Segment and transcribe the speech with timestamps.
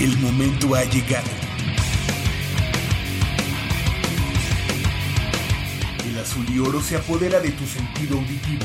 [0.00, 1.28] El momento ha llegado.
[6.08, 8.64] El azul y oro se apodera de tu sentido auditivo.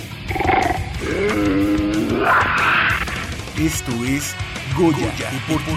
[3.59, 4.33] Esto es
[4.77, 5.75] Goya, Deportivo.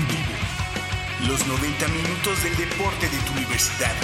[1.27, 3.97] Los 90 minutos del deporte de tu universidad.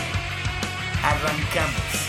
[1.05, 2.04] Arrancamos.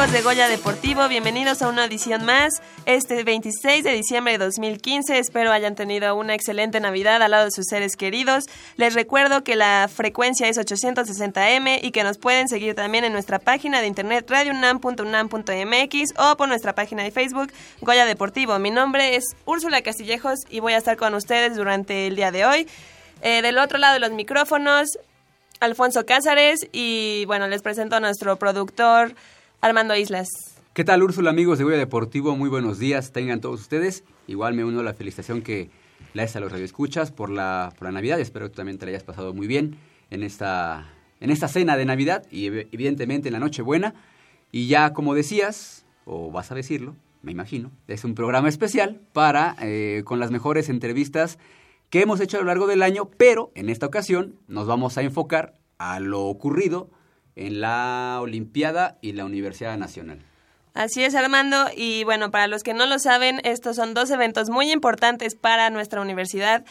[0.00, 5.18] Amigos de Goya Deportivo, bienvenidos a una edición más, este 26 de diciembre de 2015,
[5.18, 8.44] espero hayan tenido una excelente Navidad al lado de sus seres queridos,
[8.76, 13.38] les recuerdo que la frecuencia es 860M y que nos pueden seguir también en nuestra
[13.38, 19.24] página de internet radiounam.unam.mx o por nuestra página de Facebook Goya Deportivo, mi nombre es
[19.44, 22.66] Úrsula Castillejos y voy a estar con ustedes durante el día de hoy.
[23.20, 24.98] Eh, del otro lado de los micrófonos,
[25.60, 29.14] Alfonso Cázares y bueno, les presento a nuestro productor
[29.60, 30.28] Armando Islas.
[30.72, 32.36] ¿Qué tal Úrsula amigos de Goya Deportivo?
[32.36, 34.04] Muy buenos días, tengan todos ustedes.
[34.26, 35.68] Igual me uno a la felicitación que
[36.14, 38.20] le haces a los radioescuchas por la, Navidad.
[38.20, 39.76] Espero que también te hayas pasado muy bien
[40.10, 40.88] en esta,
[41.20, 43.94] en esta cena de Navidad y ev- evidentemente en la Nochebuena.
[44.52, 49.56] Y ya como decías, o vas a decirlo, me imagino, es un programa especial para
[49.60, 51.38] eh, con las mejores entrevistas
[51.90, 55.02] que hemos hecho a lo largo del año, pero en esta ocasión nos vamos a
[55.02, 56.88] enfocar a lo ocurrido
[57.36, 60.20] en la Olimpiada y la Universidad Nacional.
[60.74, 61.66] Así es, Armando.
[61.76, 65.70] Y bueno, para los que no lo saben, estos son dos eventos muy importantes para
[65.70, 66.64] nuestra universidad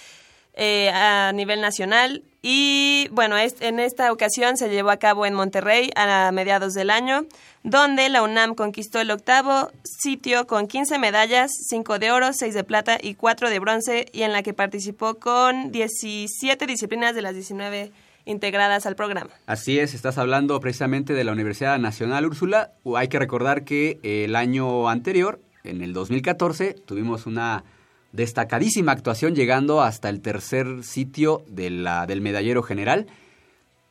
[0.55, 2.23] eh, a nivel nacional.
[2.41, 7.25] Y bueno, en esta ocasión se llevó a cabo en Monterrey a mediados del año,
[7.63, 12.63] donde la UNAM conquistó el octavo sitio con 15 medallas, 5 de oro, 6 de
[12.63, 17.35] plata y 4 de bronce, y en la que participó con 17 disciplinas de las
[17.35, 17.91] 19
[18.29, 19.31] integradas al programa.
[19.45, 22.71] Así es, estás hablando precisamente de la Universidad Nacional Úrsula.
[22.95, 27.63] Hay que recordar que el año anterior, en el 2014, tuvimos una
[28.11, 33.07] destacadísima actuación llegando hasta el tercer sitio de la, del medallero general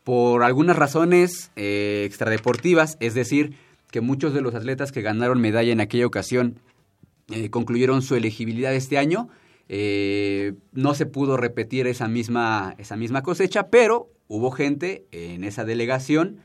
[0.05, 3.55] por algunas razones eh, extradeportivas, es decir,
[3.91, 6.61] que muchos de los atletas que ganaron medalla en aquella ocasión
[7.31, 9.29] eh, concluyeron su elegibilidad este año.
[9.69, 15.65] Eh, no se pudo repetir esa misma, esa misma cosecha, pero hubo gente en esa
[15.65, 16.39] delegación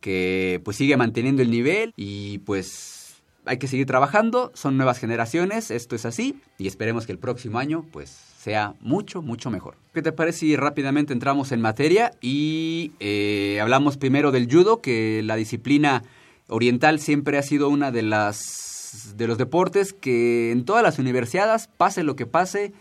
[0.00, 5.70] que pues sigue manteniendo el nivel y pues hay que seguir trabajando, son nuevas generaciones,
[5.70, 9.76] esto es así y esperemos que el próximo año pues sea mucho, mucho mejor.
[9.94, 15.22] ¿Qué te parece si rápidamente entramos en materia y eh, hablamos primero del judo, que
[15.24, 16.02] la disciplina
[16.48, 21.68] oriental siempre ha sido una de las de los deportes que en todas las universidades,
[21.76, 22.72] pase lo que pase,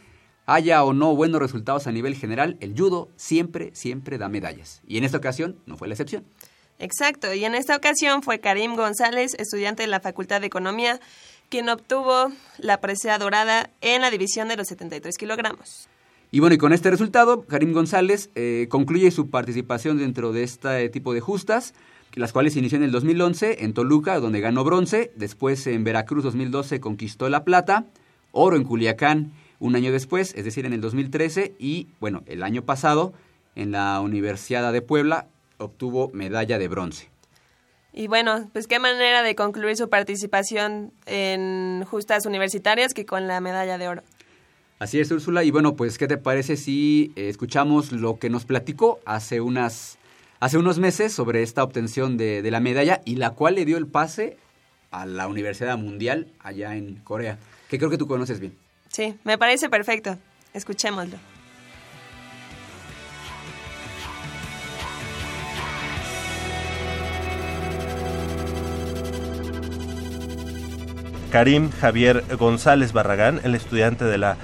[0.53, 4.81] haya o no buenos resultados a nivel general, el judo siempre, siempre da medallas.
[4.87, 6.23] Y en esta ocasión no fue la excepción.
[6.79, 10.99] Exacto, y en esta ocasión fue Karim González, estudiante de la Facultad de Economía,
[11.49, 15.87] quien obtuvo la presea dorada en la división de los 73 kilogramos.
[16.31, 20.89] Y bueno, y con este resultado, Karim González eh, concluye su participación dentro de este
[20.89, 21.73] tipo de justas,
[22.15, 26.79] las cuales inició en el 2011 en Toluca, donde ganó bronce, después en Veracruz 2012
[26.79, 27.85] conquistó la plata,
[28.31, 32.63] oro en Culiacán un año después, es decir, en el 2013, y bueno, el año
[32.63, 33.13] pasado
[33.55, 35.27] en la Universidad de Puebla
[35.59, 37.09] obtuvo medalla de bronce.
[37.93, 43.39] Y bueno, pues qué manera de concluir su participación en justas universitarias que con la
[43.39, 44.03] medalla de oro.
[44.79, 45.43] Así es, Úrsula.
[45.43, 49.99] Y bueno, pues, ¿qué te parece si eh, escuchamos lo que nos platicó hace unas
[50.39, 53.77] hace unos meses sobre esta obtención de, de la medalla y la cual le dio
[53.77, 54.37] el pase
[54.89, 57.37] a la Universidad Mundial allá en Corea,
[57.69, 58.60] que creo que tú conoces bien.
[58.91, 60.17] Sí, me parece perfecto.
[60.53, 61.17] Escuchémoslo.
[71.31, 74.35] Karim Javier González Barragán, el estudiante de la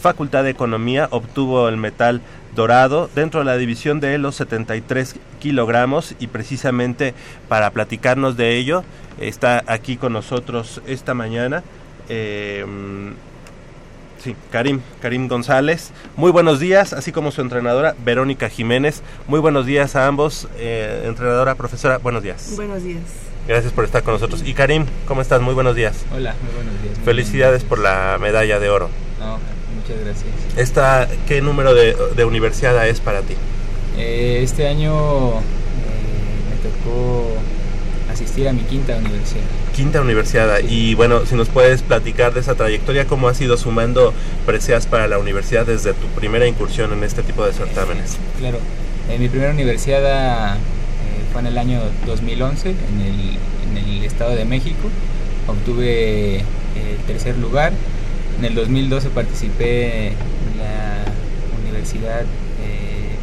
[0.00, 2.20] Facultad de Economía, obtuvo el metal
[2.54, 7.14] dorado dentro de la división de los 73 kilogramos y precisamente
[7.48, 8.84] para platicarnos de ello
[9.20, 11.64] está aquí con nosotros esta mañana.
[12.08, 12.64] eh,
[14.26, 15.92] Sí, Karim, Karim González.
[16.16, 19.02] Muy buenos días, así como su entrenadora Verónica Jiménez.
[19.28, 21.98] Muy buenos días a ambos, eh, entrenadora, profesora.
[21.98, 22.54] Buenos días.
[22.56, 23.02] Buenos días.
[23.46, 24.42] Gracias por estar con nosotros.
[24.44, 25.40] Y Karim, ¿cómo estás?
[25.42, 26.04] Muy buenos días.
[26.12, 26.96] Hola, muy buenos días.
[26.96, 28.90] Muy Felicidades por la medalla de oro.
[29.20, 29.38] No,
[29.76, 30.26] muchas gracias.
[30.56, 33.36] Esta, ¿Qué número de, de universidad es para ti?
[33.96, 35.42] Eh, este año eh,
[36.50, 37.28] me tocó
[38.16, 39.44] asistir a mi quinta universidad.
[39.74, 40.60] Quinta universidad.
[40.66, 44.14] Y bueno, si nos puedes platicar de esa trayectoria, cómo has ido sumando
[44.46, 48.16] preseas para la universidad desde tu primera incursión en este tipo de certámenes.
[48.38, 48.58] Claro,
[49.10, 50.58] eh, mi primera universidad eh,
[51.30, 53.38] fue en el año 2011 en el,
[53.70, 54.88] en el Estado de México.
[55.46, 56.44] Obtuve eh,
[56.92, 57.72] el tercer lugar.
[58.38, 61.04] En el 2012 participé en la
[61.62, 62.24] Universidad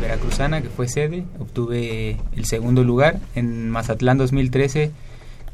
[0.03, 1.23] Veracruzana, que fue sede.
[1.39, 3.19] Obtuve el segundo lugar.
[3.35, 4.91] En Mazatlán 2013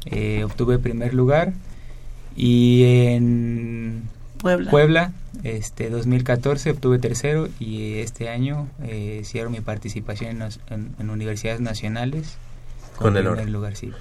[0.06, 1.52] eh, obtuve primer lugar.
[2.36, 4.02] Y en
[4.38, 4.70] Puebla.
[4.70, 5.12] Puebla,
[5.44, 11.10] este 2014 obtuve tercero y este año eh, cierro mi participación en, las- en- en
[11.10, 12.36] universidades nacionales
[12.96, 13.92] Con el primer lugar, sí.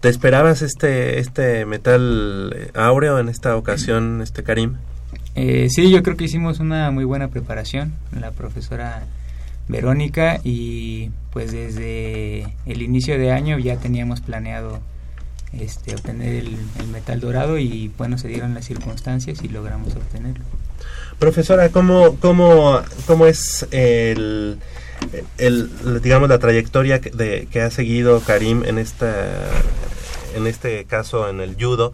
[0.00, 4.76] ¿Te esperabas este, este metal eh, áureo en esta ocasión, este Karim?
[5.34, 9.02] Eh, sí, yo creo que hicimos una muy buena preparación, la profesora
[9.70, 14.80] Verónica, y pues desde el inicio de año ya teníamos planeado
[15.58, 16.56] este, obtener el,
[16.92, 20.44] metal dorado y bueno, se dieron las circunstancias y logramos obtenerlo.
[21.18, 24.58] Profesora, ¿cómo, cómo, cómo es el,
[25.38, 29.50] el, digamos, la trayectoria que, de, que ha seguido Karim en, esta,
[30.34, 31.92] en este caso en el judo,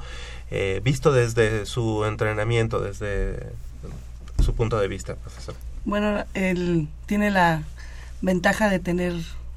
[0.50, 3.50] eh, visto desde su entrenamiento, desde
[4.44, 5.54] su punto de vista, profesor?
[5.86, 7.62] Bueno, él tiene la
[8.20, 9.14] ventaja de tener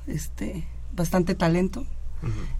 [0.08, 0.64] este
[0.96, 1.86] bastante talento.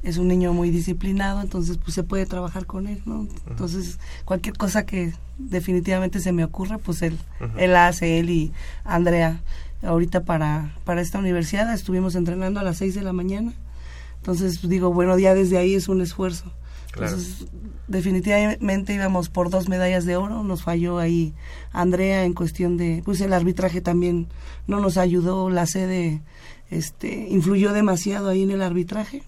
[0.04, 3.28] Es un niño muy disciplinado, entonces pues se puede trabajar con él, ¿no?
[3.48, 7.18] Entonces, cualquier cosa que definitivamente se me ocurra, pues él
[7.58, 8.54] él hace él y
[8.86, 9.42] Andrea.
[9.84, 13.54] Ahorita para para esta universidad estuvimos entrenando a las 6 de la mañana.
[14.16, 16.52] Entonces, pues, digo, bueno, ya desde ahí es un esfuerzo.
[16.92, 17.12] Claro.
[17.12, 17.48] Entonces,
[17.88, 21.34] definitivamente íbamos por dos medallas de oro, nos falló ahí
[21.72, 24.28] Andrea en cuestión de, pues el arbitraje también
[24.68, 26.22] no nos ayudó, la sede
[26.70, 29.24] este, influyó demasiado ahí en el arbitraje.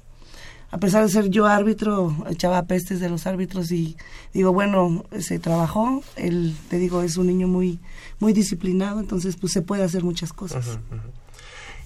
[0.69, 3.97] A pesar de ser yo árbitro, echaba pestes de los árbitros y
[4.33, 7.79] digo, bueno, se trabajó, él, te digo, es un niño muy,
[8.19, 10.79] muy disciplinado, entonces pues se puede hacer muchas cosas.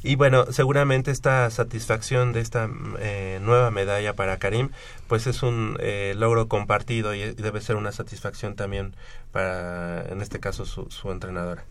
[0.05, 2.69] Y bueno, seguramente esta satisfacción de esta
[2.99, 4.69] eh, nueva medalla para Karim,
[5.07, 8.93] pues es un eh, logro compartido y y debe ser una satisfacción también
[9.31, 11.63] para, en este caso, su, su entrenadora.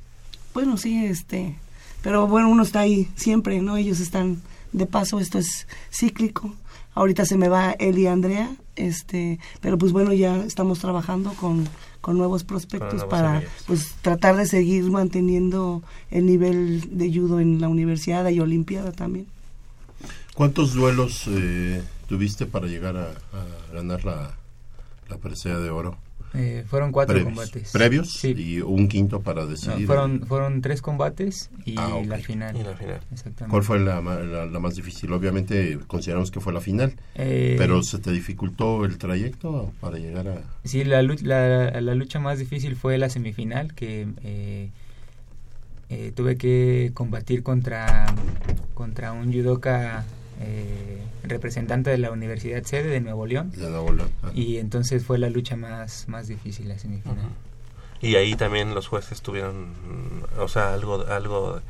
[0.52, 1.56] Bueno, sí, este,
[2.02, 3.76] pero bueno, uno está ahí siempre, ¿no?
[3.76, 4.42] Ellos están
[4.72, 6.54] de paso, esto es cíclico.
[6.94, 11.68] Ahorita se me va él y Andrea, este, pero pues bueno, ya estamos trabajando con,
[12.04, 13.64] con nuevos prospectos para semillas.
[13.66, 19.26] pues tratar de seguir manteniendo el nivel de judo en la universidad y olimpiada también.
[20.34, 24.34] ¿Cuántos duelos eh, tuviste para llegar a, a ganar la,
[25.08, 25.96] la presea de oro?
[26.36, 27.70] Eh, fueron cuatro previos, combates.
[27.72, 28.34] previos Sí.
[28.36, 29.86] y un quinto para No, decidir.
[29.86, 32.56] fueron, fueron tres combates y Ah, la final.
[32.56, 33.00] Y la final.
[33.12, 33.50] Exactamente.
[33.50, 35.12] ¿Cuál fue la, ma- la- la más difícil?
[35.12, 40.26] Obviamente consideramos que fue la final, Eh, pero ¿se te dificultó el trayecto para llegar
[40.28, 40.42] a...?
[40.64, 44.70] Sí, la, la, la lucha más difícil fue la semifinal, que eh,
[45.90, 48.06] eh, tuve que combatir contra,
[48.74, 50.04] contra un judoka
[50.40, 50.98] eh,
[51.34, 53.50] representante de la Universidad Sede de Nuevo León.
[53.50, 54.08] de Nuevo León?
[54.22, 54.30] Ah.
[54.34, 57.28] Y entonces fue la lucha más, más difícil, la semifinal.
[58.00, 61.60] Y ahí también los jueces tuvieron, mm, o sea, algo, algo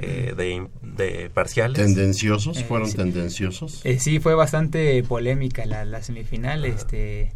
[0.00, 1.78] eh, de, de parciales.
[1.78, 2.56] ¿Tendenciosos?
[2.58, 2.96] Eh, ¿Fueron sí.
[2.96, 3.80] tendenciosos?
[3.84, 6.64] Eh, sí, fue bastante polémica la, la semifinal.
[6.64, 7.32] Este,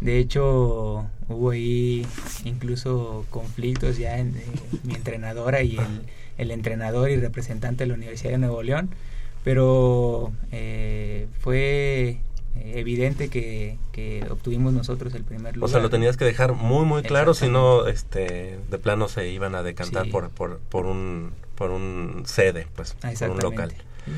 [0.00, 2.06] de hecho, hubo ahí
[2.44, 4.46] incluso conflictos ya en eh,
[4.84, 6.02] mi entrenadora y el,
[6.38, 8.90] el entrenador y representante de la Universidad de Nuevo León.
[9.44, 12.20] Pero eh, fue
[12.56, 15.68] eh, evidente que, que obtuvimos nosotros el primer lugar.
[15.68, 19.28] O sea, lo tenías que dejar muy, muy claro, si no, este, de plano se
[19.30, 20.10] iban a decantar Sí.
[20.10, 23.74] por, por, por un, por un sede, pues, por un local.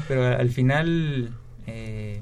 [0.08, 1.30] Pero al final
[1.66, 2.20] eh,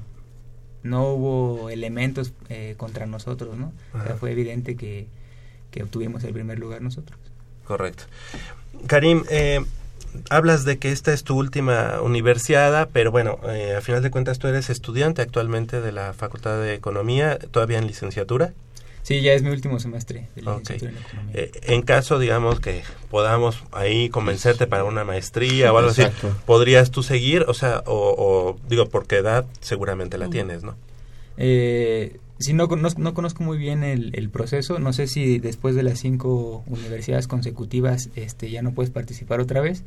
[0.82, 3.72] no hubo elementos eh, contra nosotros, ¿no?
[3.94, 5.06] O sea, fue evidente que,
[5.70, 7.18] que obtuvimos el primer lugar nosotros.
[7.64, 8.04] Correcto.
[8.86, 9.60] Karim, eh,
[10.30, 14.38] hablas de que esta es tu última universidad, pero bueno, eh, a final de cuentas
[14.38, 18.52] tú eres estudiante actualmente de la Facultad de Economía, todavía en licenciatura.
[19.02, 21.34] Sí, ya es mi último semestre de licenciatura en economía.
[21.34, 26.28] Eh, en caso, digamos, que podamos ahí convencerte para una maestría o algo Exacto.
[26.28, 27.44] así, ¿podrías tú seguir?
[27.48, 30.76] O sea, o, o, digo, porque edad seguramente la tienes, ¿no?
[31.36, 34.78] Eh, sí, no, conozco- no conozco muy bien el, el proceso.
[34.78, 39.60] No sé si después de las cinco universidades consecutivas este, ya no puedes participar otra
[39.60, 39.84] vez.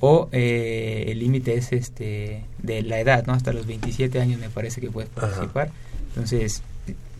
[0.00, 3.32] O eh, el límite es este de la edad, ¿no?
[3.32, 5.20] Hasta los 27 años me parece que puedes Ajá.
[5.28, 5.70] participar.
[6.08, 6.62] Entonces,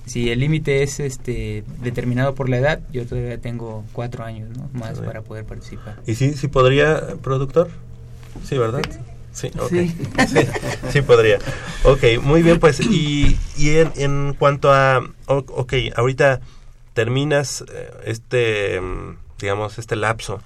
[0.05, 4.69] si el límite es este determinado por la edad, yo todavía tengo cuatro años ¿no?
[4.79, 5.97] más para poder participar.
[6.07, 7.71] ¿Y sí, sí podría, productor?
[8.45, 8.83] Sí, ¿verdad?
[8.91, 8.99] Sí,
[9.37, 9.51] Sí.
[9.69, 9.95] Sí,
[10.91, 11.39] sí podría.
[11.85, 16.41] Ok, muy bien, pues, y, y en, en cuanto a, ok, ahorita
[16.95, 20.41] terminas eh, este, mm, digamos, este lapso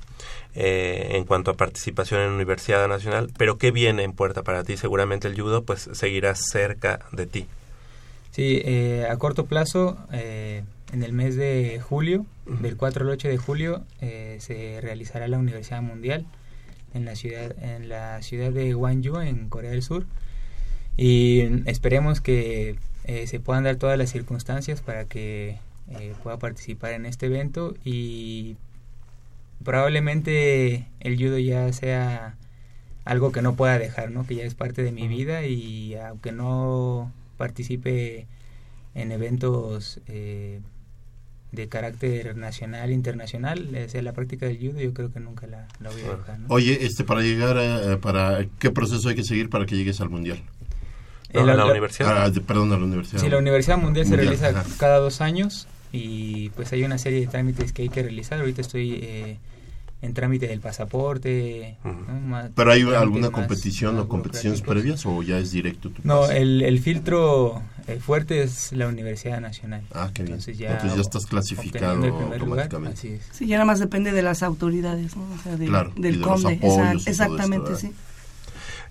[0.56, 4.76] eh, en cuanto a participación en Universidad Nacional, pero ¿qué viene en puerta para ti?
[4.76, 7.46] Seguramente el judo, pues, seguirá cerca de ti.
[8.32, 13.28] Sí, eh, a corto plazo, eh, en el mes de julio, del 4 al 8
[13.28, 16.26] de julio, eh, se realizará la Universidad Mundial
[16.94, 20.06] en la ciudad en la ciudad de Gwangju, en Corea del Sur.
[20.96, 25.58] Y esperemos que eh, se puedan dar todas las circunstancias para que
[25.90, 28.56] eh, pueda participar en este evento y
[29.64, 32.36] probablemente el judo ya sea
[33.04, 34.26] algo que no pueda dejar, ¿no?
[34.26, 38.26] Que ya es parte de mi vida y aunque no participe
[38.94, 40.60] en eventos eh,
[41.52, 45.66] de carácter nacional, internacional, eh, sea la práctica del judo, yo creo que nunca la,
[45.80, 46.46] la voy a dejar, ¿no?
[46.48, 50.10] Oye, este, para llegar a, para ¿qué proceso hay que seguir para que llegues al
[50.10, 50.38] mundial?
[51.32, 51.40] ¿no?
[51.40, 52.24] Eh, la- a la la- universidad.
[52.26, 53.20] Ah, perdón, a la universidad.
[53.20, 54.64] Sí, la Universidad Mundial, se realiza ajá.
[54.78, 58.38] cada dos años y pues hay una serie de trámites que hay que realizar.
[58.40, 59.36] Ahorita estoy eh,
[60.02, 61.76] en trámite del pasaporte.
[61.84, 61.94] Ujú.
[62.08, 62.20] ¿no?
[62.20, 66.62] Más- ¿Pero hay alguna competición o competiciones previas o ya es directo tu No, el,
[66.62, 69.82] el filtro eh, fuerte es la Universidad Nacional.
[69.92, 70.34] Ah, qué bien.
[70.34, 72.98] Entonces ya, Entonces ya estás clasificado primer lugar, automáticamente.
[72.98, 73.22] así es.
[73.32, 75.22] Sí, ya nada más depende de las autoridades, ¿no?
[75.34, 76.54] O sea, de- Claro, y del de los conde.
[76.56, 77.80] apoyos y todo esto, exactamente, ¿verdad?
[77.80, 77.92] sí.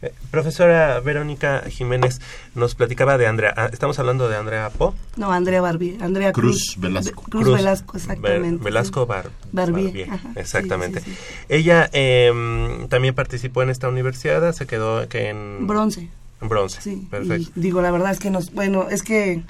[0.01, 2.21] Eh, profesora Verónica Jiménez
[2.55, 3.53] nos platicaba de Andrea.
[3.57, 4.95] ah, estamos hablando de Andrea Po.
[5.17, 7.23] No, Andrea Barbie, Andrea Cruz Cruz, Velasco.
[7.23, 8.63] Cruz, Cruz Velasco, Ver- exactamente.
[8.63, 9.05] Velasco.
[9.05, 11.01] Bar- Barbier, Barbier, ajá, sí, exactamente.
[11.01, 11.17] sí, sí.
[11.49, 16.07] Ella em, también participó en esta universidad, se quedó que en Bronce.
[16.41, 16.79] en bronce.
[16.81, 17.51] Sí, Perfecto.
[17.55, 19.43] y digo, la verdad es que nos, bueno, es que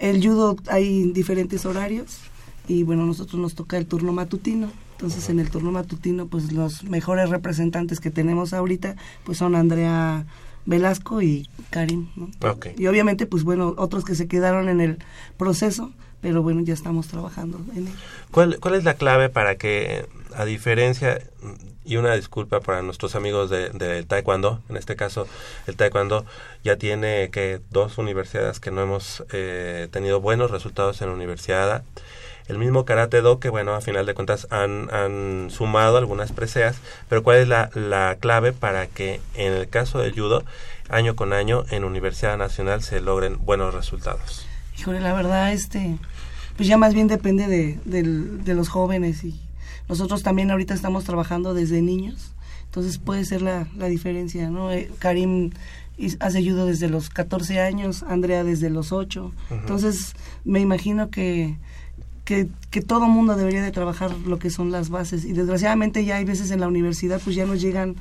[0.00, 2.18] el judo hay diferentes horarios
[2.66, 4.72] y bueno, nosotros nos toca el turno matutino.
[4.94, 10.24] Entonces, en el turno matutino, pues los mejores representantes que tenemos ahorita, pues son Andrea
[10.66, 12.08] Velasco y Karim.
[12.76, 14.98] Y obviamente, pues bueno, otros que se quedaron en el
[15.36, 17.96] proceso, pero bueno, ya estamos trabajando en ello.
[18.30, 21.20] ¿Cuál, ¿Cuál es la clave para que, a diferencia,
[21.84, 25.26] y una disculpa para nuestros amigos del de Taekwondo, en este caso
[25.66, 26.24] el Taekwondo
[26.62, 31.84] ya tiene que dos universidades que no hemos eh, tenido buenos resultados en la universidad,
[32.48, 36.76] el mismo Karate Do que bueno, a final de cuentas han, han sumado algunas preseas,
[37.08, 40.44] pero ¿cuál es la, la clave para que en el caso del judo,
[40.88, 44.46] año con año, en Universidad Nacional se logren buenos resultados?
[44.78, 45.98] Híjole, la verdad, este,
[46.56, 49.40] pues ya más bien depende de, de los jóvenes y
[49.88, 52.32] nosotros también ahorita estamos trabajando desde niños,
[52.64, 54.72] entonces puede ser la, la diferencia, ¿no?
[54.72, 55.50] Eh, Karim
[56.18, 61.56] hace judo desde los 14 años, Andrea desde los 8, entonces me imagino que,
[62.24, 66.16] que, que todo mundo debería de trabajar lo que son las bases y desgraciadamente ya
[66.16, 67.96] hay veces en la universidad pues ya nos llegan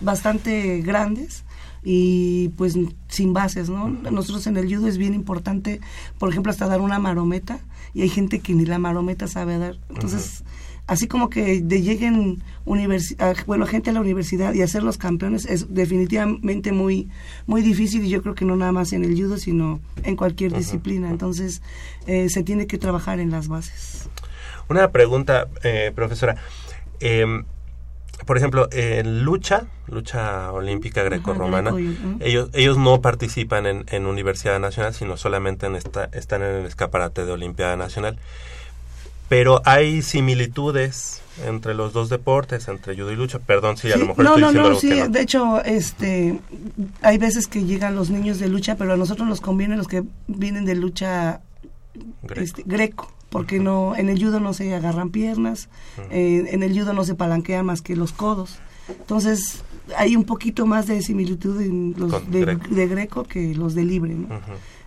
[0.00, 1.44] bastante grandes
[1.82, 2.76] y pues
[3.08, 3.88] sin bases, ¿no?
[3.88, 5.80] Nosotros en el judo es bien importante,
[6.18, 7.60] por ejemplo, hasta dar una marometa
[7.94, 9.78] y hay gente que ni la marometa sabe dar.
[9.88, 10.42] Entonces,
[10.86, 12.42] así como que de lleguen
[13.46, 17.08] bueno, gente a la universidad y hacer los campeones es definitivamente muy
[17.46, 20.52] muy difícil y yo creo que no nada más en el judo, sino en cualquier
[20.52, 21.10] disciplina.
[21.10, 21.62] Entonces,
[22.06, 24.08] eh, se tiene que trabajar en las bases.
[24.68, 26.36] Una pregunta, eh, profesora.
[27.00, 27.44] Em,
[28.26, 32.16] por ejemplo, en lucha, lucha olímpica grecorromana, greco y- ujú.
[32.20, 36.66] ellos, ellos no participan en, en Universidad Nacional, sino solamente en esta, están en el
[36.66, 38.18] escaparate de Olimpiada Nacional.
[39.28, 43.38] Pero hay similitudes entre los dos deportes, entre judo y lucha.
[43.40, 45.08] Perdón si a lo mejor no, estoy no, diciendo no, algo sí, que no.
[45.08, 46.40] de hecho, este,
[47.02, 50.04] hay veces que llegan los niños de lucha, pero a nosotros nos conviene los que
[50.28, 51.40] vienen de lucha
[52.22, 52.42] Greco.
[52.42, 55.68] este, greco, porque no, en el judo no se agarran piernas,
[56.10, 58.58] eh, en el judo no se palanquean más que los codos.
[58.88, 59.64] Entonces,
[59.96, 62.74] hay un poquito más de similitud en los de, greco.
[62.74, 64.16] de greco que los de libre,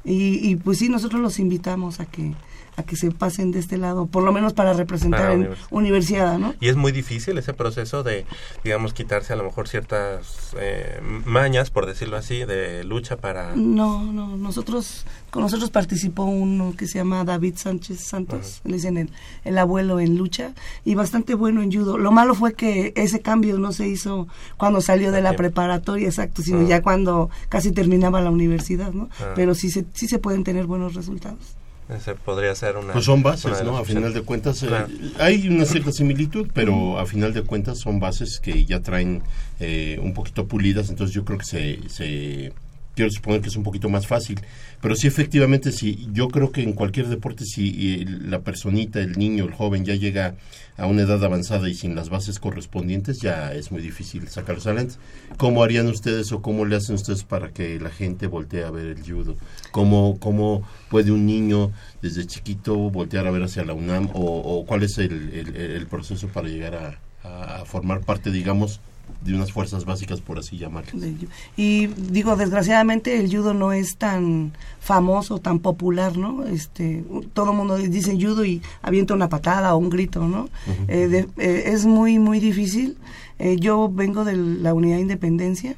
[0.05, 2.33] y, y pues sí, nosotros los invitamos a que
[2.79, 5.67] a que se pasen de este lado, por lo menos para representar Para en universidad.
[5.71, 6.55] universidad, ¿no?
[6.59, 8.25] Y es muy difícil ese proceso de,
[8.63, 13.55] digamos, quitarse a lo mejor ciertas eh, mañas, por decirlo así, de lucha para...
[13.55, 18.97] No, no, nosotros, con nosotros participó uno que se llama David Sánchez Santos, le dicen
[18.97, 19.09] el,
[19.43, 20.51] el abuelo en lucha,
[20.85, 21.97] y bastante bueno en judo.
[21.97, 26.41] Lo malo fue que ese cambio no se hizo cuando salió de la preparatoria, exacto,
[26.41, 26.65] sino Ah.
[26.67, 29.09] ya cuando casi terminaba la universidad, ¿no?
[29.19, 29.33] Ah.
[29.35, 31.39] Pero sí se, sí se pueden tener buenos resultados.
[31.89, 32.93] Ese podría ser una...
[32.93, 33.77] Pues son bases, ¿no?
[33.77, 34.69] A final de cuentas, eh,
[35.17, 39.23] hay una cierta similitud, pero a final de cuentas son bases que ya traen
[39.59, 42.53] eh, un poquito pulidas, entonces yo creo que se, se
[42.99, 44.41] quiero suponer que es un poquito más fácil.
[44.81, 49.45] Pero sí, efectivamente, sí, yo creo que en cualquier deporte, si la personita, el niño,
[49.45, 50.35] el joven ya llega
[50.75, 54.95] a una edad avanzada y sin las bases correspondientes, ya es muy difícil sacarlos adelante.
[55.37, 58.87] ¿Cómo harían ustedes o cómo le hacen ustedes para que la gente voltee a ver
[58.87, 59.37] el judo?
[59.71, 64.83] ¿Cómo, cómo puede un niño desde chiquito voltear a ver hacia la UNAM o, cuál
[64.83, 68.81] es el, proceso para llegar a formar parte, digamos,
[69.21, 70.99] de unas fuerzas básicas, por así llamarlo.
[71.57, 76.45] Y digo, desgraciadamente el judo no es tan famoso, tan popular, ¿no?
[76.45, 80.49] Este, todo el mundo dice judo y avienta una patada o un grito, ¿no?
[80.87, 82.97] Eh, eh, es muy, muy difícil.
[83.39, 85.75] Eh, yo vengo de la Unidad de Independencia,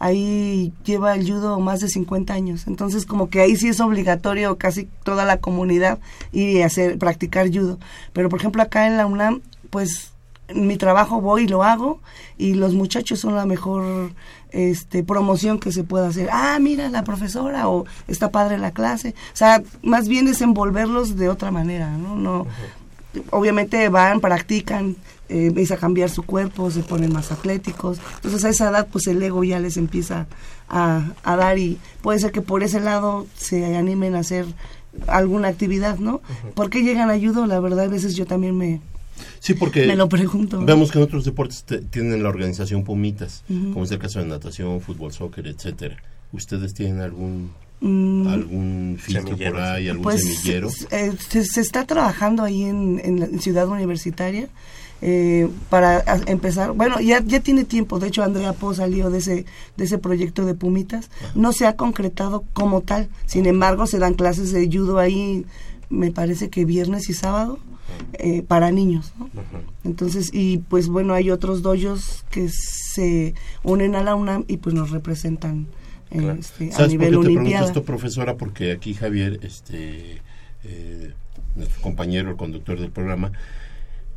[0.00, 4.58] ahí lleva el judo más de 50 años, entonces como que ahí sí es obligatorio
[4.58, 6.00] casi toda la comunidad
[6.32, 7.78] ir a hacer, practicar judo.
[8.12, 9.40] Pero por ejemplo acá en la UNAM,
[9.70, 10.15] pues
[10.54, 12.00] mi trabajo voy y lo hago
[12.38, 14.12] y los muchachos son la mejor
[14.50, 16.28] este promoción que se pueda hacer.
[16.32, 19.14] Ah, mira la profesora o está padre la clase.
[19.32, 22.16] O sea, más bien es envolverlos de otra manera, ¿no?
[22.16, 22.46] no
[23.30, 24.94] Obviamente van, practican,
[25.30, 27.98] eh, empieza a cambiar su cuerpo, se ponen más atléticos.
[28.16, 30.26] Entonces a esa edad pues el ego ya les empieza
[30.68, 34.46] a, a dar y puede ser que por ese lado se animen a hacer
[35.06, 36.20] alguna actividad, ¿no?
[36.54, 37.46] ¿Por qué llegan a judo?
[37.46, 38.80] La verdad a veces yo también me,
[39.38, 40.64] Sí, porque Me lo pregunto.
[40.64, 44.80] vemos que en otros deportes tienen la organización Pumitas, como es el caso de natación,
[44.80, 45.96] fútbol, soccer, etcétera.
[46.32, 48.26] ¿Ustedes tienen algún mm.
[48.26, 50.68] algún filtro por ahí, algún pues, semillero?
[50.90, 54.48] Eh, se, está trabajando ahí en, en la ciudad universitaria.
[55.02, 59.44] Eh, para empezar, bueno, ya, ya tiene tiempo, de hecho Andrea Po salió de ese,
[59.76, 64.14] de ese proyecto de Pumitas, no se ha concretado como tal, sin embargo se dan
[64.14, 65.44] clases de judo ahí,
[65.90, 67.58] me parece que viernes y sábado,
[68.14, 69.12] eh, para niños.
[69.84, 74.74] Entonces, y pues bueno, hay otros doyos que se unen a la UNAM y pues
[74.74, 75.66] nos representan
[76.10, 78.36] eh, este, a nivel por qué te pregunto esto, profesora?
[78.36, 80.22] Porque aquí Javier, este,
[80.64, 81.12] eh,
[81.54, 83.32] nuestro compañero, el conductor del programa,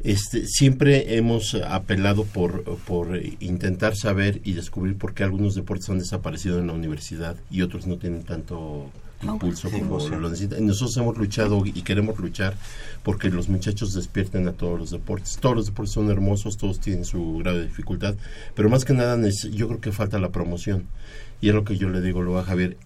[0.02, 6.00] este, siempre hemos apelado por, por intentar saber y descubrir por qué algunos deportes han
[6.00, 10.65] desaparecido en la universidad y otros no tienen tanto impulso como lo necesitan.
[10.65, 12.56] Nosotros hemos luchado y queremos luchar
[13.04, 15.38] porque los muchachos despierten a todos los deportes.
[15.39, 18.15] Todos los deportes son hermosos, todos tienen su grado de dificultad,
[18.56, 19.17] pero más que nada
[19.52, 20.86] yo creo que falta la promoción.
[21.41, 22.78] Y es lo que yo le digo luego a Javier,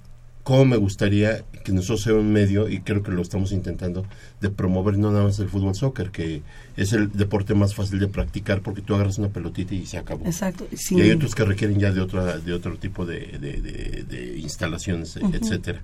[0.43, 4.05] cómo me gustaría que nosotros sea un medio, y creo que lo estamos intentando,
[4.41, 6.41] de promover no nada más el fútbol soccer, que
[6.75, 10.25] es el deporte más fácil de practicar porque tú agarras una pelotita y se acabó.
[10.25, 10.67] Exacto.
[10.91, 15.81] Y hay otros que requieren ya de, otra, de otro tipo de, de, instalaciones, etcétera.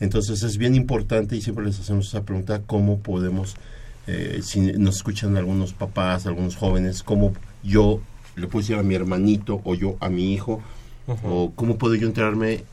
[0.00, 3.56] Entonces es bien importante y siempre les hacemos esa pregunta, ¿cómo podemos,
[4.06, 8.00] eh, si nos escuchan algunos papás, algunos jóvenes, cómo yo
[8.36, 10.60] le puedo decir a mi hermanito o yo a mi hijo,
[11.22, 12.64] o cómo puedo yo enterarme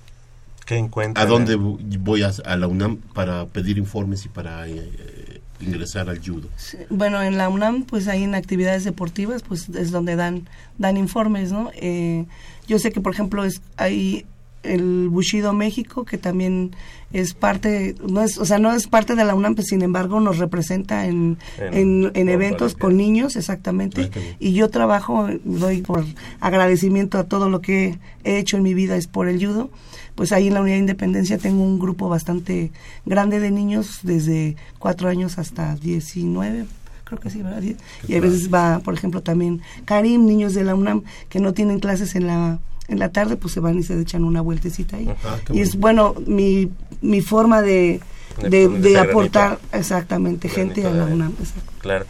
[1.16, 6.48] a dónde voy a, la UNAM para pedir informes y para eh, ingresar al judo?
[6.90, 11.52] bueno, en la UNAM, pues ahí en actividades deportivas, pues es donde dan dan informes,
[11.52, 11.72] ¿no?
[11.76, 12.26] Eh,
[12.68, 14.26] yo sé que, por ejemplo, es hay
[14.64, 16.72] el Bushido México, que también
[17.14, 20.20] es parte, no es, o sea, no es parte de la UNAM, pero sin embargo
[20.20, 24.10] nos representa en, en, eventos con niños, exactamente.
[24.40, 26.06] Y yo trabajo, doy por
[26.40, 29.70] agradecimiento a todo lo que he hecho en mi vida, es por el judo.
[30.16, 32.72] Pues ahí en la Unidad de Independencia tengo un grupo bastante
[33.06, 36.66] grande de niños, desde cuatro años hasta 19,
[37.04, 37.64] creo que sí, ¿verdad?
[38.08, 41.80] Y a veces va, por ejemplo, también Karim, niños de la UNAM que no tienen
[41.80, 45.10] clases en la en la tarde pues se van y se echan una vueltecita ahí.
[45.24, 46.70] Ah, y es bueno, mi,
[47.02, 48.02] mi forma de,
[48.50, 51.34] de, aportar exactamente gente a la UNAM.
[51.80, 52.06] Claro.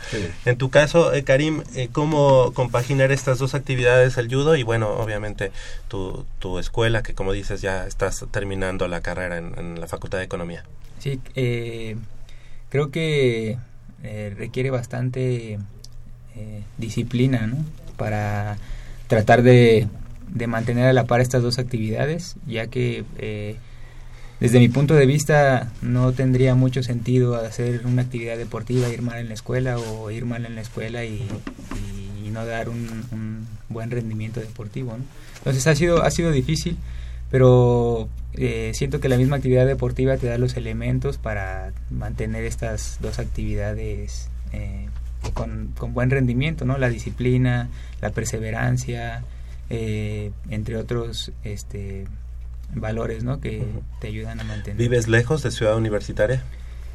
[0.46, 4.90] En tu caso, eh, Karim, eh, ¿cómo compaginar estas dos actividades, el judo y bueno,
[4.90, 5.52] obviamente
[5.88, 10.26] tu, tu escuela, que como dices ya estás terminando la carrera en, la Facultad de
[10.26, 10.64] Economía?
[11.00, 11.96] Sí, eh,
[12.70, 13.58] creo que
[14.36, 15.60] requiere bastante
[16.78, 17.58] disciplina, ¿no?
[17.98, 18.58] Para
[19.08, 19.88] tratar de
[20.34, 23.58] de mantener a la par estas dos actividades, ya que eh,
[24.40, 29.20] desde mi punto de vista no tendría mucho sentido hacer una actividad deportiva, ir mal
[29.20, 31.28] en la escuela o ir mal en la escuela y,
[32.32, 34.98] no dar un, buen rendimiento deportivo.
[35.40, 36.78] Entonces ha sido, ha sido difícil,
[37.30, 43.00] pero eh, siento que la misma actividad deportiva te da los elementos para mantener estas
[43.02, 44.88] dos actividades eh,
[45.34, 46.78] con, con, buen rendimiento, ¿no?
[46.78, 49.24] La disciplina, la perseverancia,
[49.74, 52.06] eh, entre otros este,
[52.76, 53.40] valores ¿no?
[53.40, 53.66] que
[54.02, 54.78] te ayudan a mantener.
[54.78, 56.44] ¿Vives lejos de Ciudad Universitaria?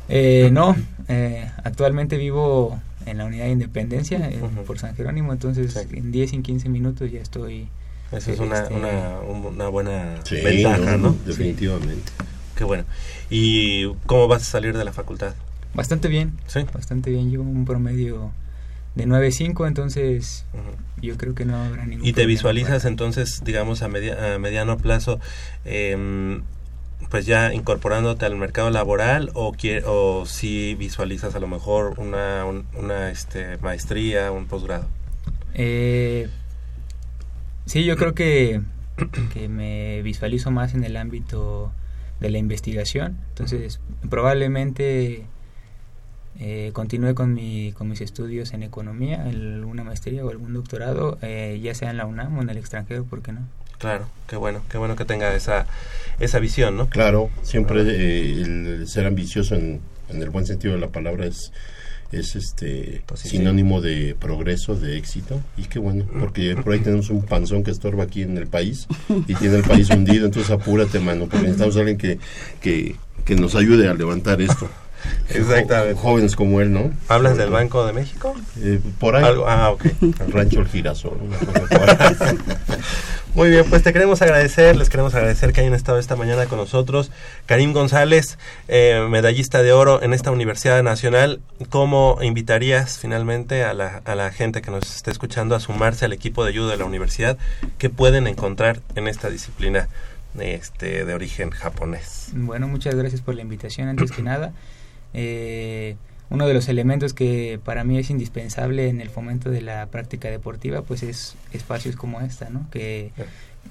[0.09, 0.77] Eh, no,
[1.09, 4.31] eh, actualmente vivo en la unidad de independencia
[4.67, 7.69] por San Jerónimo, entonces en 10 y 15 minutos ya estoy
[8.13, 11.17] Esa es una, este, una, una, buena ventaja, ¿no?
[11.25, 12.13] Definitivamente.
[12.57, 12.85] Qué bueno.
[13.31, 15.35] ¿Y cómo vas a salir de la facultad?
[15.75, 16.33] Bastante bien.
[16.47, 16.61] Sí.
[16.73, 17.31] Bastante bien.
[17.31, 18.33] Llevo un promedio
[18.97, 20.47] de 9.5, entonces
[21.01, 25.21] yo creo que no habrá ningún ¿Y te visualizas entonces, digamos, a, a mediano plazo,
[25.65, 26.41] eh,
[27.11, 29.55] pues ya incorporándote al mercado laboral o,
[29.87, 34.89] o si visualizas a lo mejor una, una este, maestría, un posgrado?
[35.55, 36.29] Eh,
[37.67, 38.63] sí, yo creo que,
[39.35, 41.73] que me visualizo más en el ámbito
[42.19, 45.27] de la investigación, entonces probablemente
[46.39, 51.59] eh, continúe con, mi, con mis estudios en economía, alguna maestría o algún doctorado, eh,
[51.63, 53.41] ya sea en la UNAM o en el extranjero, ¿por qué no?
[53.79, 55.67] Claro, qué bueno, qué bueno que tenga esa,
[56.19, 56.89] esa visión, ¿no?
[56.89, 61.53] Claro, siempre eh, el ser ambicioso en, en, el buen sentido de la palabra es,
[62.13, 67.23] es este sinónimo de progreso, de éxito, y qué bueno, porque por ahí tenemos un
[67.23, 68.87] panzón que estorba aquí en el país
[69.27, 72.19] y tiene el país hundido, entonces apúrate, mano, porque necesitamos a alguien que,
[72.61, 74.69] que, que nos ayude a levantar esto.
[75.31, 76.01] Exactamente.
[76.01, 76.93] jóvenes como él, ¿no?
[77.09, 78.35] ¿Hablas del Banco de México?
[78.61, 79.25] Eh, por ahí.
[79.47, 79.85] ah, ok.
[80.03, 81.19] El rancho El Girasol.
[83.35, 86.59] Muy bien, pues te queremos agradecer, les queremos agradecer que hayan estado esta mañana con
[86.59, 87.11] nosotros.
[87.45, 94.01] Karim González, eh, medallista de oro en esta Universidad Nacional, ¿cómo invitarías finalmente a la,
[94.07, 96.87] a la gente que nos está escuchando a sumarse al equipo de ayuda de la
[96.87, 97.37] universidad?
[97.77, 99.89] ¿Qué pueden encontrar en esta disciplina
[100.39, 102.29] este, de origen japonés?
[102.33, 104.53] Bueno, muchas gracias por la invitación, antes que nada.
[105.15, 105.97] Eh,
[106.29, 110.29] uno de los elementos que para mí es indispensable en el fomento de la práctica
[110.29, 112.69] deportiva, pues es espacios como esta, ¿no?
[112.71, 113.13] Que,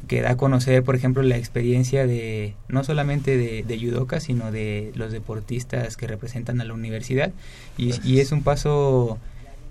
[0.08, 4.92] que da a conocer, por ejemplo, la experiencia de no solamente de, de sino de
[4.96, 7.32] los deportistas que representan a la universidad.
[7.78, 9.20] Y, y es un paso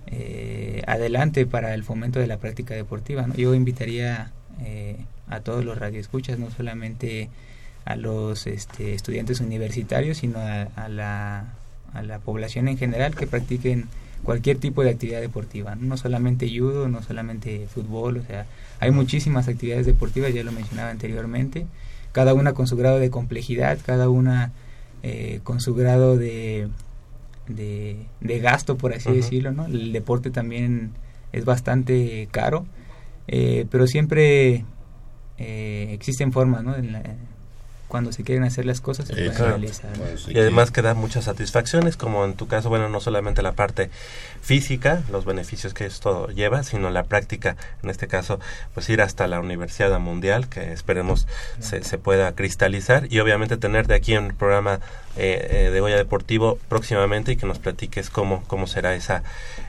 [0.07, 3.25] eh, adelante para el fomento de la práctica deportiva.
[3.25, 3.33] ¿no?
[3.35, 4.97] Yo invitaría eh,
[5.27, 7.29] a todos los radioescuchas, no solamente
[7.85, 11.55] a los este, estudiantes universitarios, sino a la
[11.95, 13.85] a la población en general que practiquen
[14.23, 18.45] cualquier tipo de actividad deportiva, no, solamente judo, no solamente fútbol, o sea,
[18.79, 21.65] hay muchísimas actividades deportivas, ya lo mencionaba anteriormente,
[22.11, 24.51] cada una con su grado de complejidad, cada una
[25.03, 26.67] eh, con su grado de,
[27.47, 29.67] de, gasto, por así decirlo, ¿no?
[29.67, 30.91] El deporte también
[31.31, 32.65] es bastante caro,
[33.27, 34.65] eh, pero siempre
[35.37, 36.75] eh, existen formas, ¿no?
[36.75, 37.03] En la,
[37.87, 39.91] cuando se quieren hacer las cosas se realizar.
[40.27, 43.89] y además que da muchas satisfacciones, como en tu caso, bueno, no solamente la parte
[44.41, 48.39] física, los beneficios que esto lleva, sino la práctica, en este caso,
[48.73, 51.27] pues ir hasta la Universidad Mundial, que esperemos
[51.59, 54.79] se, se, pueda cristalizar, y obviamente tener de aquí en el programa
[55.17, 59.23] eh, eh, de Goya Deportivo próximamente y que nos platiques cómo, cómo será esa,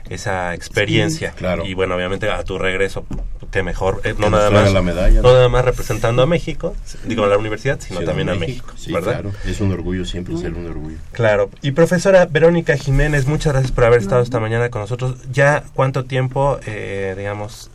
[0.09, 1.31] esa experiencia.
[1.31, 1.65] claro.
[1.65, 3.05] Y bueno, obviamente a tu regreso,
[3.51, 6.75] que mejor, eh, no, nada más, no nada más representando a México,
[7.05, 8.73] digo a la universidad, sino también a México.
[8.87, 9.21] ¿verdad?
[9.21, 10.97] Claro, es un orgullo siempre ser un orgullo.
[11.11, 11.49] Claro.
[11.61, 15.17] Y profesora Verónica Jiménez, muchas gracias por haber estado esta mañana con nosotros.
[15.31, 16.59] ¿Ya cuánto tiempo,
[17.17, 17.69] digamos,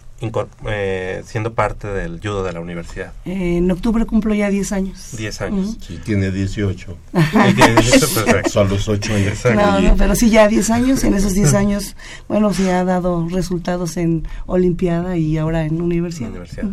[0.68, 3.12] eh, siendo parte del judo de la universidad?
[3.24, 5.08] en octubre cumplo ya 10 años.
[5.16, 5.76] 10 años.
[5.80, 6.96] Sí, tiene 18.
[8.50, 9.38] Son los 8 años.
[9.54, 11.04] No, no, pero sí, ya 10 años.
[11.04, 11.96] En esos 10 años,
[12.28, 16.30] bueno, sí ha dado resultados en Olimpiada y ahora en universidad.
[16.30, 16.68] universidad.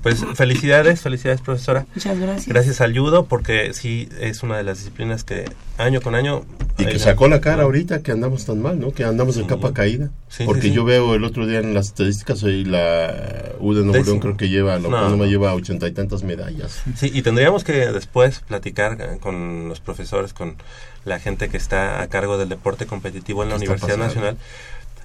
[0.00, 1.86] Pues felicidades, felicidades profesora.
[1.94, 2.48] Muchas gracias.
[2.48, 5.44] Gracias al judo porque sí es una de las disciplinas que
[5.78, 6.44] año con año...
[6.78, 8.92] Y que sacó la cara ahorita que andamos tan mal, ¿no?
[8.92, 10.10] Que andamos en capa caída.
[10.46, 14.18] porque yo veo el otro día en las estadísticas y la U de Nuevo León
[14.20, 15.26] creo que lleva, la no.
[15.26, 16.82] lleva ochenta y tantas medallas.
[16.96, 20.56] Sí, y tendríamos que después platicar con los profesores, con
[21.04, 24.36] la gente que está a cargo del deporte competitivo en la Universidad Nacional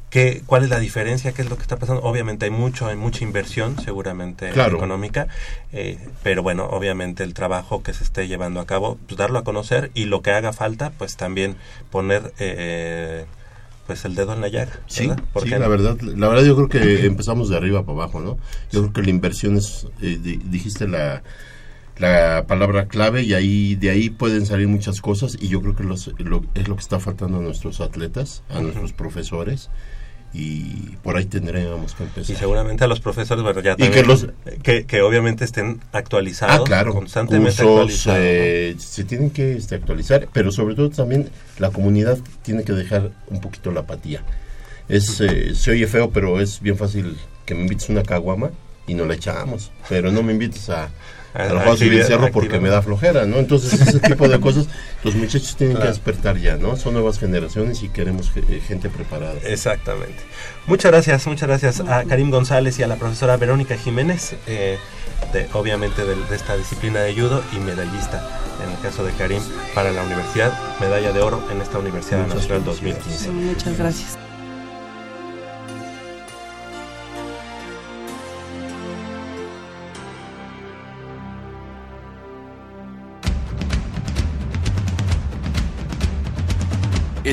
[0.09, 1.33] ¿Qué, ¿Cuál es la diferencia?
[1.33, 2.01] ¿Qué es lo que está pasando?
[2.03, 5.27] Obviamente hay mucho, hay mucha inversión, seguramente económica,
[5.73, 9.43] eh, pero bueno, obviamente el trabajo que se esté llevando a cabo, pues darlo a
[9.43, 11.57] conocer y lo que haga falta, pues también
[11.91, 13.25] poner eh,
[13.85, 14.79] pues el dedo en la llaga.
[14.87, 15.09] Sí,
[15.41, 18.37] sí la verdad, la verdad yo creo que empezamos de arriba para abajo, ¿no?
[18.71, 21.21] Yo creo que la inversión es, eh, dijiste la
[21.99, 25.83] la palabra clave y ahí de ahí pueden salir muchas cosas y yo creo que
[25.83, 29.69] los, lo, es lo que está faltando a nuestros atletas, a nuestros profesores
[30.33, 32.35] y por ahí tendríamos que empezar.
[32.35, 34.27] Y seguramente a los profesores, bueno, ya también, que, los,
[34.61, 38.19] que, obviamente estén actualizados, ah, claro, constantemente actualizados.
[38.21, 41.29] Eh, se tienen que este, actualizar, pero sobre todo también
[41.59, 44.21] la comunidad tiene que dejar un poquito la apatía.
[44.89, 48.51] Es, eh, se oye feo, pero es bien fácil que me invites una caguama
[48.85, 49.71] y no la echamos.
[49.89, 50.89] Pero no me invites a,
[51.37, 53.37] a los del cerro porque me da flojera, ¿no?
[53.37, 54.67] Entonces ese tipo de cosas
[55.03, 56.75] los muchachos tienen que despertar ya, ¿no?
[56.77, 59.35] Son nuevas generaciones y queremos eh, gente preparada.
[59.43, 60.17] Exactamente.
[60.65, 64.77] Muchas gracias, muchas gracias a Karim González y a la profesora Verónica Jiménez, eh,
[65.31, 68.27] de, obviamente de, esta disciplina de judo y medallista,
[68.63, 69.41] en el caso de Karim,
[69.75, 73.29] para la universidad, medalla de oro en esta Universidad Nacional 2015.
[73.29, 74.26] Muchas gracias.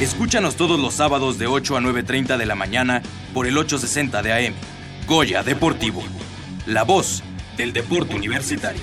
[0.00, 3.00] Escúchanos todos los sábados de 8 a 9.30 de la mañana
[3.32, 4.54] por el 860 de AM.
[5.06, 6.02] Goya Deportivo.
[6.66, 7.22] La voz
[7.56, 8.82] del deporte universitario.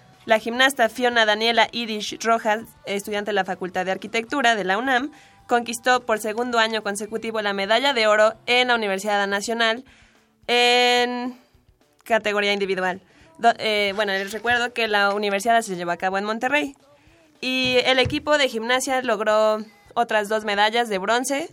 [0.25, 5.11] la gimnasta Fiona Daniela Irish Rojas, estudiante de la Facultad de Arquitectura de la UNAM,
[5.47, 9.83] conquistó por segundo año consecutivo la medalla de oro en la Universidad Nacional
[10.47, 11.37] en
[12.03, 13.01] categoría individual.
[13.57, 16.75] Eh, bueno, les recuerdo que la universidad se llevó a cabo en Monterrey
[17.41, 19.57] y el equipo de gimnasia logró
[19.95, 21.49] otras dos medallas de bronce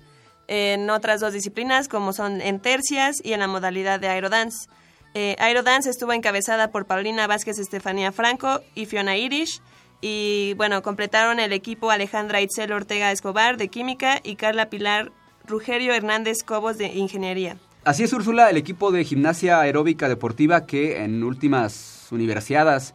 [0.48, 4.68] en otras dos disciplinas como son en tercias y en la modalidad de aerodance.
[5.14, 9.61] Eh, Aerodance estuvo encabezada por Paulina Vázquez Estefanía Franco y Fiona Irish.
[10.01, 15.11] Y bueno, completaron el equipo Alejandra Itzel Ortega Escobar de Química y Carla Pilar
[15.47, 17.57] Rugerio Hernández Cobos de Ingeniería.
[17.85, 22.94] Así es, Úrsula, el equipo de gimnasia aeróbica deportiva que en últimas universidades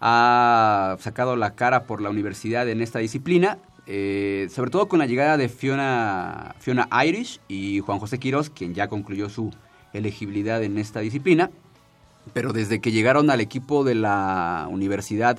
[0.00, 5.06] ha sacado la cara por la universidad en esta disciplina, eh, sobre todo con la
[5.06, 9.50] llegada de Fiona, Fiona Irish y Juan José Quiroz, quien ya concluyó su
[9.94, 11.50] elegibilidad en esta disciplina,
[12.32, 15.38] pero desde que llegaron al equipo de la universidad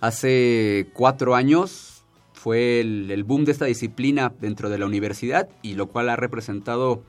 [0.00, 2.02] hace cuatro años
[2.32, 7.02] fue el, boom de esta disciplina dentro de la universidad y lo cual ha representado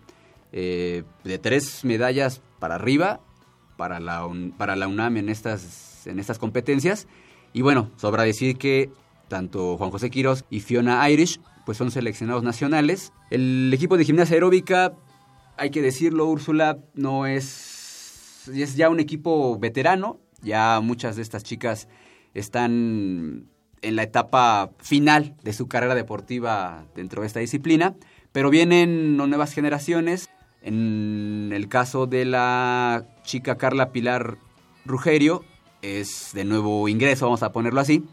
[0.52, 3.19] eh, de tres medallas para arriba
[3.78, 7.08] para la, para la UNAM en estas, en estas competencias.
[7.54, 8.89] Y bueno, sobra decir que
[9.30, 13.13] tanto Juan José Quiroz y Fiona Irish pues son seleccionados nacionales.
[13.30, 14.93] El equipo de gimnasia aeróbica
[15.60, 21.43] hay que decirlo, Úrsula, no es, es ya un equipo veterano, ya muchas de estas
[21.43, 21.88] chicas
[22.34, 23.50] están
[23.82, 27.95] en la etapa final de su carrera deportiva dentro de esta disciplina,
[28.32, 30.30] pero vienen nuevas generaciones.
[30.62, 34.38] En el caso de la chica Carla Pilar
[34.86, 35.43] Rugerio,
[35.82, 38.04] es de nuevo ingreso, vamos a ponerlo así.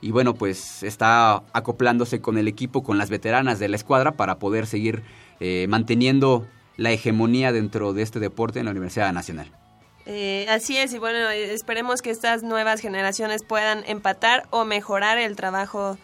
[0.00, 4.38] Y bueno, pues está acoplándose con el equipo, con las veteranas de la escuadra para
[4.38, 5.02] poder seguir
[5.40, 9.50] eh, manteniendo la hegemonía dentro de este deporte en la Universidad Nacional.
[10.06, 15.34] Eh, así es, y bueno, esperemos que estas nuevas generaciones puedan empatar o mejorar el
[15.34, 15.96] trabajo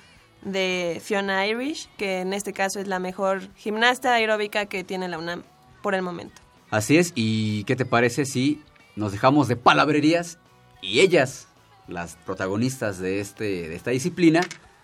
[0.42, 5.18] de Fiona Irish, que en este caso es la mejor gimnasta aeróbica que tiene la
[5.18, 5.42] UNAM
[5.82, 6.40] por el momento.
[6.70, 8.62] Así es, ¿y qué te parece si
[8.96, 10.38] nos dejamos de palabrerías
[10.80, 11.48] y ellas,
[11.88, 14.40] las protagonistas de, este, de esta disciplina,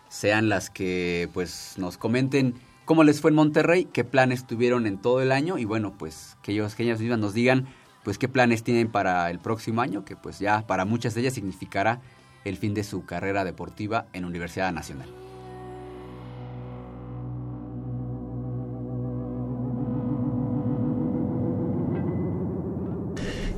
[0.09, 2.55] sean las que pues nos comenten
[2.87, 6.39] cómo les fue en Monterrey, qué planes tuvieron en todo el año y bueno, pues
[6.43, 7.67] que ellos, que ellas mismas nos digan
[8.05, 11.35] pues qué planes tienen para el próximo año, que pues ya para muchas de ellas
[11.35, 12.01] significará
[12.45, 15.26] el fin de su carrera deportiva en Universidad Nacional.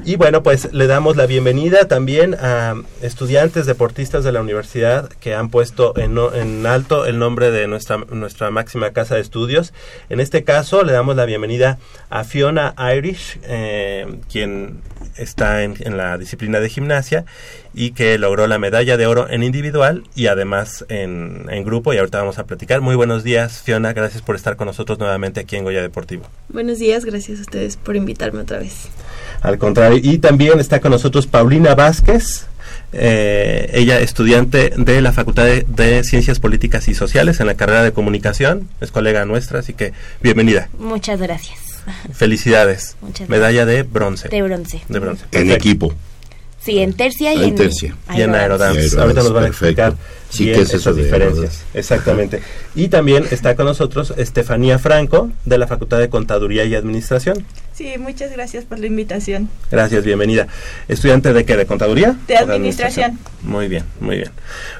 [0.09, 5.35] Y bueno, pues le damos la bienvenida también a estudiantes deportistas de la universidad que
[5.35, 9.75] han puesto en, en alto el nombre de nuestra, nuestra máxima casa de estudios.
[10.09, 11.77] En este caso le damos la bienvenida
[12.09, 14.81] a Fiona Irish, eh, quien
[15.19, 17.25] está en, la disciplina de gimnasia
[17.75, 21.99] y que logró la medalla de oro en individual y además en, en, grupo y
[21.99, 22.81] ahorita vamos a platicar.
[22.81, 26.25] Muy buenos días Fiona, gracias por estar con nosotros nuevamente aquí en Goya Deportivo.
[26.49, 28.89] Buenos días, gracias a ustedes por invitarme otra vez.
[29.43, 32.47] Al contrario, y también está con nosotros Paulina Vázquez.
[32.93, 37.93] Eh, ella estudiante de la Facultad de, Ciencias Políticas y Sociales en la carrera de
[37.93, 40.71] Comunicación, es colega nuestra, así que bienvenida.
[40.79, 41.68] Muchas gracias.
[42.13, 42.97] Felicidades.
[43.29, 44.29] Medalla de bronce.
[44.29, 44.83] De bronce.
[44.89, 45.25] De bronce.
[45.33, 45.95] En equipo.
[46.61, 47.97] Sí, en tercia y, en, tercia.
[48.15, 49.01] y en aerodance.
[49.01, 49.95] Ahorita nos van a explicar
[50.29, 51.63] sí, bien es esas diferencias.
[51.73, 52.43] Exactamente.
[52.75, 57.45] Y también está con nosotros Estefanía Franco, de la Facultad de Contaduría y Administración.
[57.73, 59.49] Sí, muchas gracias por la invitación.
[59.71, 60.49] Gracias, bienvenida.
[60.89, 61.57] ¿Estudiante de qué?
[61.57, 62.17] ¿De contaduría?
[62.27, 63.19] De administración.
[63.43, 64.31] Muy bien, muy bien.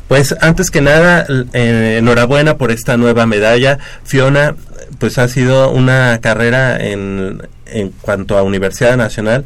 [0.09, 3.79] Pues antes que nada, eh, enhorabuena por esta nueva medalla.
[4.03, 4.57] Fiona,
[4.99, 9.45] pues ha sido una carrera en, en cuanto a Universidad Nacional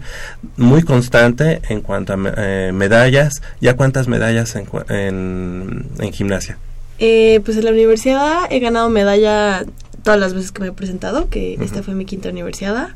[0.56, 3.42] muy constante en cuanto a eh, medallas.
[3.60, 6.58] ¿Ya cuántas medallas en, en, gimnasia?
[6.98, 9.64] Eh, pues en la universidad he ganado medalla
[10.02, 12.90] todas las veces que me he presentado, que esta fue mi quinta universidad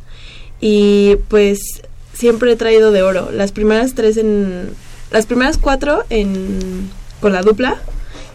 [0.61, 3.31] y pues siempre he traído de oro.
[3.33, 4.71] Las primeras tres en...
[5.13, 6.91] Las primeras cuatro en,
[7.21, 7.81] con la dupla.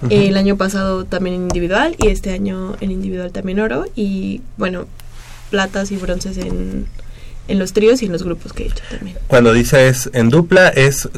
[0.10, 3.86] El año pasado también en individual y este año en individual también oro.
[3.96, 4.86] Y bueno,
[5.50, 6.86] platas y bronces en,
[7.48, 9.18] en los tríos y en los grupos que he hecho también.
[9.28, 11.10] Cuando dices en dupla, es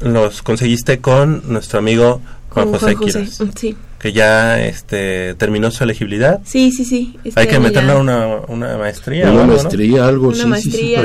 [0.00, 6.38] los conseguiste con nuestro amigo Juan, José, José Sí que ya este terminó su elegibilidad.
[6.44, 7.18] Sí, sí, sí.
[7.24, 9.32] Este Hay que meterle a una, una maestría.
[9.32, 11.00] Una maestría, algo, una maestría,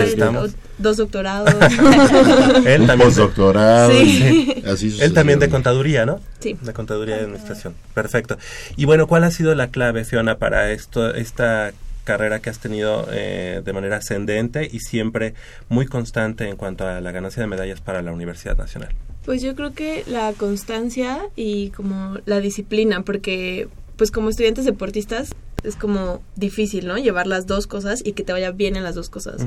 [0.80, 1.54] dos doctorados.
[2.66, 3.10] Él también.
[3.10, 3.92] Postdoctorado.
[3.92, 4.64] Sí.
[4.66, 6.20] Así Él también de contaduría, ¿no?
[6.40, 6.58] Sí.
[6.62, 7.76] De contaduría y administración.
[7.94, 8.38] Perfecto.
[8.76, 11.72] Y bueno, ¿cuál ha sido la clave, Fiona, para esto, esta
[12.04, 15.36] carrera que has tenido eh, de manera ascendente y siempre
[15.68, 18.90] muy constante en cuanto a la ganancia de medallas para la Universidad Nacional?
[19.26, 25.36] Pues yo creo que la constancia y como la disciplina, porque pues como estudiantes deportistas
[25.64, 26.98] es como difícil, ¿no?
[26.98, 29.46] Llevar las dos cosas y que te vaya bien en las dos cosas.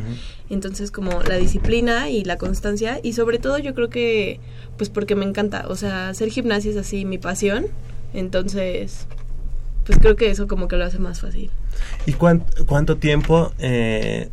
[0.50, 4.40] Entonces como la disciplina y la constancia y sobre todo yo creo que
[4.76, 7.66] pues porque me encanta, o sea, hacer gimnasia es así mi pasión,
[8.14, 9.06] entonces
[9.84, 11.50] pues creo que eso como que lo hace más fácil.
[12.06, 14.28] ¿Y cuánto tiempo eh,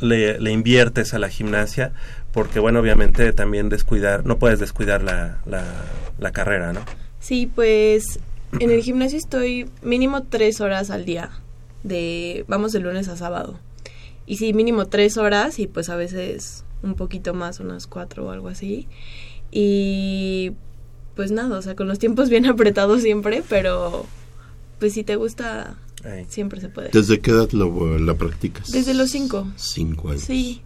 [0.00, 1.92] le, le, inviertes a la gimnasia
[2.36, 5.38] porque bueno, obviamente también descuidar, no puedes descuidar la,
[6.18, 6.80] la, carrera, ¿no?
[7.18, 8.20] Sí, pues
[8.60, 11.30] en el gimnasio estoy mínimo tres horas al día,
[11.82, 13.58] de, vamos de lunes a sábado.
[14.26, 18.30] Y sí, mínimo tres horas y pues a veces un poquito más, unas cuatro o
[18.30, 18.88] algo así.
[19.50, 20.52] Y
[21.14, 24.06] pues nada, o sea, con los tiempos bien apretados siempre, pero
[24.78, 25.76] pues si te gusta,
[26.28, 26.90] siempre se puede.
[26.90, 28.70] ¿Desde qué edad lo, la practicas?
[28.70, 29.46] Desde los cinco.
[29.56, 30.22] Cinco años.
[30.22, 30.62] Sí.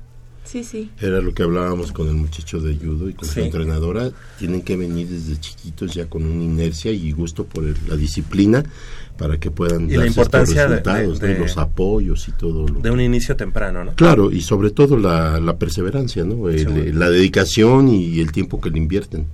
[0.50, 0.90] Sí, sí.
[1.00, 4.10] Era lo que hablábamos con el muchacho de judo y con su entrenadora.
[4.36, 8.64] Tienen que venir desde chiquitos ya con una inercia y gusto por la disciplina
[9.16, 12.66] para que puedan y la importancia resultados, de, los apoyos y todo.
[12.66, 13.94] Lo de un inicio temprano, ¿no?
[13.94, 16.48] Claro, y sobre todo la, la perseverancia, ¿no?
[16.48, 19.26] la dedicación y el tiempo que le invierten.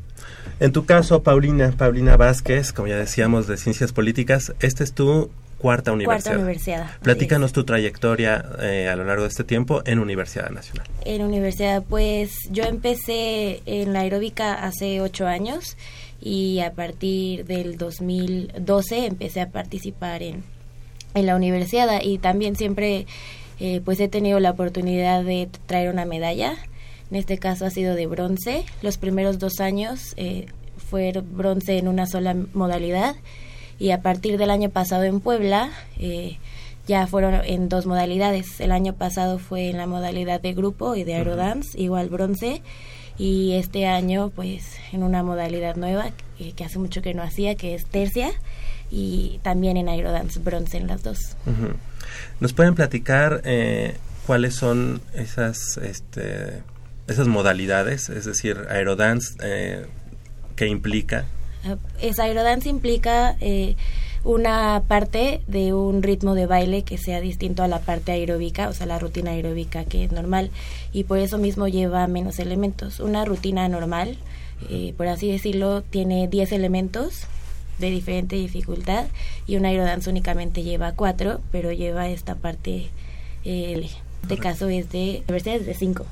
[0.60, 5.30] En tu caso, Paulina, Paulina Vázquez, como ya decíamos, de Ciencias Políticas, este es tu
[5.58, 6.32] cuarta universidad.
[6.32, 6.90] Cuarta universidad.
[7.02, 10.86] Platícanos tu trayectoria eh, a lo largo de este tiempo en Universidad Nacional.
[11.04, 15.76] En universidad, pues yo empecé en la aeróbica hace ocho años
[16.20, 20.44] y a partir del 2012 empecé a participar en,
[21.14, 23.06] en la universidad y también siempre
[23.58, 26.56] eh, pues he tenido la oportunidad de traer una medalla.
[27.10, 28.64] En este caso ha sido de bronce.
[28.82, 30.46] Los primeros dos años eh,
[30.90, 33.16] fue bronce en una sola modalidad
[33.78, 36.38] y a partir del año pasado en Puebla eh,
[36.86, 38.60] ya fueron en dos modalidades.
[38.60, 42.62] El año pasado fue en la modalidad de grupo y de aerodance, igual bronce,
[43.18, 46.10] y este año pues en una modalidad nueva
[46.54, 48.30] que hace mucho que no hacía, que es tercia,
[48.90, 51.18] y también en aerodance bronce en las dos.
[52.40, 56.62] ¿Nos pueden platicar eh, cuáles son esas, este,
[57.08, 58.08] esas modalidades?
[58.10, 59.86] Es decir, aerodance, eh,
[60.54, 61.26] ¿qué implica?
[62.00, 63.76] Es aerodance implica eh,
[64.24, 68.72] una parte de un ritmo de baile que sea distinto a la parte aeróbica, o
[68.72, 70.50] sea, la rutina aeróbica que es normal,
[70.92, 72.98] y por eso mismo lleva menos elementos.
[72.98, 74.18] Una rutina normal,
[74.68, 77.26] eh, por así decirlo, tiene 10 elementos
[77.78, 79.06] de diferente dificultad
[79.46, 82.88] y una aerodance únicamente lleva 4, pero lleva esta parte,
[83.44, 83.88] eh,
[84.22, 86.06] este caso es de, universidades de 5.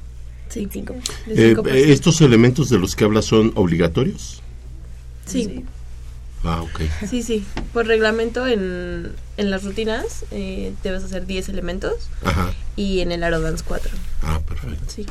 [0.48, 0.94] Sí, cinco.
[1.26, 1.56] Eh,
[1.88, 4.40] ¿Estos elementos de los que hablas son obligatorios?
[5.26, 5.64] Sí.
[6.44, 6.80] Ah, ok.
[7.08, 7.44] Sí, sí.
[7.72, 12.52] Por reglamento, en, en las rutinas eh, debes hacer 10 elementos Ajá.
[12.76, 13.90] y en el aerodance 4.
[14.22, 14.84] Ah, perfecto.
[14.88, 15.06] Sí.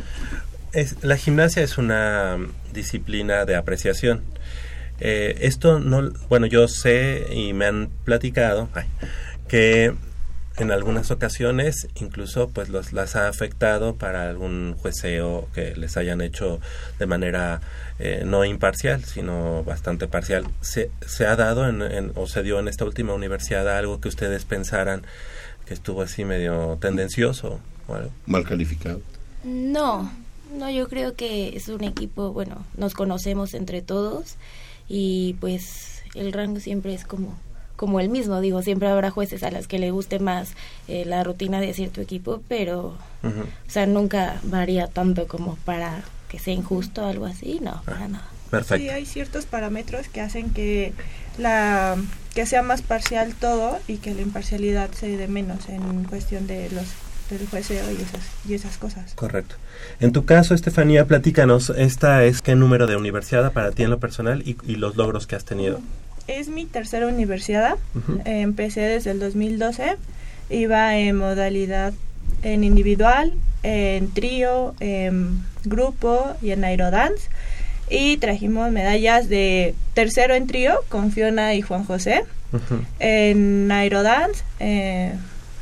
[0.74, 2.38] Es, la gimnasia es una
[2.72, 4.22] disciplina de apreciación.
[5.00, 8.86] Eh, esto no, bueno, yo sé y me han platicado ay,
[9.48, 9.94] que
[10.58, 16.22] en algunas ocasiones incluso pues los, las ha afectado para algún jueceo que les hayan
[16.22, 16.60] hecho
[17.00, 17.62] de manera
[18.00, 20.46] eh, no imparcial sino bastante parcial.
[20.62, 24.10] Se, se ha dado en, en, o se dio en esta última universidad algo que
[24.10, 25.04] ustedes pensaran
[25.66, 29.02] que estuvo así medio tendencioso o algo mal calificado
[29.44, 30.12] no
[30.56, 34.36] no yo creo que es un equipo bueno nos conocemos entre todos
[34.88, 37.38] y pues el rango siempre es como
[37.76, 40.54] como el mismo, digo, siempre habrá jueces a las que le guste más
[40.88, 43.44] eh, la rutina de cierto equipo, pero, uh -huh.
[43.44, 48.08] o sea, nunca varía tanto como para que sea injusto o algo así, no, para
[48.08, 48.28] nada.
[48.50, 48.84] Perfecto.
[48.84, 50.94] Sí, hay ciertos parámetros que hacen que
[51.38, 51.96] la
[52.36, 56.70] que sea más parcial todo y que la imparcialidad se dé menos en cuestión de
[56.72, 56.86] los
[57.30, 59.14] del jueceo y esas, y esas cosas.
[59.16, 59.56] Correcto.
[60.00, 64.00] En tu caso, Estefanía, platícanos, ¿esta es qué número de universidad para ti en lo
[64.00, 65.80] personal y, y los logros que has tenido?
[66.28, 67.76] Es mi tercera universidad.
[67.96, 68.22] Uh -huh.
[68.26, 69.98] empecé desde el 2012.
[70.50, 71.94] Iba en modalidad
[72.44, 77.30] en individual, en trío, en grupo y en aerodance.
[77.90, 82.26] Y trajimos medallas de tercero en trío con Fiona y Juan José.
[82.52, 82.86] Uh -huh.
[83.00, 85.14] En aerodance, eh,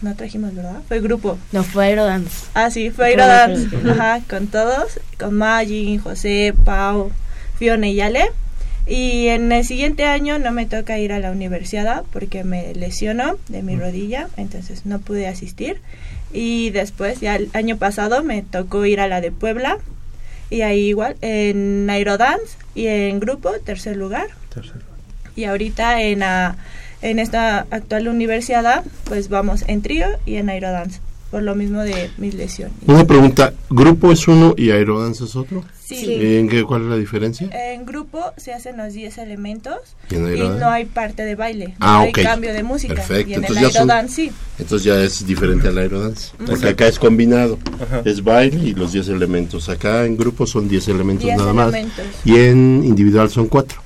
[0.01, 0.82] no trajimos, ¿verdad?
[0.88, 1.38] Fue grupo.
[1.51, 2.47] No, fue aerodance.
[2.53, 3.68] Ah, sí, fue aerodance.
[3.89, 4.99] Ajá, con todos.
[5.20, 7.12] Con Maggie, José, Pau,
[7.57, 8.32] Fiona y Ale.
[8.91, 13.37] Y en el siguiente año no me toca ir a la universidad porque me lesionó
[13.47, 15.79] de mi rodilla, entonces no pude asistir.
[16.33, 19.77] Y después, ya el año pasado, me tocó ir a la de Puebla.
[20.49, 24.27] Y ahí igual, en Aerodance y en grupo, tercer lugar.
[24.53, 24.81] Tercer.
[25.37, 26.57] Y ahorita en, a,
[27.01, 30.99] en esta actual universidad, pues vamos en trío y en Aerodance,
[31.32, 32.75] por lo mismo de mis lesiones.
[32.86, 35.63] Una pregunta, ¿grupo es uno y Aerodance es otro?
[35.82, 36.17] Sí.
[36.38, 37.49] ¿En qué, cuál es la diferencia?
[37.53, 39.77] En grupo se hacen los 10 elementos
[40.09, 42.23] y, y, no hay parte de baile, ah, no hay okay.
[42.23, 42.95] cambio de música.
[42.95, 43.29] Perfecto.
[43.29, 44.32] Y en entonces el aerodance son, sí.
[44.59, 46.32] Entonces ya es diferente al aerodance.
[46.38, 46.47] Uh -huh.
[46.47, 47.57] Porque acá es combinado.
[47.82, 48.01] Ajá.
[48.03, 49.69] Es baile y los 10 elementos.
[49.69, 52.05] Acá en grupo son 10 elementos diez nada elementos.
[52.05, 52.25] más.
[52.25, 53.82] Y en individual son 4.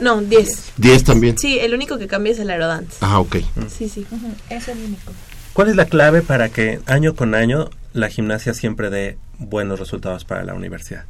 [0.00, 0.72] No, 10.
[0.76, 1.38] 10 también.
[1.38, 2.96] Sí, el único que cambia es el aerodance.
[3.00, 3.36] Ah, ok.
[3.68, 4.06] Sí, sí.
[4.10, 4.56] Uh -huh.
[4.56, 5.12] Es el único.
[5.54, 10.24] ¿Cuál es la clave para que año con año la gimnasia siempre dé buenos resultados
[10.24, 11.04] para la universidad?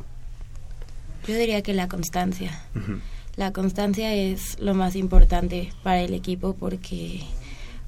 [1.26, 2.50] Yo diría que la constancia.
[2.74, 3.00] Uh -huh.
[3.36, 7.22] La constancia es lo más importante para el equipo porque,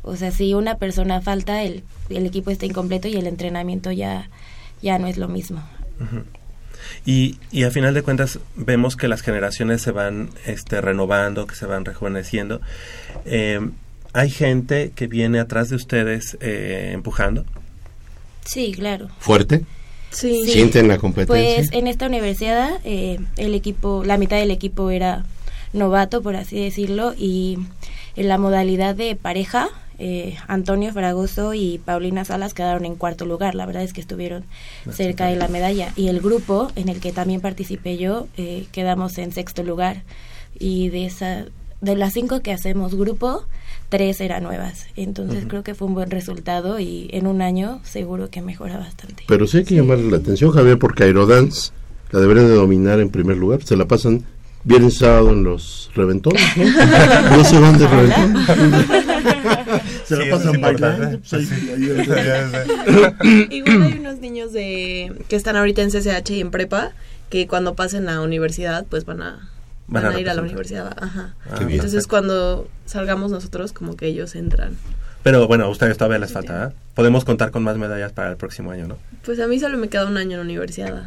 [0.02, 4.30] o sea, si una persona falta, el, el equipo está incompleto y el entrenamiento ya,
[4.80, 5.62] ya no es lo mismo.
[6.00, 6.24] Uh -huh.
[7.04, 11.54] Y, y a final de cuentas vemos que las generaciones se van este, renovando, que
[11.54, 12.62] se van rejuveneciendo.
[13.26, 13.60] Eh,
[14.16, 17.44] ¿Hay gente que viene atrás de ustedes eh, empujando?
[18.44, 19.08] Sí, claro.
[19.18, 19.64] ¿Fuerte?
[20.10, 20.46] Sí.
[20.46, 21.56] ¿Sienten la competencia?
[21.56, 25.26] Pues en esta universidad eh, el equipo, la mitad del equipo era
[25.74, 27.58] novato, por así decirlo, y
[28.16, 33.54] en la modalidad de pareja, eh, Antonio Fragoso y Paulina Salas quedaron en cuarto lugar.
[33.54, 34.44] La verdad es que estuvieron
[34.90, 35.92] cerca de la medalla.
[35.96, 40.02] Y el grupo en el que también participé yo, eh, quedamos en sexto lugar.
[40.58, 41.44] Y de esa,
[41.82, 43.44] de las cinco que hacemos grupo,
[43.88, 44.86] tres eran nuevas.
[44.96, 45.48] Entonces uh -huh.
[45.48, 49.24] creo que fue un buen resultado y en un año seguro que mejora bastante.
[49.28, 51.70] Pero sí hay que llamarle la atención, Javier, porque Aerodance
[52.10, 53.62] la deberían de dominar en primer lugar.
[53.62, 54.24] Se la pasan
[54.64, 56.64] viernes sábado en los reventones, ¿no?
[57.36, 58.46] no se van de reventones.
[60.04, 61.20] se Sí, la pasan bailando.
[61.28, 61.50] pues,
[63.50, 66.92] Igual hay unos niños de que están ahorita en CCH y en prepa
[67.30, 69.50] que cuando pasen a universidad pues van a
[69.88, 70.96] Van van, a a, ir a la universidad.
[71.00, 71.34] Ajá.
[71.48, 71.78] Ah, Qué bien.
[71.78, 74.76] Entonces cuando salgamos nosotros como que ellos entran.
[75.22, 76.68] Pero bueno, a ustedes todavía les falta.
[76.68, 76.72] ¿eh?
[76.94, 78.96] Podemos contar con más medallas para el próximo año, ¿no?
[79.24, 81.04] Pues a mí solo me queda un año en la universidad.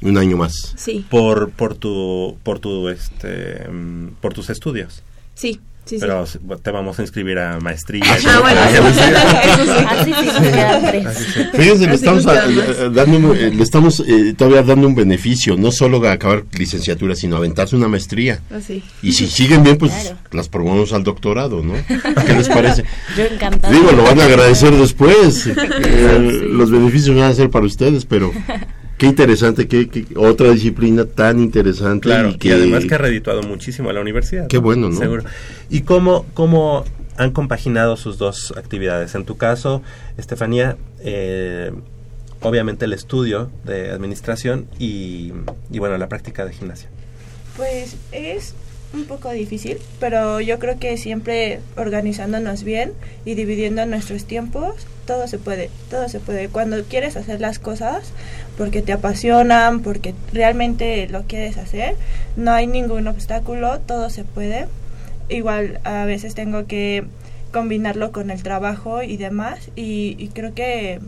[0.00, 0.74] Un año más.
[0.76, 5.02] Sí, Por por tu por tu este mm, por tus estudios.
[5.34, 5.60] sí,
[5.98, 6.00] sí.
[6.00, 6.24] Pero
[6.62, 8.04] te vamos a inscribir a maestría.
[8.26, 8.60] Ah, bueno,
[11.86, 16.12] le estamos, a- dando, eh, le estamos eh, todavía dando un beneficio, no solo a
[16.12, 18.40] acabar licenciatura, sino aventarse una maestría.
[18.54, 18.82] Así.
[19.02, 20.16] Y si siguen bien, pues Claro.
[20.32, 21.74] las promovemos al doctorado, ¿no?
[22.26, 22.84] ¿Qué les parece?
[23.16, 23.72] Yo encantada.
[23.72, 25.48] Digo, lo van a agradecer después.
[25.84, 28.32] Eh, Los beneficios van a ser para ustedes, pero
[29.02, 32.02] qué interesante, qué, qué- otra disciplina tan interesante.
[32.02, 34.46] Claro, y y, que, además que ha redituado muchísimo a la universidad.
[34.46, 34.96] Qué bueno, ¿no?
[34.96, 35.24] Seguro.
[35.68, 36.84] ¿Y cómo, cómo
[37.16, 39.16] han compaginado sus dos actividades?
[39.16, 39.82] En tu caso,
[40.18, 41.72] Estefanía, eh,
[42.42, 45.32] obviamente el estudio de administración y,
[45.72, 46.88] y bueno, la práctica de gimnasia?
[47.56, 48.54] Pues es
[48.94, 52.92] un poco difícil, pero yo creo que siempre organizándonos bien
[53.24, 56.48] y dividiendo nuestros tiempos, todo se puede, todo se puede.
[56.48, 58.12] Cuando quieres hacer las cosas
[58.56, 61.96] porque te apasionan, porque realmente lo quieres hacer,
[62.36, 64.68] no hay ningún obstáculo, todo se puede.
[65.28, 67.04] Igual a veces tengo que
[67.52, 71.00] combinarlo con el trabajo y demás y, creo que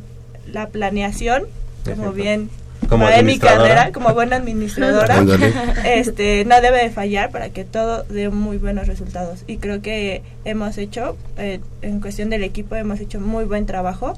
[0.47, 1.45] la planeación,
[1.85, 2.51] como bien
[2.89, 5.25] como en mi carrera como buena administradora.
[5.85, 9.45] Este no debe de fallar para que todo dé muy buenos resultados.
[9.47, 14.15] Y creo que hemos hecho eh, en cuestión del equipo hemos hecho muy buen trabajo.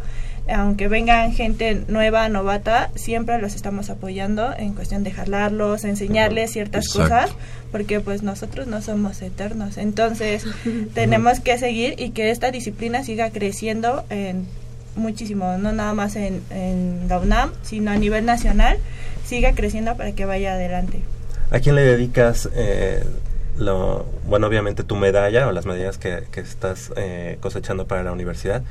[0.48, 6.88] Aunque vengan gente nueva novata siempre los estamos apoyando en cuestión de jalarlos enseñarles ciertas
[6.88, 7.30] cosas
[7.72, 9.76] porque pues nosotros no somos eternos.
[9.76, 10.44] Entonces
[10.94, 14.46] tenemos que seguir y que esta disciplina siga creciendo en
[14.96, 18.78] muchísimo, no nada más en, en la UNAM, sino a nivel nacional,
[19.24, 21.00] siga creciendo para que vaya adelante.
[21.50, 23.04] ¿A quién le dedicas, eh,
[23.56, 28.12] lo, bueno, obviamente tu medalla o las medallas que, que estás eh, cosechando para la
[28.12, 28.62] universidad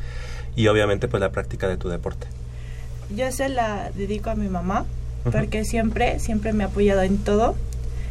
[0.55, 2.27] y obviamente pues la práctica de tu deporte?
[3.15, 4.85] Yo se la dedico a mi mamá,
[5.31, 7.55] porque siempre, siempre me ha apoyado en todo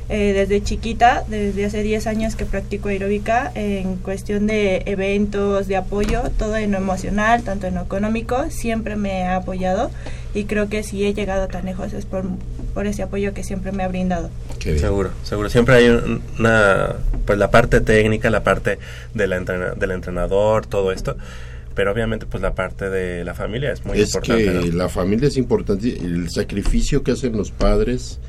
[0.08, 5.76] eh, desde chiquita, desde hace 10 años que practico aeróbica, en cuestión de eventos, de
[5.76, 9.90] apoyo, todo en lo emocional, tanto en lo económico, siempre me ha apoyado
[10.34, 12.24] y creo que si he llegado tan lejos es por,
[12.74, 14.30] por ese apoyo que siempre me ha brindado.
[14.60, 15.48] Seguro, seguro.
[15.48, 15.88] Siempre hay
[16.38, 18.78] una, pues la parte técnica, la parte
[19.14, 21.16] de la del entrenador, todo esto
[21.74, 24.58] pero obviamente pues la parte de la familia es muy importante.
[24.58, 28.20] Es que la familia es importante, el sacrificio que hacen los padres,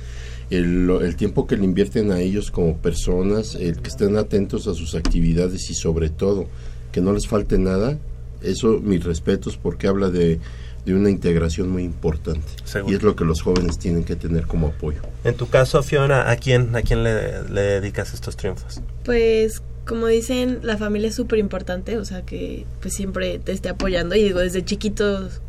[0.50, 4.96] el, tiempo que le invierten a ellos como personas, el que estén atentos a sus
[4.96, 6.48] actividades y sobre todo
[6.92, 7.98] que no les falte nada,
[8.42, 10.40] eso mis respetos porque habla de,
[10.88, 12.48] una integración muy importante.
[12.88, 15.02] Y es lo que los jóvenes tienen que tener como apoyo.
[15.24, 18.82] En tu caso, Fiona, ¿a quién, a quién le, dedicas estos triunfos?
[19.04, 23.70] Pues como dicen, la familia es súper importante, o sea que pues siempre te esté
[23.70, 25.42] apoyando y digo, desde chiquitos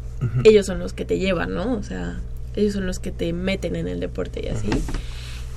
[0.44, 1.74] ellos son los que te llevan, ¿no?
[1.74, 2.20] O sea,
[2.56, 4.68] ellos son los que te meten en el deporte y así.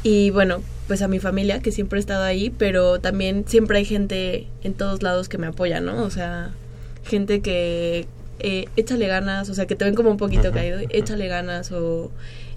[0.03, 3.85] Y bueno, pues a mi familia, que siempre he estado ahí, pero también siempre hay
[3.85, 6.03] gente en todos lados que me apoya, ¿no?
[6.03, 6.51] O sea,
[7.03, 8.07] gente que
[8.39, 12.11] eh, échale ganas, o sea, que te ven como un poquito caído, échale ganas, o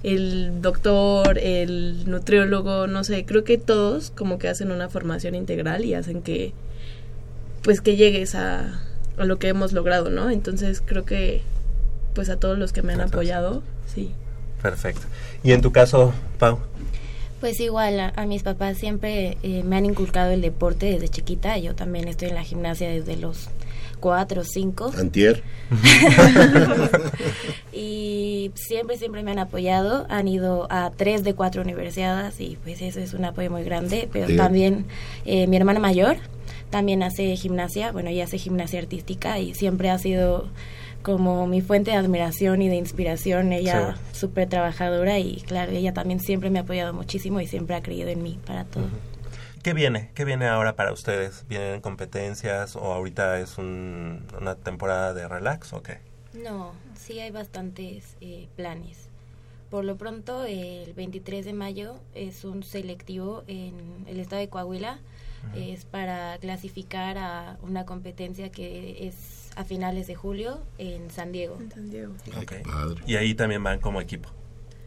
[0.05, 5.85] el doctor, el nutriólogo, no sé, creo que todos como que hacen una formación integral
[5.85, 6.53] y hacen que,
[7.63, 8.81] pues que llegues a,
[9.17, 10.31] a lo que hemos logrado, ¿no?
[10.31, 11.43] Entonces creo que,
[12.15, 14.13] pues a todos los que me han apoyado, sí.
[14.63, 15.03] Perfecto.
[15.43, 16.59] ¿Y en tu caso, Pau?
[17.41, 21.59] Pues igual, a, mis papás siempre eh, me han inculcado el deporte desde chiquita.
[21.59, 23.49] Yo también estoy en la gimnasia desde los
[23.99, 24.93] cuatro o cinco.
[24.97, 25.43] Antier.
[27.73, 30.07] y siempre, siempre me han apoyado.
[30.09, 34.09] Han ido a tres de cuatro universidades y pues eso es un apoyo muy grande.
[34.13, 34.87] Pero también
[35.25, 36.19] eh, mi hermana mayor
[36.71, 37.91] también hace gimnasia.
[37.91, 40.47] Bueno, ella hace gimnasia artística y siempre ha sido
[41.03, 43.53] como mi fuente de admiración y de inspiración.
[43.53, 47.83] Ella súper trabajadora y claro, ella también siempre me ha apoyado muchísimo y siempre ha
[47.83, 48.87] creído en mí para todo.
[49.63, 50.11] ¿Qué viene?
[50.15, 51.45] ¿Qué viene ahora para ustedes?
[51.49, 55.99] ¿Vienen competencias o ahorita es una temporada de relax o qué?
[56.35, 59.09] No, sí hay bastantes eh, planes.
[59.71, 63.75] Por lo pronto, el 23 de mayo es un selectivo en
[64.07, 64.99] el estado de Coahuila.
[65.57, 71.57] Es para clasificar a una competencia que es a finales de julio en San Diego.
[71.61, 72.15] En San Diego.
[73.07, 74.29] Y ahí también van como equipo.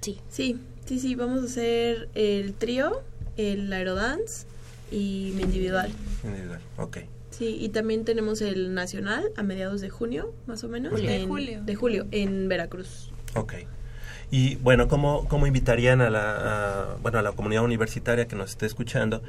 [0.02, 0.20] Sí.
[0.30, 3.02] Sí, sí, sí, vamos a hacer el trío,
[3.38, 4.46] el aerodance
[4.92, 5.92] y mi individual.
[6.24, 6.98] Individual, ok.
[7.32, 10.94] Sí, y también tenemos el nacional a mediados de junio, más o menos.
[11.02, 11.64] de julio.
[11.64, 13.12] De julio, en Veracruz.
[13.36, 13.56] Ok.
[14.32, 18.66] Y bueno, ¿cómo, cómo invitarían a la, bueno, a la comunidad universitaria que nos esté
[18.66, 19.22] escuchando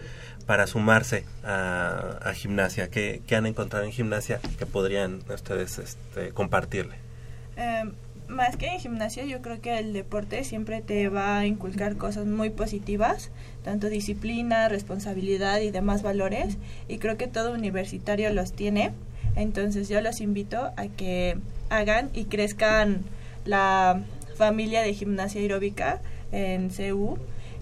[0.47, 2.89] para sumarse a, gimnasia?
[2.89, 6.97] ¿Qué, han encontrado en gimnasia que podrían ustedes este, compartirle?
[7.57, 7.93] Em,
[8.29, 12.27] más que en gimnasia, yo creo que el deporte siempre te va a inculcar cosas
[12.27, 13.31] muy positivas,
[13.65, 16.57] tanto disciplina, responsabilidad y demás valores,
[16.89, 18.93] y creo que todo universitario los tiene.
[19.37, 21.37] Entonces yo los invito a que
[21.69, 23.05] hagan y crezcan
[23.45, 24.01] la
[24.37, 26.01] familia de gimnasia aeróbica
[26.33, 27.19] en CU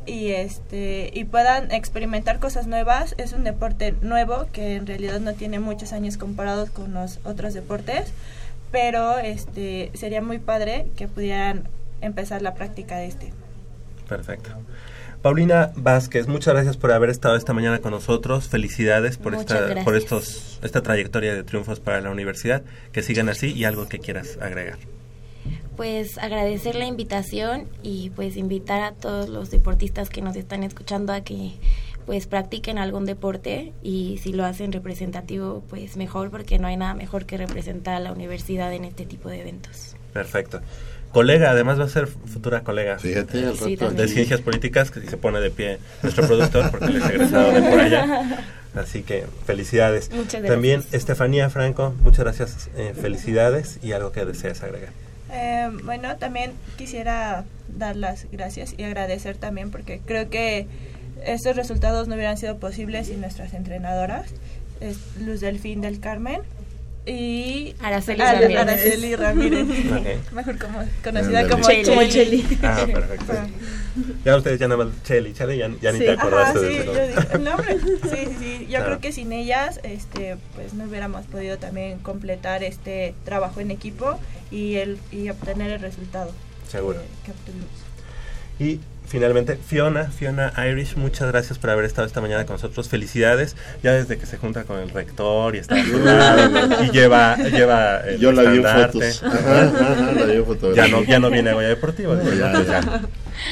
[0.07, 5.35] y este y puedan experimentar cosas nuevas es un deporte nuevo que en realidad no
[5.35, 8.13] tiene muchos años comparados con los otros deportes
[8.71, 11.69] pero este sería muy padre que pudieran
[12.01, 13.33] empezar la práctica de este
[14.09, 14.51] perfecto
[15.23, 18.47] Paulina Vázquez, muchas gracias por haber estado esta mañana con nosotros.
[18.47, 22.63] Felicidades por esta por estos esta trayectoria de triunfos para la universidad.
[22.93, 24.77] Que sigan así y algo que quieras agregar.
[25.77, 31.13] Pues agradecer la invitación y pues invitar a todos los deportistas que nos están escuchando
[31.13, 31.53] a que
[32.07, 36.95] pues practiquen algún deporte y si lo hacen representativo pues mejor porque no hay nada
[36.95, 39.97] mejor que representar a la universidad en este tipo de eventos.
[40.13, 40.61] Perfecto.
[41.13, 45.51] Colega, además va a ser futura colega Fíjate, de ciencias políticas que se pone de
[45.51, 48.45] pie nuestro productor porque él es egresado de por allá.
[48.75, 50.11] Así que felicidades.
[50.11, 50.51] Muchas gracias.
[50.53, 54.91] También Estefanía Franco, muchas gracias, eh, felicidades y algo que deseas agregar.
[55.37, 57.45] Eh, bueno, también quisiera
[57.77, 60.67] dar las gracias y agradecer también porque creo que
[61.27, 64.27] estos resultados no hubieran sido posibles sin nuestras entrenadoras,
[64.81, 66.41] es Luz Delfín del Carmen
[67.07, 68.59] y Araceli Ah, Ramírez.
[68.61, 70.33] Araceli Ramírez, Ok.
[70.33, 71.85] mejor como, conocida como Cheli.
[71.85, 72.59] como Cheli.
[72.63, 73.33] Ah, perfecto.
[73.37, 73.47] Ah.
[74.25, 76.85] Ya ustedes ya nada más, Cheli, Cheli, ya, ya ni te ajá, acordaste sí, de
[76.87, 77.79] yo digo, nombre.
[77.79, 78.59] Sí, sí, sí.
[78.63, 78.85] Yo Claro.
[78.87, 84.19] creo que sin ellas, este, pues no hubiéramos podido también completar este trabajo en equipo
[84.55, 86.31] y el y obtener el resultado
[86.69, 86.99] Seguro.
[87.01, 87.69] que, que obtuvimos.
[88.61, 92.89] Y finalmente, Fiona, Fiona Irish, muchas gracias por haber estado esta mañana con nosotros.
[92.89, 95.77] Felicidades, ya desde que se junta con el rector y está
[96.85, 99.13] y lleva, lleva el Yo la vi en estandarte.
[99.13, 99.23] fotos.
[99.25, 100.89] Ajá, ajá, la vi en Ya fotografía.
[100.97, 102.15] no, ya no viene a Goya Deportivo.
[102.15, 102.81] No, ya, entonces ya.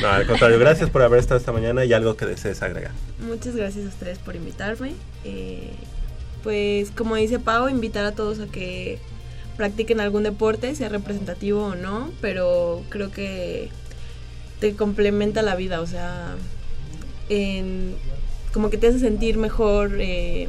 [0.00, 2.92] No, al contrario, gracias por haber estado esta mañana y algo que desees agregar.
[3.26, 4.92] Muchas gracias a ustedes por invitarme.
[5.24, 5.72] Eh,
[6.44, 8.98] pues como dice Pau, invitar a todos a que
[9.56, 13.68] practiquen algún deporte, sea representativo o no, pero creo que
[14.60, 16.34] te complementa la vida, o sea,
[17.28, 17.94] en-
[18.52, 20.48] como que te hace sentir mejor eh,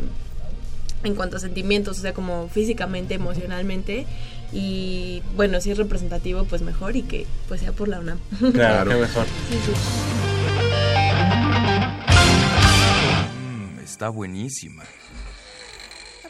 [1.03, 4.05] en cuanto a sentimientos, o sea, como físicamente, emocionalmente.
[4.51, 8.19] Y bueno, si es representativo, pues mejor y que pues sea por la UNAM.
[8.53, 9.25] Claro, mejor.
[9.49, 9.71] Sí, sí.
[13.39, 14.83] Mm, está buenísima.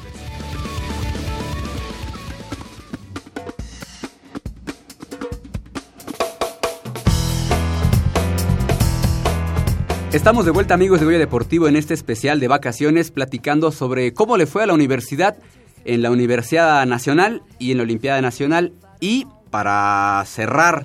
[10.12, 14.36] Estamos de vuelta amigos de Goya Deportivo en este especial de vacaciones platicando sobre cómo
[14.36, 15.38] le fue a la universidad
[15.86, 20.84] en la Universidad Nacional y en la Olimpiada Nacional y para cerrar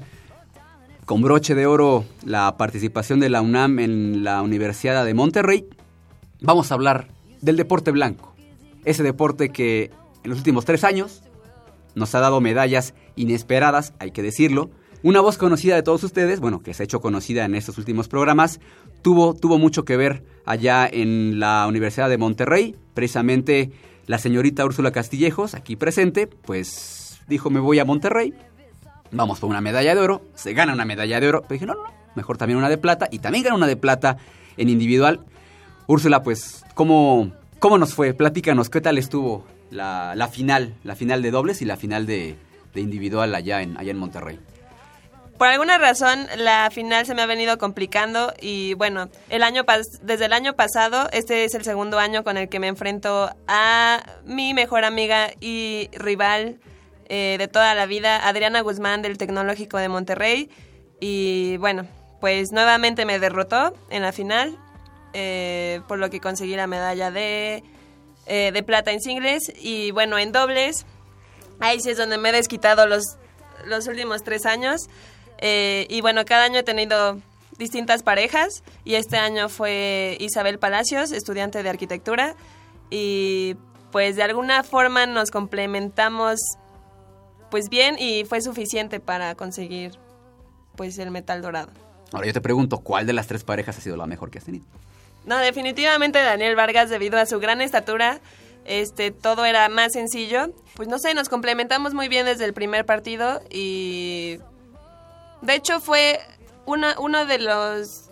[1.03, 5.67] con broche de oro la participación de la UNAM en la Universidad de Monterrey,
[6.39, 7.09] vamos a hablar
[7.41, 8.33] del deporte blanco.
[8.85, 9.91] Ese deporte que
[10.23, 11.21] en los últimos tres años
[11.95, 14.69] nos ha dado medallas inesperadas, hay que decirlo.
[15.03, 18.07] Una voz conocida de todos ustedes, bueno, que se ha hecho conocida en estos últimos
[18.07, 18.59] programas,
[19.03, 22.75] tuvo, tuvo mucho que ver allá en la Universidad de Monterrey.
[22.95, 23.71] Precisamente
[24.07, 28.33] la señorita Úrsula Castillejos, aquí presente, pues dijo, me voy a Monterrey,
[29.11, 31.41] vamos por una medalla de oro, se gana una medalla de oro.
[31.41, 31.83] Pero dije, no, no,
[32.15, 34.17] mejor también una de plata, y también gana una de plata
[34.57, 35.25] en individual.
[35.85, 38.15] Úrsula, pues, ¿cómo, cómo nos fue?
[38.15, 42.35] Platícanos, ¿qué tal estuvo la, la final, la final de dobles y la final de,
[42.73, 44.39] de individual allá en, allá en Monterrey?
[45.37, 49.63] Por alguna razón la final se me ha venido complicando y bueno, el año
[50.01, 54.03] desde el año pasado, este es el segundo año con el que me enfrento a
[54.25, 56.59] mi mejor amiga y rival
[57.07, 60.49] eh, de toda la vida, Adriana Guzmán del Tecnológico de Monterrey
[60.99, 61.85] y bueno,
[62.19, 64.57] pues nuevamente me derrotó en la final,
[65.13, 67.63] eh, por lo que conseguí la medalla de,
[68.25, 70.87] eh, de plata en singles y bueno, en dobles,
[71.59, 73.17] ahí sí es donde me he desquitado los,
[73.65, 74.89] los últimos tres años.
[75.39, 77.19] Eh, y bueno, cada año he tenido
[77.57, 82.35] distintas parejas y este año fue Isabel Palacios, estudiante de arquitectura
[82.89, 83.55] y
[83.91, 86.39] pues de alguna forma nos complementamos
[87.49, 89.93] pues bien y fue suficiente para conseguir
[90.75, 91.71] pues el metal dorado.
[92.11, 94.45] Ahora yo te pregunto, ¿cuál de las tres parejas ha sido la mejor que has
[94.45, 94.65] tenido?
[95.25, 98.19] No, definitivamente Daniel Vargas debido a su gran estatura,
[98.65, 100.53] este todo era más sencillo.
[100.75, 104.39] Pues no sé, nos complementamos muy bien desde el primer partido y
[105.41, 106.19] de hecho fue
[106.65, 108.09] uno de los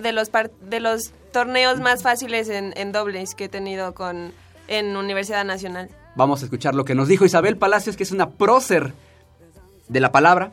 [0.00, 0.30] de los
[0.60, 4.32] de los torneos más fáciles en, en dobles que he tenido con
[4.68, 5.90] en Universidad Nacional.
[6.14, 8.92] Vamos a escuchar lo que nos dijo Isabel Palacios, que es una prócer
[9.88, 10.52] de la palabra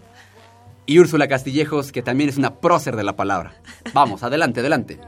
[0.85, 3.53] y Úrsula Castillejos, que también es una prócer de la palabra.
[3.93, 4.99] Vamos, adelante, adelante.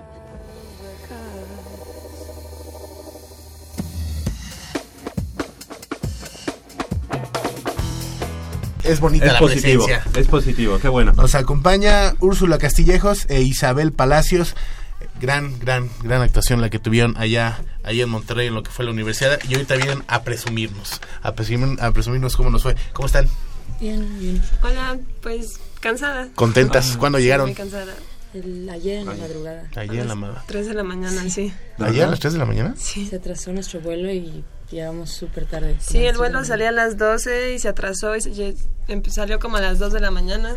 [8.83, 10.19] Es bonita es la positivo, presencia.
[10.19, 11.13] Es positivo, qué bueno.
[11.13, 14.55] Nos acompaña Úrsula Castillejos e Isabel Palacios.
[15.19, 18.85] Gran, gran, gran actuación la que tuvieron allá, allá en Monterrey, en lo que fue
[18.85, 19.39] la universidad.
[19.47, 22.75] Y ahorita vienen a presumirnos, a, presumir, a presumirnos cómo nos fue.
[22.93, 23.27] ¿Cómo están?
[23.79, 24.41] Bien, bien.
[24.63, 26.29] Hola, pues cansada.
[26.35, 26.97] ¿Contentas?
[26.97, 27.47] ¿Cuándo llegaron?
[27.47, 27.93] Muy cansada.
[28.33, 29.69] El, ayer en la madrugada.
[29.75, 30.45] Ayer en la madrugada.
[30.47, 31.53] 3 de la mañana, sí.
[31.79, 32.75] ¿Ayer a las 3 de la mañana?
[32.77, 33.07] Sí.
[33.07, 35.75] Se atrasó nuestro vuelo y llegamos súper tarde.
[35.79, 38.55] Sí, el vuelo salía a las 12 y se atrasó y se,
[39.09, 40.55] salió como a las 2 de la mañana.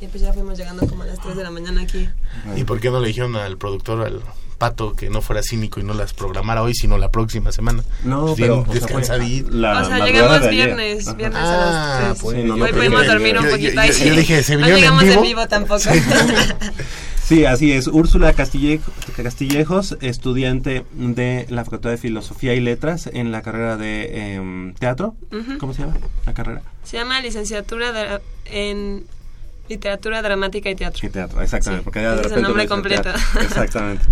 [0.00, 2.08] Y pues ya fuimos llegando como a las 3 de la mañana aquí.
[2.56, 4.20] ¿Y por qué no le dijeron al productor, al
[4.58, 7.84] pato, que no fuera cínico y no las programara hoy, sino la próxima semana?
[8.02, 9.48] No, pues pero descansadito.
[9.48, 12.22] O sea, o sea llegamos viernes, viernes ah, a las 3.
[12.22, 13.82] Pues, sí, no, hoy pudimos dormir un poquito.
[13.82, 15.20] Yo, yo, yo, dije, ¿se vinieron no llegamos en vivo?
[15.20, 15.78] en vivo tampoco.
[15.78, 15.90] Sí.
[17.24, 17.86] Sí, así es.
[17.86, 24.10] Úrsula Castillejo, Castillejos, estudiante de la Facultad de Filosofía y Letras en la carrera de
[24.10, 25.16] eh, teatro.
[25.32, 25.58] Uh -huh.
[25.58, 25.96] ¿Cómo se llama
[26.26, 26.60] la carrera?
[26.82, 29.06] Se llama licenciatura de, en
[29.68, 31.06] literatura dramática y teatro.
[31.06, 31.82] Y teatro, exactamente.
[31.82, 33.10] Sí, porque ya de es el nombre completo.
[33.40, 34.04] Exactamente.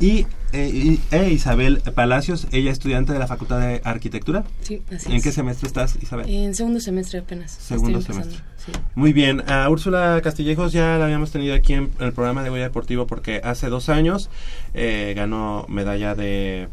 [0.00, 4.44] Y, eh, y eh, Isabel Palacios, ella estudiante de la Facultad de Arquitectura.
[4.62, 5.22] Sí, así ¿En es.
[5.22, 6.28] qué semestre estás, Isabel?
[6.28, 7.50] En segundo semestre apenas.
[7.52, 8.38] Segundo semestre.
[8.64, 8.72] Sí.
[8.94, 9.42] Muy bien.
[9.50, 13.06] A Úrsula Castillejos ya la habíamos tenido aquí en, en el programa de Goya Deportivo
[13.06, 14.30] porque hace dos años
[14.74, 16.68] eh, ganó medalla de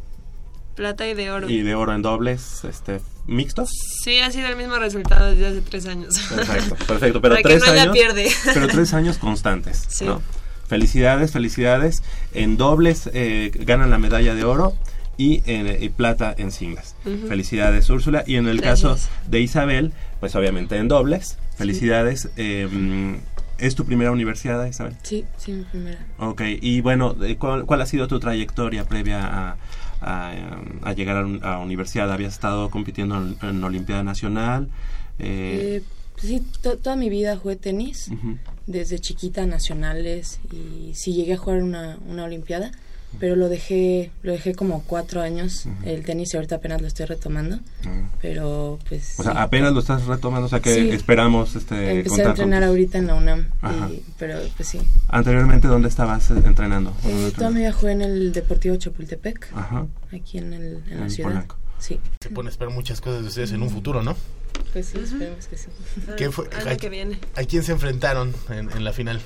[0.76, 1.50] plata y de oro.
[1.50, 3.70] Y de oro en dobles, este, mixtos.
[4.04, 6.18] Sí, ha sido el mismo resultado desde hace tres años.
[6.34, 7.22] Perfecto, perfecto.
[7.22, 7.94] Pero Para tres que no años.
[7.94, 8.32] pierde.
[8.54, 9.86] Pero tres años constantes.
[9.90, 10.06] Sí.
[10.06, 10.22] ¿no?
[10.68, 12.04] Felicidades, felicidades.
[12.34, 14.74] En dobles eh, ganan la medalla de oro
[15.18, 16.96] y, en, y plata en singles.
[17.06, 17.28] Uh -huh.
[17.30, 18.24] Felicidades, Úrsula.
[18.28, 18.92] Y en el Gracias.
[19.08, 21.38] caso de Isabel, pues obviamente en dobles.
[21.58, 22.22] Felicidades.
[22.22, 22.30] Sí.
[22.38, 23.18] Eh,
[23.58, 24.96] ¿Es tu primera universidad, Isabel?
[25.02, 25.98] Sí, sí, mi primera.
[26.20, 29.56] Ok, y bueno, ¿cuál, cuál ha sido tu trayectoria previa a,
[30.02, 30.34] a,
[30.84, 32.12] a llegar a, a, universidad?
[32.12, 34.70] ¿Habías estado compitiendo en, en Olimpiada Nacional?
[35.20, 35.84] Eh, eh,
[36.18, 38.38] sí, to, toda mi vida jugué tenis, uh -huh.
[38.68, 42.72] desde chiquita nacionales, y sí llegué a jugar una, una Olimpiada,
[43.20, 45.88] pero lo dejé lo dejé como cuatro años uh -huh.
[45.88, 48.08] el tenis y ahorita apenas lo estoy retomando uh -huh.
[48.22, 49.38] pero pues o sea sí.
[49.42, 50.90] apenas lo estás retomando o sea que sí.
[50.90, 52.70] esperamos este empecé a entrenar con...
[52.70, 53.46] ahorita en la UNAM
[53.92, 58.32] y, pero pues sí anteriormente dónde estabas entrenando eh, toda mi vida jugué en el
[58.34, 59.48] Deportivo Chapultepec
[60.14, 61.56] aquí en, el, en la en ciudad Polanco.
[61.80, 64.16] sí se pueden esperar muchas cosas de ustedes en un futuro no
[64.74, 65.68] pues sí esperemos que sí
[66.18, 67.20] ¿Qué fue, a, que viene.
[67.36, 69.22] ¿A quién se enfrentaron en, en la final?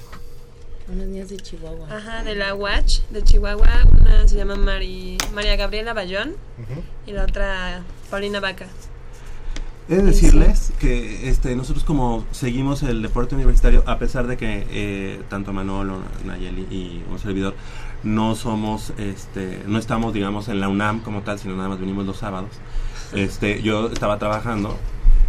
[0.92, 1.88] Unas niñas de Chihuahua.
[1.90, 3.88] Ajá, de la Watch de Chihuahua.
[4.00, 7.10] Una se llama Mari, María Gabriela Bayón uh -huh.
[7.10, 8.68] y la otra Paulina Vaca.
[9.90, 10.74] Es decirles sí.
[10.80, 16.00] que este, nosotros como seguimos el deporte universitario, a pesar de que eh, tanto Manolo,
[16.26, 17.56] Nayeli y un servidor
[18.04, 22.06] no somos, este, no estamos digamos en la UNAM como tal, sino nada más venimos
[22.06, 22.52] los sábados.
[23.14, 24.78] Este, yo estaba trabajando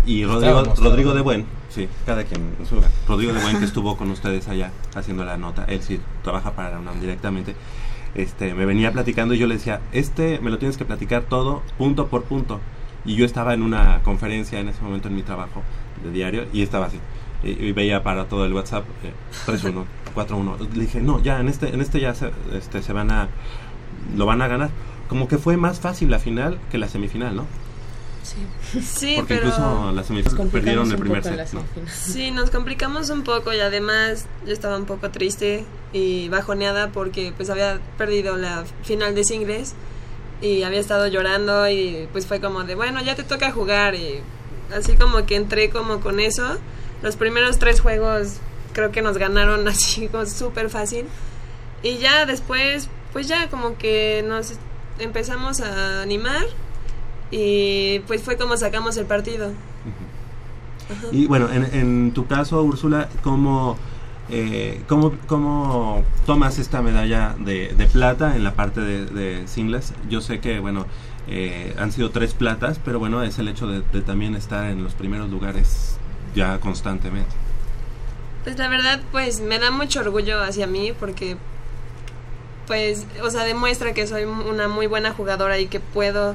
[0.06, 2.90] y Rodrigo, Rodrigo de Buen, sí, cada quien en su lugar.
[3.06, 6.70] Rodrigo de Buen que estuvo con ustedes allá haciendo la nota, él sí trabaja para
[6.70, 7.54] la UNAM directamente.
[8.14, 11.62] Este, me venía platicando y yo le decía, este me lo tienes que platicar todo
[11.78, 12.60] punto por punto.
[13.04, 15.62] Y yo estaba en una conferencia en ese momento en mi trabajo
[16.04, 16.98] de diario y estaba así.
[17.42, 19.12] Y, y veía para todo el WhatsApp eh,
[19.46, 19.84] 3-1,
[20.14, 20.72] 4-1.
[20.74, 23.28] Le dije, no, ya en este, en este ya se, este, se van a,
[24.16, 24.70] lo van a ganar.
[25.08, 27.46] Como que fue más fácil la final que la semifinal, ¿no?
[28.22, 31.52] Sí, sí Porque pero incluso las semifinales perdieron el primer set.
[31.52, 31.64] ¿no?
[31.92, 37.32] Sí, nos complicamos un poco y además yo estaba un poco triste y bajoneada porque
[37.36, 39.74] pues había perdido la final de singles
[40.40, 44.20] y había estado llorando y pues fue como de bueno ya te toca jugar y
[44.74, 46.58] así como que entré como con eso.
[47.02, 48.36] Los primeros tres juegos
[48.72, 51.06] creo que nos ganaron así como súper fácil
[51.82, 54.54] y ya después pues ya como que nos
[54.98, 56.44] empezamos a animar
[57.32, 59.48] y pues fue como sacamos el partido.
[59.48, 61.12] Uh -huh.
[61.12, 63.78] Y bueno, en, en, tu caso, Úrsula, ¿cómo,
[64.28, 69.94] eh, cómo, cómo tomas esta medalla de, de plata en la parte de, de, singles?
[70.10, 70.86] Yo sé que, bueno,
[71.26, 74.84] eh, han sido tres platas, pero bueno, es el hecho de, de, también estar en
[74.84, 75.96] los primeros lugares
[76.34, 77.30] ya constantemente.
[78.44, 81.36] Pues la verdad, pues me da mucho orgullo hacia mí porque,
[82.66, 86.34] pues, o sea, demuestra que soy una muy buena jugadora y que puedo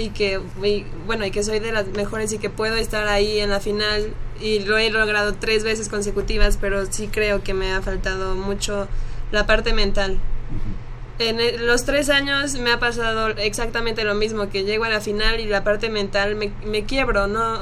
[0.00, 3.38] y que y, bueno y que soy de las mejores y que puedo estar ahí
[3.38, 7.72] en la final y lo he logrado tres veces consecutivas pero sí creo que me
[7.72, 8.88] ha faltado mucho
[9.30, 11.28] la parte mental uh -huh.
[11.28, 15.00] en el, los tres años me ha pasado exactamente lo mismo que llego a la
[15.02, 17.58] final y la parte mental me, me quiebro no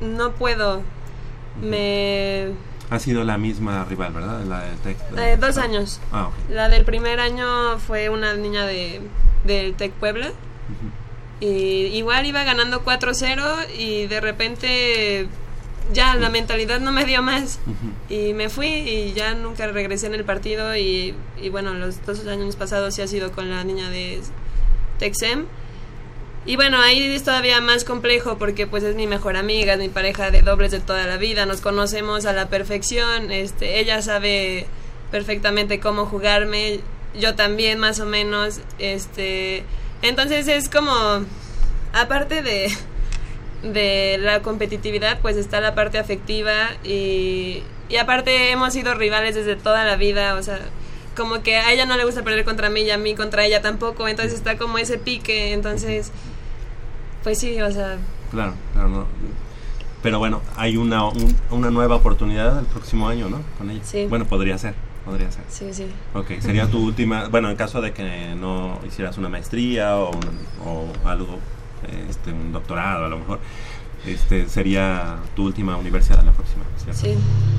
[0.00, 1.66] no puedo uh -huh.
[1.66, 2.52] me
[2.90, 4.42] Ha sido la misma rival, ¿verdad?
[4.48, 4.96] La del TEC.
[5.16, 6.00] Eh, dos años.
[6.10, 6.34] Ah, ok.
[6.50, 9.00] La del primer año fue una niña de,
[9.44, 10.32] del TEC Puebla.
[11.40, 15.26] Y igual iba ganando 4-0 y de repente
[15.92, 17.58] ya la mentalidad no me dio más.
[18.08, 20.76] Y me fui y ya nunca regresé en el partido.
[20.76, 24.20] Y, y bueno, los dos años pasados sí ha sido con la niña de
[24.98, 25.46] Texem.
[26.46, 29.90] Y bueno, ahí es todavía más complejo porque pues es mi mejor amiga, es mi
[29.90, 34.66] pareja de dobles de toda la vida, nos conocemos a la perfección, este, ella sabe
[35.10, 36.80] perfectamente cómo jugarme,
[37.18, 39.64] yo también más o menos, este,
[40.02, 40.92] entonces es como,
[41.92, 42.70] aparte de,
[43.62, 49.56] de la competitividad, pues está la parte afectiva y, y aparte hemos sido rivales desde
[49.56, 50.58] toda la vida, o sea,
[51.16, 53.60] como que a ella no le gusta perder contra mí y a mí contra ella
[53.60, 56.12] tampoco, entonces está como ese pique, entonces,
[57.22, 57.98] pues sí, o sea...
[58.30, 59.06] Claro, claro, no.
[60.02, 63.42] Pero bueno, hay una, un- una nueva oportunidad el próximo año, ¿no?
[63.58, 63.82] Con ella.
[63.84, 64.06] Sí.
[64.08, 64.74] Bueno, podría ser,
[65.04, 65.42] podría ser.
[65.48, 65.86] Sí, sí.
[66.14, 70.46] Ok, sería tu última, bueno, en caso de que no hicieras una maestría o, un-
[70.66, 71.38] o algo,
[72.08, 73.40] este, un doctorado a lo mejor,
[74.06, 77.00] este, sería tu última universidad la próxima, ¿cierto?
[77.00, 77.14] Sí.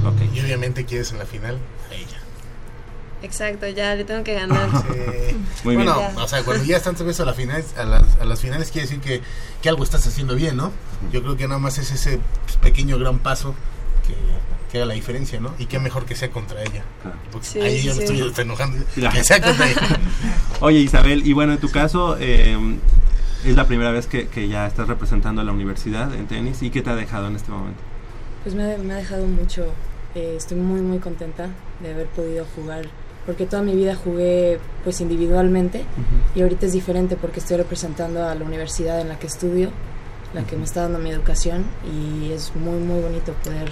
[0.05, 0.33] Ok.
[0.35, 1.57] Y obviamente quieres en la final
[1.89, 2.17] a ella.
[3.23, 4.67] Exacto, ya le tengo que ganar.
[5.63, 6.17] Muy bueno, bien.
[6.17, 8.99] o sea, cuando ya veces a, la final, a, las, a las finales quiere decir
[9.01, 9.21] que,
[9.61, 10.71] que algo estás haciendo bien, ¿no?
[11.11, 12.19] Yo creo que nada más es ese
[12.61, 13.53] pequeño gran paso
[14.07, 14.13] que,
[14.71, 15.53] que haga la diferencia, ¿no?
[15.59, 16.83] Y qué mejor que sea contra ella.
[17.31, 17.99] Porque Sí, ahí sí, yo sí.
[18.01, 18.83] estoy estoy enojando.
[18.95, 19.99] Que sea contra ella.
[20.61, 22.57] Oye Isabel, y bueno, en tu caso, eh,
[23.45, 26.69] es la primera vez que, que ya estás representando a la universidad en tenis, ¿y
[26.69, 27.81] qué te ha dejado en este momento?
[28.43, 29.65] Pues me ha, me ha dejado mucho.
[30.15, 31.49] eh, estoy muy, muy contenta
[31.81, 32.85] de haber podido jugar.
[33.25, 35.85] Porque toda mi vida jugué pues individualmente
[36.33, 39.69] y ahorita es diferente porque estoy representando a la universidad en la que estudio,
[40.33, 43.69] la que me está dando mi educación y es muy, muy bonito poder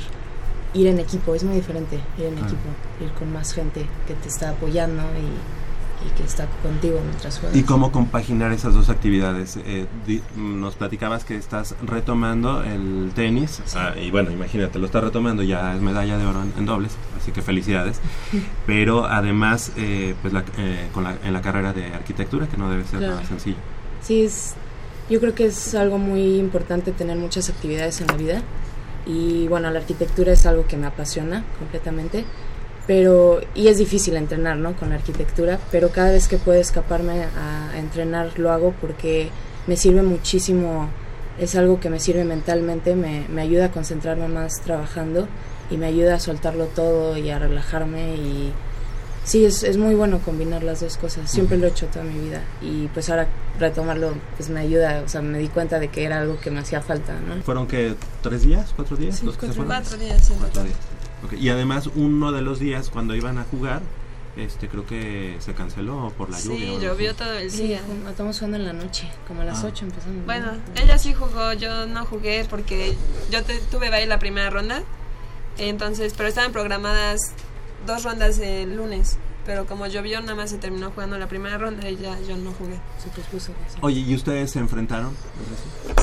[0.73, 1.35] ir en equipo.
[1.35, 2.47] Es muy diferente ir en Claro.
[2.47, 2.69] equipo,
[3.05, 7.57] ir con más gente que te está apoyando y, y que está contigo mientras juegas.
[7.57, 9.57] ¿Y cómo compaginar esas dos actividades?
[9.65, 15.03] Eh, di- nos platicabas que estás retomando el tenis, ah, y bueno, imagínate, lo estás
[15.03, 17.99] retomando, ya es medalla de oro en, en dobles, así que felicidades.
[18.65, 22.69] Pero además, eh, pues la- eh, con la- en la carrera de arquitectura, que no
[22.69, 23.15] debe ser Claro.
[23.15, 23.57] nada sencillo.
[24.01, 24.53] Sí, es,
[25.09, 28.41] yo creo que es algo muy importante tener muchas actividades en la vida
[29.05, 32.25] y bueno, la arquitectura es algo que me apasiona completamente,
[32.87, 34.75] pero y es difícil entrenar, ¿no?
[34.75, 39.29] Con la arquitectura, pero cada vez que puedo escaparme a, entrenar lo hago porque
[39.67, 40.89] me sirve muchísimo,
[41.39, 45.27] es algo que me sirve mentalmente, me, me ayuda a concentrarme más trabajando
[45.69, 48.53] y me ayuda a soltarlo todo y a relajarme y
[49.29, 51.29] Sí, es, es muy bueno combinar las dos cosas.
[51.29, 52.41] Siempre lo he hecho toda mi vida.
[52.63, 53.27] Y pues ahora
[53.59, 55.03] retomarlo pues me ayuda.
[55.05, 57.39] O sea, me di cuenta de que era algo que me hacía falta, ¿no?
[57.43, 59.19] ¿Fueron que tres días, cuatro días?
[59.19, 60.63] Sí, los que se cuatro, cuatro días, sí, Cuatro
[61.37, 63.81] Y además, uno de los días cuando iban a jugar,
[64.35, 66.65] este creo que se canceló por la lluvia.
[66.65, 67.81] Sí, llovió todo el Sí, día.
[67.81, 69.67] ju- estamos jugando en la noche, como a las Ah.
[69.67, 70.25] 8 empezamos.
[70.25, 70.81] Bueno, ¿no?
[70.81, 72.95] ella sí jugó, yo no jugué porque
[73.29, 74.81] yo te- tuve baile la primera ronda,
[75.59, 77.19] entonces, pero estaban programadas
[77.85, 81.89] dos rondas el lunes, pero como llovió nada más se terminó jugando la primera ronda
[81.89, 82.75] y ya yo no jugué.
[83.01, 83.51] Se pospuso.
[83.81, 85.15] Oye, ¿y ustedes se enfrentaron?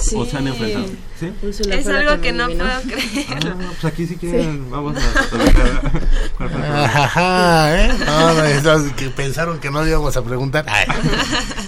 [0.01, 0.17] Sí.
[0.17, 0.87] ¿O se han enfrentado?
[1.21, 1.33] ¿Sí?
[1.71, 3.27] Es algo que no puedo creer.
[3.45, 5.81] Ah, pues aquí si quieren, vamos a platicar.
[6.37, 6.85] ¿Cuál fue el problema?
[6.85, 7.93] Ajá, ¿eh?
[8.05, 10.65] No, no, que pensaron que no íbamos a preguntar.
[10.69, 10.87] Ay.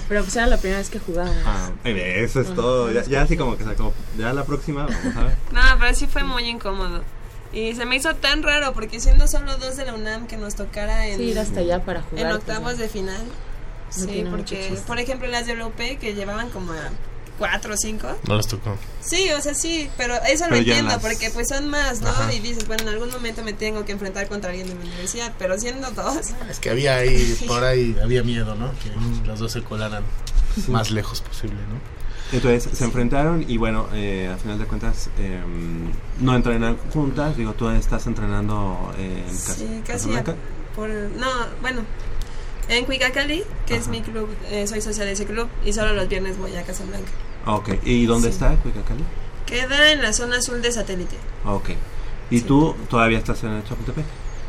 [0.08, 1.36] Pero pues era la primera vez que jugábamos.
[1.46, 2.90] Ah, eso es todo.
[2.90, 3.92] Ya, ya así como que sacó.
[4.18, 5.36] Ya la próxima, vamos a ver.
[5.52, 7.02] No, pero sí fue muy incómodo.
[7.52, 10.54] Y se me hizo tan raro porque siendo solo dos de la UNAM que nos
[10.54, 13.22] tocara en, Sí, ir hasta allá para jugar, en pues, octavos de final.
[13.96, 16.90] No sí, porque, por ejemplo, las de Europe que llevaban como a
[17.38, 18.08] cuatro o cinco.
[18.26, 18.76] No les tocó.
[19.00, 22.08] Sí, o sea, sí, pero eso Pero lo entiendo las- porque pues son más, ¿no?
[22.10, 22.30] Ajá.
[22.34, 25.32] Y dices, bueno, en algún momento me tengo que enfrentar contra alguien de mi universidad,
[25.38, 26.32] pero siendo dos.
[26.50, 28.72] Es que había ahí, por ahí, había miedo, ¿no?
[28.82, 28.90] Que
[29.26, 30.04] los dos se colaran
[30.54, 30.70] Sí.
[30.72, 31.97] más lejos posible, ¿no?
[32.32, 35.40] Entonces se enfrentaron y bueno, eh, al final de cuentas eh,
[36.20, 37.36] no entrenan juntas.
[37.36, 40.10] Digo, tú estás entrenando en Cas- Sí, casi.
[40.76, 41.26] Por, no,
[41.62, 41.80] bueno,
[42.68, 46.08] en Cuicacali, que es mi club, eh, soy socia de ese club y solo los
[46.08, 47.10] viernes voy a Casablanca.
[47.46, 48.34] Ah, Ok, ¿y dónde Sí.
[48.34, 49.02] está Cuicacali?
[49.46, 51.16] Queda en la zona azul de satélite.
[51.46, 51.70] Ah, Ok,
[52.30, 54.04] ¿y tú todavía estás en Chapultepec?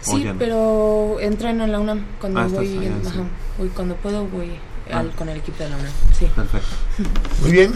[0.07, 0.35] ¿O Sí, no?
[0.37, 2.05] pero entreno en la UNAM.
[2.19, 3.19] Cuando Ah, voy, allá, ajá, sí.
[3.57, 4.51] voy, cuando puedo voy
[4.91, 4.99] Ah.
[4.99, 5.91] al, con el equipo de la UNAM.
[6.17, 6.25] Sí.
[6.35, 6.67] Perfecto.
[7.41, 7.73] Muy bien.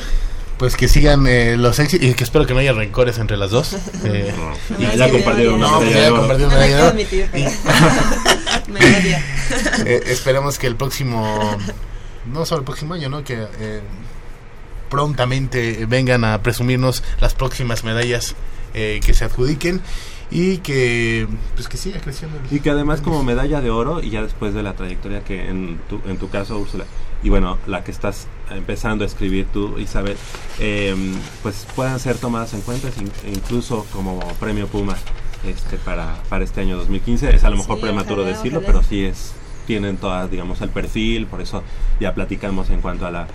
[0.57, 3.49] Pues que sigan eh, los éxitos y que espero que no haya rencores entre las
[3.51, 3.76] dos.
[4.05, 4.34] Eh,
[4.70, 6.91] No, ya- ya compartieron una No, pues medalla ya compartieron No una me medalla oro.
[6.91, 7.51] admitir, pero
[8.68, 8.80] me.
[9.91, 11.57] Eh, esperemos que el próximo,
[12.32, 13.24] no solo el próximo año, ¿no?
[13.24, 13.82] Que eh,
[14.89, 18.36] prontamente vengan a presumirnos las próximas medallas
[18.74, 19.82] eh, que se adjudiquen.
[20.32, 22.38] Y que pues que siga creciendo.
[22.51, 25.80] Y que además como medalla de oro y ya después de la trayectoria que en
[25.89, 26.86] tu, en tu caso, Úrsula,
[27.24, 30.17] y bueno, la que estás empezando a escribir tú, Isabel,
[30.59, 32.89] em, pues puedan ser tomadas en cuenta
[33.28, 34.95] incluso como premio Puma
[35.47, 37.36] este para, para este año 2015.
[37.36, 39.34] Es a lo mejor prematuro decirlo, pero sí es
[39.65, 41.63] tienen todas, digamos, el perfil, por eso
[41.99, 43.28] ya platicamos en cuanto a la,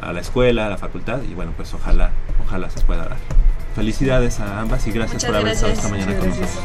[0.00, 2.10] a la escuela, a la facultad, y bueno, pues ojalá,
[2.42, 3.18] ojalá se pueda dar.
[3.74, 6.62] Felicidades a ambas y gracias por haber estado esta mañana con nosotros.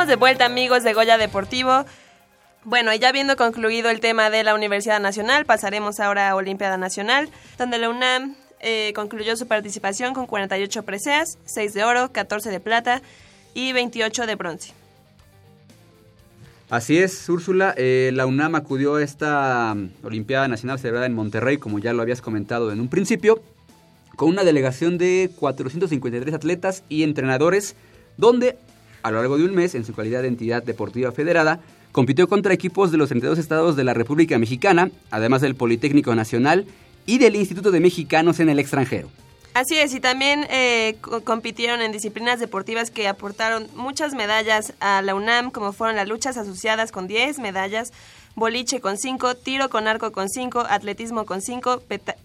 [0.07, 1.85] De vuelta amigos de Goya Deportivo.
[2.65, 7.31] Bueno, ya habiendo concluido el tema de la Universidad Nacional, pasaremos ahora a Olimpiada Nacional,
[7.57, 12.59] donde la UNAM eh, concluyó su participación con 48 preseas, 6 de oro, 14 de
[12.59, 13.01] plata
[13.55, 14.73] y 28 de bronce.
[16.69, 17.73] Así es, Úrsula.
[17.77, 22.21] Eh, la UNAM acudió a esta Olimpiada Nacional celebrada en Monterrey, como ya lo habías
[22.21, 23.41] comentado en un principio,
[24.17, 27.77] con una delegación de 453 atletas y entrenadores,
[28.17, 28.59] donde
[29.03, 31.61] a lo largo de un mes, en su calidad de entidad deportiva federada,
[31.93, 36.67] compitió contra equipos de los 32 estados de la República Mexicana, además del Politécnico Nacional
[37.07, 39.09] y del Instituto de Mexicanos en el extranjero.
[39.55, 45.15] Así es, y también eh, compitieron en disciplinas deportivas que aportaron muchas medallas a la
[45.15, 47.93] UNAM, como fueron las luchas asociadas con 10 medallas,
[48.35, 51.83] boliche con 5, tiro con arco con 5, atletismo con 5,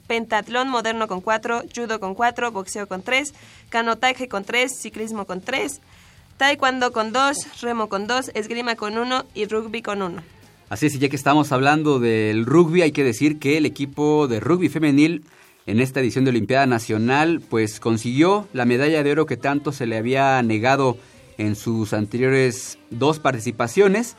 [0.07, 3.33] pentatlón moderno con 4, judo con 4, boxeo con 3,
[3.67, 5.81] canotaje con 3, ciclismo con 3,
[6.37, 10.21] taekwondo con dos, remo con dos, esgrima con uno y rugby con uno.
[10.69, 14.27] Así es, y ya que estamos hablando del rugby, hay que decir que el equipo
[14.27, 15.23] de rugby femenil
[15.65, 19.85] en esta edición de Olimpiada Nacional, pues consiguió la medalla de oro que tanto se
[19.85, 20.97] le había negado
[21.37, 24.15] en sus anteriores dos participaciones,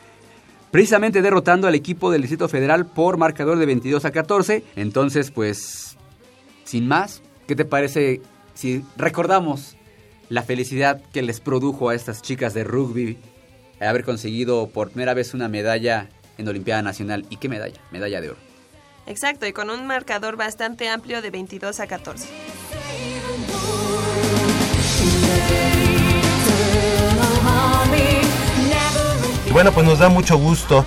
[0.71, 4.63] precisamente derrotando al equipo del Distrito Federal por marcador de 22 a 14.
[4.75, 5.97] Entonces, pues,
[6.63, 8.21] sin más, ¿qué te parece
[8.53, 9.75] si recordamos
[10.29, 13.17] la felicidad que les produjo a estas chicas de rugby
[13.81, 16.07] haber conseguido por primera vez una medalla
[16.37, 17.25] en Olimpiada Nacional.
[17.29, 17.79] ¿Y qué medalla?
[17.91, 18.39] Medalla de oro.
[19.07, 22.27] Exacto, y con un marcador bastante amplio de 22 a 14.
[29.47, 30.85] Y bueno, pues nos da mucho gusto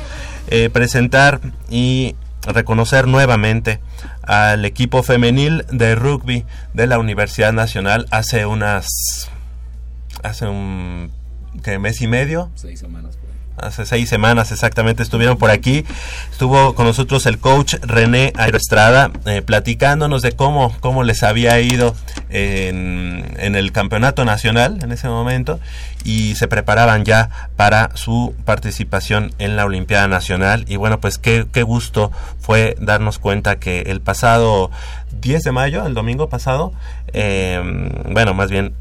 [0.49, 2.15] eh, presentar y
[2.47, 3.81] reconocer nuevamente
[4.23, 9.32] al equipo femenil de rugby de la Universidad Nacional hace unas
[10.23, 11.11] hace un
[11.81, 13.19] mes y medio seis semanas
[13.57, 15.85] hace seis semanas exactamente estuvieron por aquí.
[16.31, 21.95] Estuvo con nosotros el coach René Aeroestrada eh, platicándonos de cómo, cómo les había ido
[22.31, 25.61] en, en, el campeonato nacional en ese momento
[26.05, 30.65] y se preparaban ya para su participación en la Olimpiada Nacional.
[30.69, 32.11] Y bueno, pues qué, qué gusto
[32.41, 34.71] fue darnos cuenta que el pasado
[35.21, 36.73] 10 de mayo, el domingo pasado,
[37.13, 37.61] eh,
[38.11, 38.75] bueno, más bien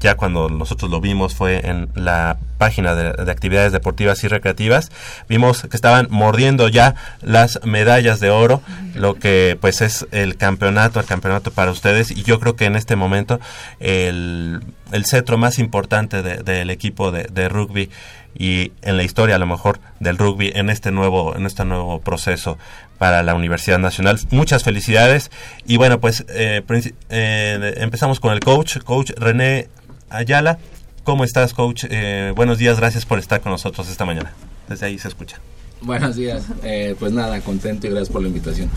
[0.00, 4.90] ya cuando nosotros lo vimos fue en la página de, actividades deportivas y recreativas,
[5.28, 8.62] vimos que estaban mordiendo ya las medallas de oro,
[8.94, 12.10] lo que pues es el campeonato, el campeonato para ustedes.
[12.10, 13.40] Y yo creo que en este momento
[13.80, 14.60] el,
[14.92, 17.90] el cetro más importante del equipo de, de rugby
[18.38, 22.00] y en la historia a lo mejor del rugby en este nuevo en este nuevo
[22.00, 22.58] proceso
[22.98, 24.18] para la Universidad Nacional.
[24.30, 25.30] Muchas felicidades
[25.66, 26.62] y bueno pues eh,
[27.10, 29.68] eh, empezamos con el coach, coach René
[30.10, 30.58] Ayala.
[31.04, 31.84] ¿Cómo estás, coach?
[31.88, 34.32] Eh, buenos días, gracias por estar con nosotros esta mañana.
[34.68, 35.38] Desde ahí se escucha.
[35.80, 36.42] Buenos días.
[36.64, 38.68] Eh, pues nada, contento y gracias por la invitación.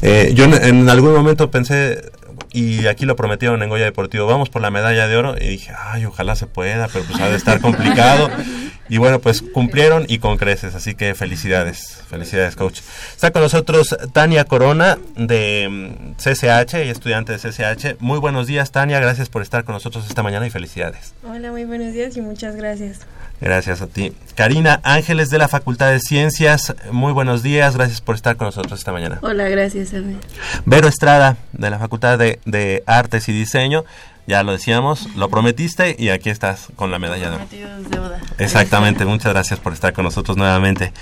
[0.00, 2.10] Eh, yo en, algún momento pensé,
[2.52, 5.72] y aquí lo prometieron en Goya Deportivo, vamos por la medalla de oro, y dije,
[5.78, 8.30] ay, ojalá se pueda, pero pues ha de estar complicado.
[8.88, 12.80] y bueno, pues cumplieron y con creces, así que felicidades, felicidades, coach.
[13.12, 18.00] Está con nosotros Tania Corona de CCH mm, y estudiante de CCH.
[18.00, 21.14] Muy buenos días, Tania, gracias por estar con nosotros esta mañana y felicidades.
[21.22, 23.00] Hola, muy buenos días y muchas gracias.
[23.40, 24.12] Gracias a ti.
[24.36, 28.78] Karina Ángeles de la Facultad de Ciencias, muy buenos días, gracias por estar con nosotros
[28.78, 29.18] esta mañana.
[29.22, 29.98] Hola, gracias a
[30.64, 33.84] Vero Estrada de la Facultad de, Artes y Diseño,
[34.26, 38.16] ya lo decíamos, lo prometiste y aquí estás con la medalla de oro.
[38.38, 40.92] Exactamente, muchas gracias por estar con nosotros nuevamente.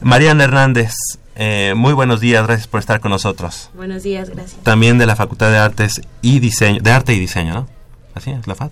[0.00, 0.92] Mariana Hernández,
[1.36, 3.70] eh, muy buenos días, gracias por estar con nosotros.
[3.74, 4.62] Buenos días, gracias.
[4.62, 7.68] También de la Facultad de Artes y Diseño, de Arte y Diseño, ¿no?
[8.14, 8.70] ¿Así es la FAD?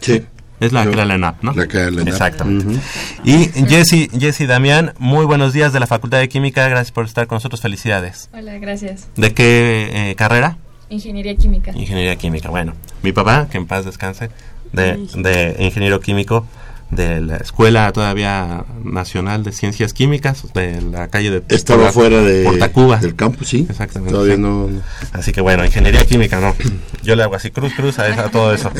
[0.00, 0.24] Sí.
[0.60, 1.54] Es la, la LENAP, ¿no?
[1.54, 2.78] La que la Exactamente.
[3.24, 7.26] Y Jessy, Jessy Damián, muy buenos días de la Facultad de Química, gracias por estar
[7.26, 8.28] con nosotros, felicidades.
[8.34, 9.08] Hola, gracias.
[9.16, 10.58] ¿De qué eh, carrera?
[10.90, 11.72] Ingeniería Química.
[11.74, 12.74] Ingeniería Química, bueno.
[13.02, 14.30] Mi papá, que en paz descanse,
[14.72, 16.46] de, de ingeniero químico,
[16.90, 22.44] de la Escuela todavía Nacional de Ciencias Químicas de la calle de Estaba fuera de
[22.44, 22.96] Portacuba.
[22.96, 23.66] del campus, sí.
[23.68, 24.12] Exactamente.
[24.12, 24.68] Todavía no,
[25.12, 26.54] Así que bueno, ingeniería química, no.
[27.02, 28.70] Yo le hago así cruz cruz a, todo eso.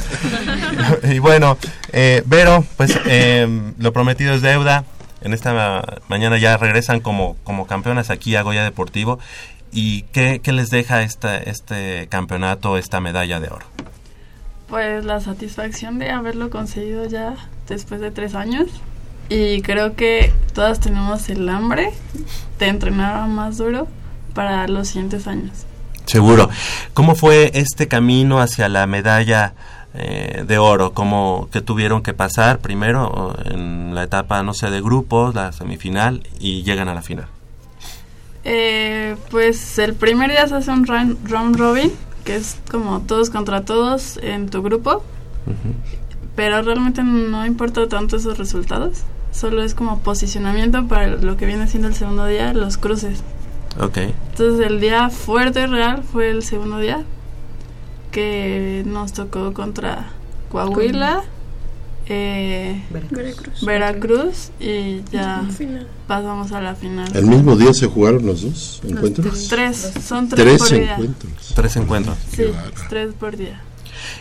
[1.11, 1.57] y bueno,
[1.93, 4.85] eh, Vero, pues eh, lo prometido es deuda.
[5.23, 9.19] En esta mañana ya regresan como como campeonas aquí a Goya Deportivo.
[9.73, 13.67] ¿Y qué, qué les deja esta, este campeonato, esta medalla de oro?
[14.69, 17.35] Pues la satisfacción de haberlo conseguido ya
[17.69, 18.69] después de tres años
[19.29, 21.93] y creo que todas tenemos el hambre
[22.59, 23.87] de entrenar más duro
[24.35, 25.67] para los siguientes años.
[26.05, 26.51] Seguro.
[26.95, 29.55] ¿Cómo fue este camino hacia la medalla
[29.95, 30.93] eh, de oro?
[30.93, 36.27] ¿Cómo que tuvieron que pasar primero en la etapa, no sé, de grupos, la semifinal
[36.41, 37.27] y llegan a la final?
[38.45, 41.93] Eh, pues el primer día se hace un round, robin,
[42.25, 45.05] que es como todos contra todos en tu grupo
[46.41, 49.03] pero realmente no importa tanto esos resultados.
[49.31, 53.23] Solo es como posicionamiento para lo que viene siendo el segundo día, los cruces.
[53.79, 53.99] Ok.
[54.31, 57.05] Entonces el día fuerte real fue el segundo día,
[58.11, 60.13] que nos tocó contra
[60.51, 61.25] Coahuila,
[62.11, 63.65] eh, Veracruz.
[63.65, 64.51] Veracruz.
[64.61, 65.47] y ya
[66.07, 67.09] pasamos a la final.
[67.15, 69.49] ¿El mismo día se jugaron los dos encuentros?
[69.49, 71.39] Tres, son tres, por encuentros.
[71.39, 71.55] Día.
[71.55, 72.19] Tres encuentros.
[72.35, 72.45] Sí,
[72.89, 73.63] tres por día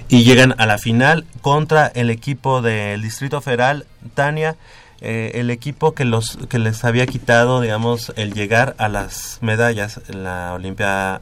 [0.08, 4.56] y llegan a la final contra el equipo del Distrito Federal, Tania,
[5.02, 10.02] eh, el equipo que los que les había quitado, digamos, el llegar a las medallas
[10.10, 11.22] en la Olimpiada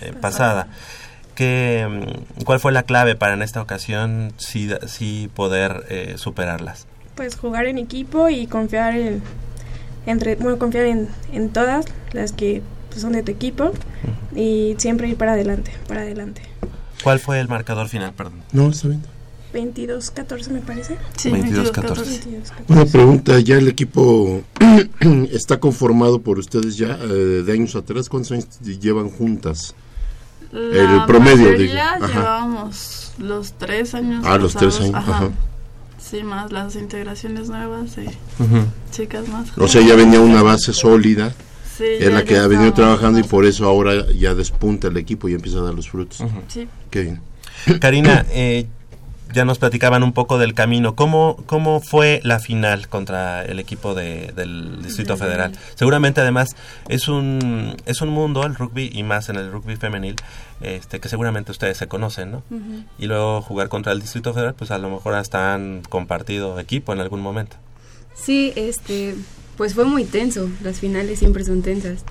[0.00, 0.68] eh, pasada.
[1.38, 1.86] ¿Qué,
[2.44, 6.88] ¿Cuál fue la clave para en esta ocasión sí, sí poder eh, superarlas?
[7.14, 9.22] Pues jugar en equipo y confiar en,
[10.06, 13.70] entre, bueno, confiar en, en todas las que pues, son de tu equipo
[14.34, 16.42] y siempre ir para adelante, para adelante.
[17.04, 18.42] ¿Cuál fue el marcador final, perdón?
[18.50, 19.02] No, está bien.
[19.54, 20.96] 22-14 me parece.
[21.16, 22.52] Sí, 22-14.
[22.66, 24.42] Una pregunta, ¿ya el equipo
[25.30, 28.08] está conformado por ustedes ya eh, de años atrás?
[28.08, 28.48] ¿Cuántos años
[28.80, 29.76] llevan juntas?
[30.52, 31.74] El promedio, digo.
[31.74, 34.24] llevábamos los tres años.
[34.26, 35.30] Ah, los tres años, ajá.
[35.98, 38.06] Sí, más las integraciones nuevas y
[38.92, 39.56] chicas más.
[39.58, 41.34] O sea, ya venía una base sólida
[41.84, 45.34] es la que ha venido trabajando y por eso ahora ya despunta el equipo y
[45.34, 46.22] empieza a dar los frutos.
[46.48, 46.68] Sí.
[46.90, 47.20] Qué bien.
[47.80, 48.66] Karina, eh,
[49.32, 50.94] ya nos platicaban un poco del camino.
[50.94, 55.52] ¿Cómo, cómo fue la final contra el equipo de, del Distrito Federal?
[55.74, 56.56] Seguramente además
[56.88, 60.16] es un, es un mundo, el rugby y más en el rugby femenil,
[60.60, 62.42] este, que seguramente ustedes se conocen, ¿no?
[62.98, 66.92] Y luego jugar contra el Distrito Federal, pues a lo mejor hasta han compartido equipo
[66.92, 67.56] en algún momento.
[68.14, 69.14] Sí, este,
[69.56, 72.04] pues fue muy tenso, las finales siempre son tensas.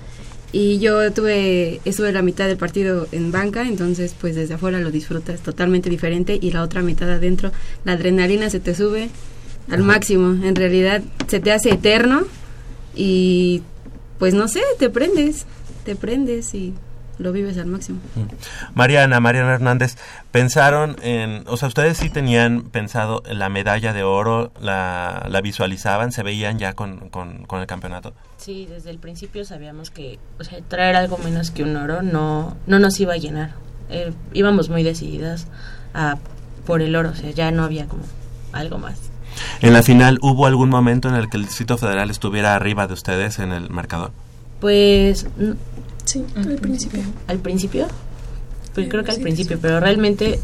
[0.50, 4.90] Y yo tuve, estuve la mitad del partido en banca, entonces pues desde afuera lo
[4.90, 7.52] disfrutas totalmente diferente y la otra mitad adentro,
[7.84, 9.10] la adrenalina se te sube
[9.70, 12.22] al máximo, en realidad se te hace eterno
[12.96, 13.62] y
[14.18, 15.44] pues no sé, te prendes,
[15.84, 16.72] te prendes y
[17.18, 18.00] lo vives al máximo.
[18.74, 19.96] Mariana, Mariana Hernández,
[20.30, 26.12] pensaron en, o sea, ustedes sí tenían pensado la medalla de oro, la, la visualizaban,
[26.12, 28.14] se veían ya con, con, el campeonato.
[28.36, 32.56] Sí, desde el principio sabíamos que, o sea, traer algo menos que un oro no,
[32.66, 33.52] no nos iba a llenar.
[33.90, 35.46] Eh, íbamos muy decididas
[35.94, 36.18] a
[36.66, 38.02] por el oro, o sea, ya no había como
[38.52, 39.10] algo más.
[39.60, 42.94] En la final, ¿hubo algún momento en el que el Distrito Federal estuviera arriba de
[42.94, 44.12] ustedes en el marcador?
[44.60, 45.26] Pues
[46.08, 47.02] Sí, al principio.
[47.26, 47.86] ¿Al principio?
[48.74, 50.40] Pues creo que al principio, pero realmente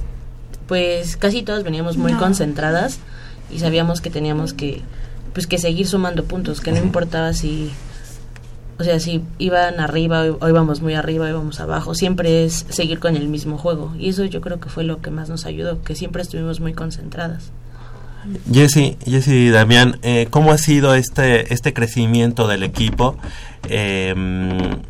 [0.68, 2.98] pues casi todas veníamos muy concentradas
[3.50, 4.82] y sabíamos que teníamos que
[5.32, 7.70] pues que seguir sumando puntos, que no importaba si
[8.78, 12.98] o sea, si iban arriba o íbamos muy arriba o íbamos abajo, siempre es seguir
[12.98, 13.94] con el mismo juego.
[13.98, 16.74] Y eso yo creo que fue lo que más nos ayudó, que siempre estuvimos muy
[16.74, 17.52] concentradas.
[18.52, 23.16] Jesse, Jesse Damián, eh, ¿cómo ha sido este, este crecimiento del equipo?
[23.68, 24.82] Em,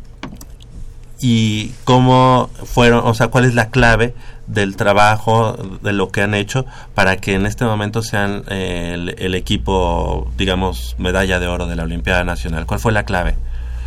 [1.19, 4.13] y cómo fueron, o sea, cuál es la clave
[4.47, 9.15] del trabajo, de lo que han hecho para que en este momento sean eh, el,
[9.17, 12.65] el, equipo, digamos, medalla de oro de la Olimpiada Nacional.
[12.65, 13.35] ¿Cuál fue la clave?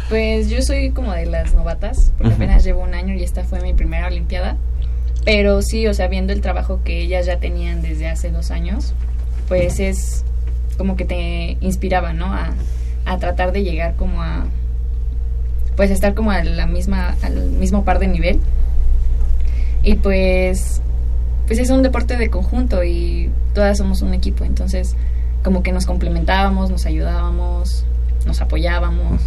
[0.08, 3.60] Pues yo soy como de las novatas, porque apenas llevo un año y esta fue
[3.60, 4.56] mi primera Olimpiada.
[5.24, 8.94] Pero sí, o sea, viendo el trabajo que ellas ya tenían desde hace dos años,
[9.48, 10.24] pues es
[10.78, 12.32] como que te inspiraba, ¿no?
[12.32, 12.54] A,
[13.04, 14.46] a tratar de llegar como a,
[15.78, 18.40] pues estar como a la misma, al mismo par de nivel.
[19.84, 20.82] Y pues,
[21.46, 24.96] pues es un deporte de conjunto y todas somos un equipo, entonces
[25.44, 27.84] como que nos complementábamos, nos ayudábamos,
[28.26, 29.22] nos apoyábamos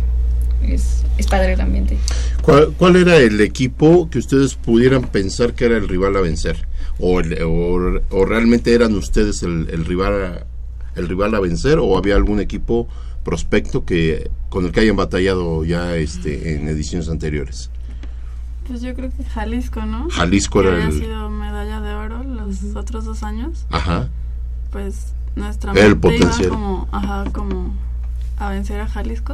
[0.61, 1.98] es, es padre el ambiente.
[2.41, 6.68] ¿Cuál, ¿Cuál, era el equipo que ustedes pudieran pensar que era el rival a vencer?
[6.99, 10.45] ¿O, o, o, realmente eran ustedes el, el, rival
[10.98, 11.80] el rival a vencer?
[11.80, 12.90] ¿O había algún equipo
[13.23, 17.69] prospecto que con el que hayan batallado ya este en ediciones anteriores?
[18.68, 20.10] Pues yo creo que Jalisco, ¿no?
[20.10, 20.93] Jalisco que era el...
[20.93, 22.77] sido medalla de oro los uh -huh.
[22.77, 23.65] otros dos años.
[23.69, 24.10] Ajá.
[24.72, 26.48] Pues nuestra el potencial.
[26.48, 27.73] Iba como, ajá, como
[28.38, 29.34] a vencer a Jalisco.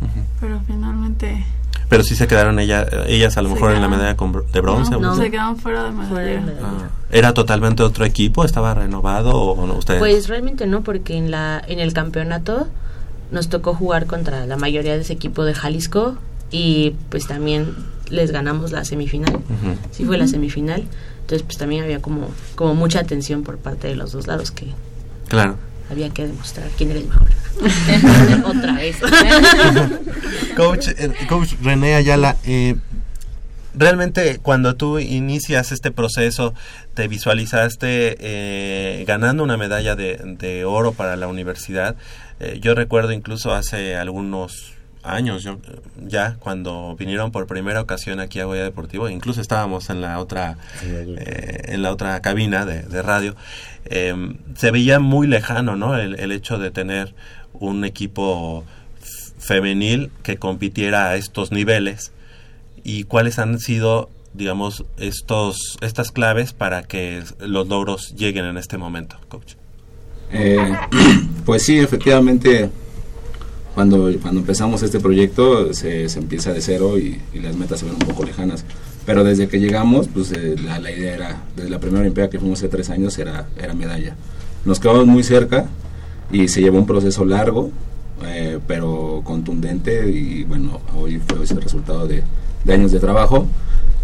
[0.00, 0.24] Uh -huh.
[0.40, 1.44] Pero finalmente
[1.92, 4.92] pero sí se quedaron ella, ellas a lo mejor en la medalla de bronce.
[4.92, 5.14] No, no.
[5.14, 6.42] se quedaron fuera de medalla.
[6.62, 8.46] Ah, ¿Era totalmente otro equipo?
[8.46, 9.74] ¿Estaba renovado o no?
[9.74, 10.00] ¿Ustedes?
[10.00, 12.66] Pues realmente no, porque en, la, en el campeonato
[13.32, 16.16] nos tocó jugar contra la mayoría de ese equipo de Jalisco
[16.50, 17.74] y pues también
[18.08, 19.34] les ganamos la semifinal.
[19.34, 19.76] Uh -huh.
[19.90, 20.22] Sí fue uh -huh.
[20.22, 20.84] la semifinal.
[21.22, 24.66] Entonces pues también había como, como mucha atención por parte de los dos lados que...
[25.28, 25.56] Claro
[25.92, 27.28] había que demostrar quién era el mejor.
[28.44, 28.96] Otra vez.
[30.56, 32.76] coach, eh, coach René Ayala, eh,
[33.74, 36.54] realmente cuando tú inicias este proceso,
[36.94, 41.96] te visualizaste eh, ganando una medalla de, de, oro para la universidad.
[42.42, 44.72] Eh, yo recuerdo incluso hace algunos
[45.04, 45.58] años yo,
[46.04, 50.58] ya cuando vinieron por primera ocasión aquí a Goya Deportivo incluso estábamos en la otra
[50.84, 53.36] eh, en la otra cabina de, radio
[53.84, 54.14] eh,
[54.56, 57.14] se veía muy lejano no el, el, hecho de tener
[57.52, 58.64] un equipo
[59.38, 62.12] femenil que compitiera a estos niveles
[62.82, 68.78] y cuáles han sido digamos estos estas claves para que los logros lleguen en este
[68.78, 69.54] momento coach
[70.32, 70.58] eh,
[71.44, 72.70] pues sí efectivamente
[73.74, 77.86] cuando, cuando empezamos este proyecto se, se empieza de cero y, y, las metas se
[77.86, 78.64] ven un poco lejanas.
[79.06, 82.38] Pero desde que llegamos, pues eh, la, la, idea era, desde la primera Olimpiada que
[82.38, 84.14] fuimos hace tres años, era, era medalla.
[84.64, 85.66] Nos quedamos muy cerca
[86.30, 87.70] y se llevó un proceso largo,
[88.24, 92.22] eh, pero contundente y bueno, hoy fue ese resultado de,
[92.64, 93.46] de años de trabajo.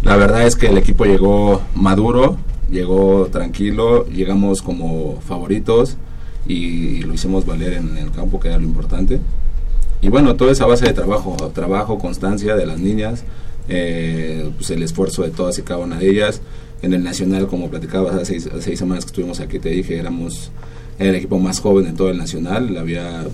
[0.02, 2.38] La verdad es que el equipo llegó maduro,
[2.70, 5.96] llegó tranquilo, llegamos como favoritos
[6.48, 9.20] y lo hicimos valer en el campo, que era lo importante
[10.00, 13.24] y bueno, toda esa base de trabajo, trabajo, constancia de las niñas,
[13.68, 16.40] eh, pues el esfuerzo de todas y cada una de ellas.
[16.82, 20.52] En el Nacional, como platicabas hace seis, seis, semanas que estuvimos aquí, te dije, éramos
[21.00, 22.76] el equipo más joven de todo el Nacional.
[22.76, 23.24] Había,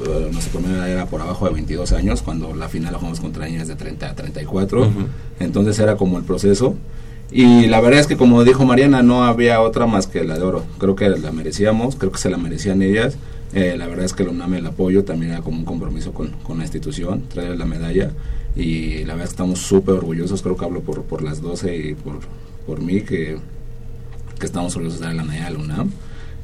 [0.00, 3.46] uh, nuestra primera era por abajo de 22 años, cuando la final la jugamos contra
[3.46, 4.80] niñas de 30 a 34.
[4.80, 4.90] Uh -huh.
[5.38, 6.74] Entonces era como el proceso.
[7.32, 10.42] Y la verdad es que, como dijo Mariana, no había otra más que la de
[10.42, 10.64] oro.
[10.78, 13.16] Creo que la merecíamos, creo que se la merecían ellas.
[13.54, 16.30] Eh, la verdad es que la UNAM el apoyo también era como un compromiso con,
[16.42, 18.10] con la institución, traer la medalla
[18.56, 21.76] y la verdad es que estamos súper orgullosos, creo que hablo por, por las 12
[21.76, 22.20] y por,
[22.66, 23.38] por mí, que,
[24.38, 25.90] que estamos orgullosos de dar la medalla a la UNAM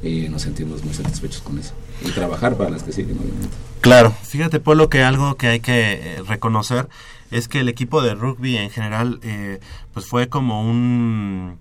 [0.03, 1.73] y nos sentimos muy satisfechos con eso.
[2.05, 3.55] Y trabajar para las que siguen, obviamente.
[3.81, 6.87] Claro, fíjate Polo que algo que hay que eh, reconocer
[7.31, 9.59] es que el equipo de rugby en general eh,
[9.93, 11.59] pues fue como un...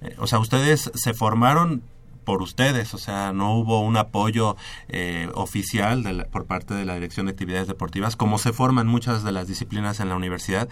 [0.00, 1.82] Eh, o sea, ustedes se formaron
[2.24, 4.56] por ustedes, o sea, no hubo un apoyo
[4.88, 8.86] eh, oficial de la, por parte de la Dirección de Actividades Deportivas, como se forman
[8.86, 10.68] muchas de las disciplinas en la universidad,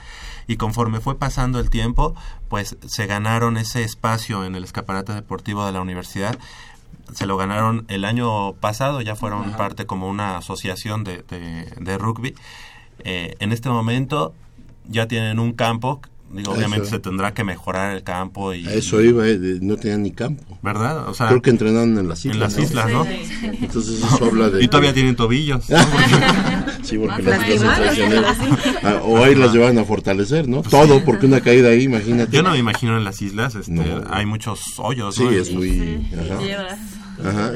[0.46, 2.14] y conforme fue pasando el tiempo,
[2.48, 6.38] pues se ganaron ese espacio en el escaparate deportivo de la universidad,
[7.12, 9.56] se lo ganaron el año pasado, ya fueron Ajá.
[9.56, 12.34] parte como una asociación de, de, de rugby.
[13.04, 14.34] Eh, en este momento
[14.88, 16.00] ya tienen un campo
[16.30, 16.96] Digo, obviamente eso.
[16.96, 18.66] se tendrá que mejorar el campo y...
[18.66, 20.58] A eso iba, eh, no tenían ni campo.
[20.62, 21.08] ¿Verdad?
[21.08, 21.28] O sea...
[21.28, 22.34] Creo que entrenaron en las islas.
[22.34, 23.06] En las islas, ¿no?
[23.42, 24.62] Entonces eso habla de...
[24.62, 25.64] Y todavía tienen tobillos.
[26.82, 27.38] Sí, porque las
[28.82, 30.62] ah, o ahí las llevan a fortalecer, ¿no?
[30.62, 32.34] Todo, porque una caída ahí, imagínate.
[32.34, 35.14] Yo no me imagino en las islas, este, hay muchos hoyos.
[35.14, 36.08] Sí, es muy...
[37.22, 37.52] Ajá.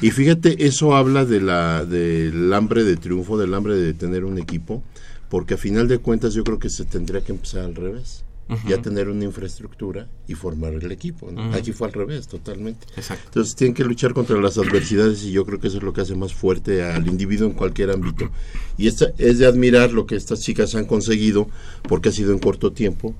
[0.00, 4.38] Y fíjate, eso habla de la, del hambre de triunfo, del hambre de tener un
[4.38, 4.82] equipo,
[5.28, 8.24] porque a final de cuentas yo creo que se tendría que empezar al revés
[8.66, 11.30] ya tener una infraestructura y formar el equipo.
[11.52, 12.86] Aquí fue al revés, totalmente.
[13.26, 16.00] Entonces tienen que luchar contra las adversidades y yo creo que eso es lo que
[16.00, 18.30] hace más fuerte al individuo en cualquier ámbito.
[18.78, 21.48] Y esta, es de admirar lo que estas chicas han conseguido
[21.88, 23.14] porque ha sido en corto tiempo.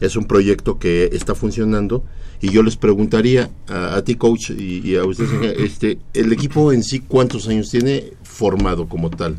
[0.00, 2.04] Es un proyecto que está funcionando
[2.44, 6.82] y yo les preguntaría a, ti coach y, y a ustedes, este, el equipo en
[6.82, 9.38] sí cuántos años tiene formado como tal.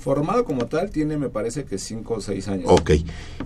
[0.00, 2.64] Formado como tal tiene, me parece que 5 o 6 años.
[2.68, 2.90] Ok.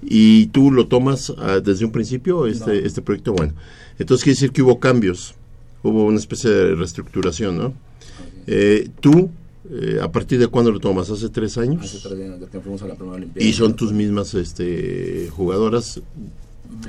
[0.02, 3.34] ¿Y tú lo tomas uh, desde un principio, este, este proyecto?
[3.34, 3.52] Bueno,
[3.98, 5.34] entonces quiere decir que hubo cambios,
[5.82, 7.74] hubo una especie de reestructuración, ¿no?
[8.46, 9.28] Eh, ¿Tú,
[9.70, 11.10] eh, a partir de cuándo lo tomas?
[11.10, 11.84] ¿Hace tres años?
[11.84, 13.46] Hace tres años, que fuimos a la primera Olimpiada.
[13.46, 16.00] ¿Y son tus mismas este, jugadoras?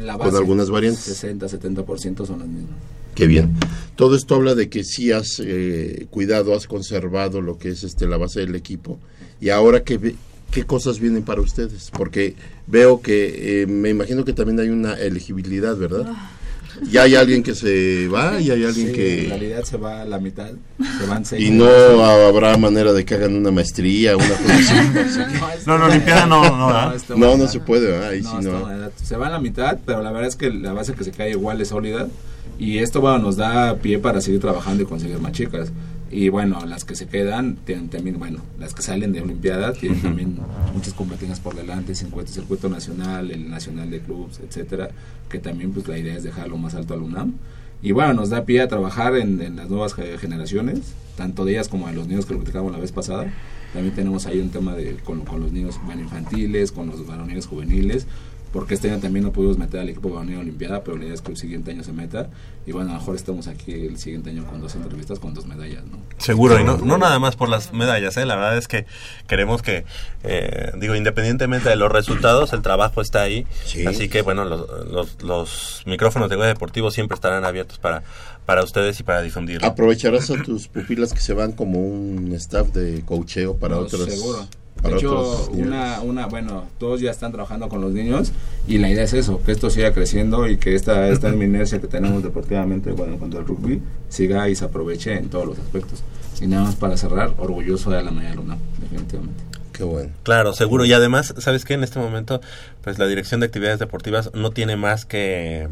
[0.02, 1.04] La base, con algunas variantes.
[1.04, 2.78] 60, 70% son las mismas.
[3.16, 3.56] Qué bien.
[3.96, 8.08] Todo esto habla de que sí has eh, cuidado, has conservado lo que es este
[8.08, 9.00] la base del equipo
[9.40, 10.16] y ahora qué,
[10.52, 12.36] qué cosas vienen para ustedes, porque
[12.68, 16.14] veo que eh, me imagino que también hay una elegibilidad, ¿verdad?
[16.84, 19.24] Ya hay alguien que se va y hay alguien que...
[19.24, 20.52] En realidad se va a la mitad,
[21.00, 25.88] se van Y no habrá manera de que hagan una maestría, una cosa No, no,
[25.88, 28.68] limpiada no, no, no, no, no se puede, Ahí sí no.
[29.02, 31.32] Se va a la mitad, pero la verdad es que la base que se cae
[31.32, 32.08] igual es sólida.
[32.58, 35.72] Y esto bueno, nos da pie para seguir trabajando y conseguir más chicas.
[36.16, 40.02] Y bueno, las que se quedan tienen también, bueno, las que salen de Olimpiada tienen
[40.02, 40.38] también
[40.74, 44.92] muchas competencias por delante, circuito, circuito nacional, el nacional de clubs, etcétera,
[45.28, 47.34] que también pues la idea es dejarlo más alto al UNAM.
[47.82, 51.88] Y bueno, nos da pie a trabajar en, las nuevas generaciones, tanto de ellas como
[51.88, 53.30] de los niños que lo platicamos la vez pasada.
[53.74, 58.08] También tenemos ahí un tema de, con, con los niños infantiles, con los varones juveniles,
[58.56, 61.22] porque este año también no pudimos meter al equipo de Olimpiada, pero la idea es
[61.22, 62.30] que el siguiente año se meta.
[62.66, 65.46] Y bueno, a lo mejor estamos aquí el siguiente año con dos entrevistas, con dos
[65.46, 65.98] medallas, ¿no?
[66.20, 68.26] Seguro, y no, no nada más por las medallas, ¿eh?
[68.26, 68.86] La verdad es que
[69.28, 69.84] queremos que,
[70.24, 73.46] eh, digo, independientemente de los resultados, el trabajo está ahí.
[73.86, 78.04] Así que, bueno, los, los, micrófonos de Goya Deportivo siempre estarán abiertos para,
[78.46, 79.68] para ustedes y para difundirlo.
[79.68, 84.06] Aprovecharás a tus pupilas que se van como un staff de cocheo para otros.
[84.06, 84.48] Seguro
[84.86, 88.32] de hecho, una, una, bueno, todos ya están trabajando con los niños
[88.68, 91.88] y la idea es eso, que esto siga creciendo y que esta, esta inercia que
[91.88, 96.04] tenemos deportivamente, bueno, contra el rugby, siga y se aproveche en todos los aspectos.
[96.42, 99.44] Y nada más para cerrar, orgulloso de la Mañana Luna, definitivamente.
[99.72, 100.12] Qué bueno.
[100.24, 100.86] Claro, seguro.
[100.86, 101.74] Y además, ¿sabes qué?
[101.74, 102.40] En este momento,
[102.82, 105.68] pues la Dirección de Actividades Deportivas no tiene más que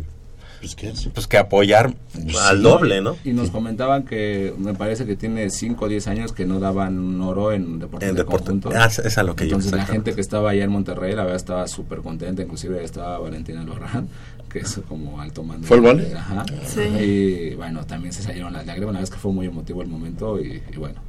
[0.63, 1.93] pues, pues, que apoyar
[2.41, 3.17] al doble, ¿no?
[3.25, 7.19] Y nos comentaban que me parece que tiene 5 o 10 años que no daban
[7.21, 8.69] oro en deportes en de conjunto.
[8.73, 11.35] Ah, es a lo que Entonces la gente que estaba allá en Monterrey, la verdad
[11.35, 14.07] estaba súper contenta, inclusive estaba Valentina Lorran,
[14.49, 15.67] que es como alto mando.
[15.67, 16.13] ¿Fue el vale?
[16.15, 16.45] Ajá.
[16.65, 16.81] Sí.
[16.81, 20.39] Y bueno, también se salieron las lágrimas, la vez que fue muy emotivo el momento
[20.39, 21.01] y bueno,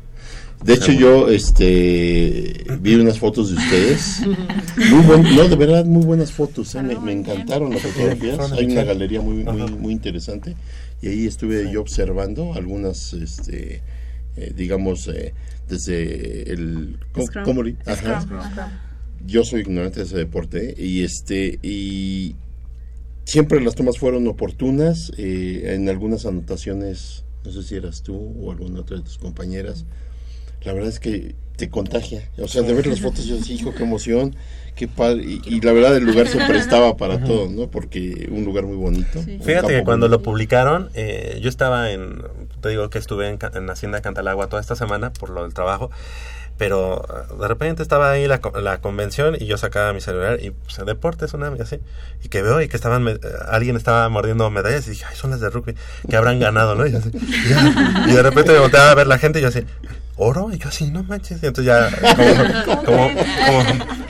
[0.65, 4.21] de hecho, yo este, vi unas fotos de ustedes.
[4.91, 6.75] Muy no, de verdad, muy buenas fotos.
[6.75, 6.83] ¿eh?
[6.83, 8.53] Me, encantaron las fotografías.
[8.53, 10.57] Hay una galería muy, muy, muy interesante.
[11.03, 13.83] Y ahí estuve yo observando algunas, este,
[14.37, 15.35] eh, digamos, eh,
[15.69, 16.99] desde el...
[17.45, 17.63] ¿Cómo,
[19.27, 20.75] Yo soy ignorante de ese deporte.
[20.79, 22.37] Y, este, y
[23.25, 25.13] siempre las tomas fueron oportunas.
[25.19, 29.85] en algunas anotaciones, no sé si eras tú o alguna otra de tus compañeras
[30.65, 32.29] la verdad es que te contagia.
[32.39, 34.35] O sea, de ver las fotos, yo decía, hijo, qué emoción,
[34.75, 35.23] qué padre.
[35.25, 37.69] Y, la verdad, el lugar se prestaba para todo, ¿no?
[37.69, 39.23] Porque un lugar muy bonito.
[39.43, 42.23] Fíjate que cuando lo publicaron, eh, yo estaba en,
[42.61, 45.91] te digo que estuve en, en Hacienda Cantalagua toda esta semana por lo del trabajo
[46.57, 50.51] pero ah, de repente estaba ahí la, la convención y yo sacaba mi celular y
[50.51, 51.81] pues deportes una así
[52.23, 53.19] y que veo y que estaban
[53.49, 55.75] alguien estaba mordiendo medallas y dije ay son las de rugby
[56.09, 59.43] que habrán ganado no y, y, de repente me volteaba a ver la gente y
[59.43, 59.65] yo así
[60.17, 61.91] oro y yo así no manches y entonces ya
[62.85, 63.09] como,
[63.47, 63.63] como,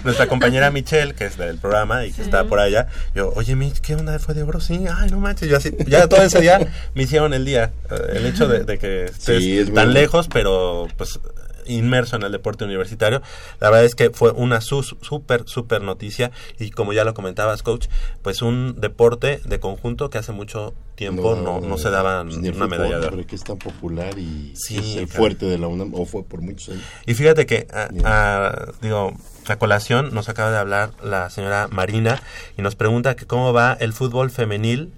[0.05, 3.81] nuestra compañera Michelle que es del programa y que está por allá yo oye Mitch
[3.81, 6.61] qué onda fue de oro sí ay no manches yo así ya todo ese día
[6.95, 11.19] me hicieron el día eh, el hecho de, que estés tan lejos pero pues
[11.67, 13.23] inmerso en el deporte universitario.
[13.61, 17.87] La verdad es que fue una súper, súper noticia y como ya lo comentabas, coach,
[18.23, 22.67] pues un deporte de conjunto que hace mucho tiempo no, no, se daba pues una
[22.67, 23.27] medalla de oro.
[23.27, 26.71] que es tan popular y es el fuerte de la UNAM, o fue por muchos
[26.71, 26.85] años.
[27.07, 29.13] Y fíjate que, a, digo,
[29.47, 32.23] a colación nos acaba de hablar la señora Marina
[32.57, 34.93] y nos pregunta que cómo va el fútbol femenil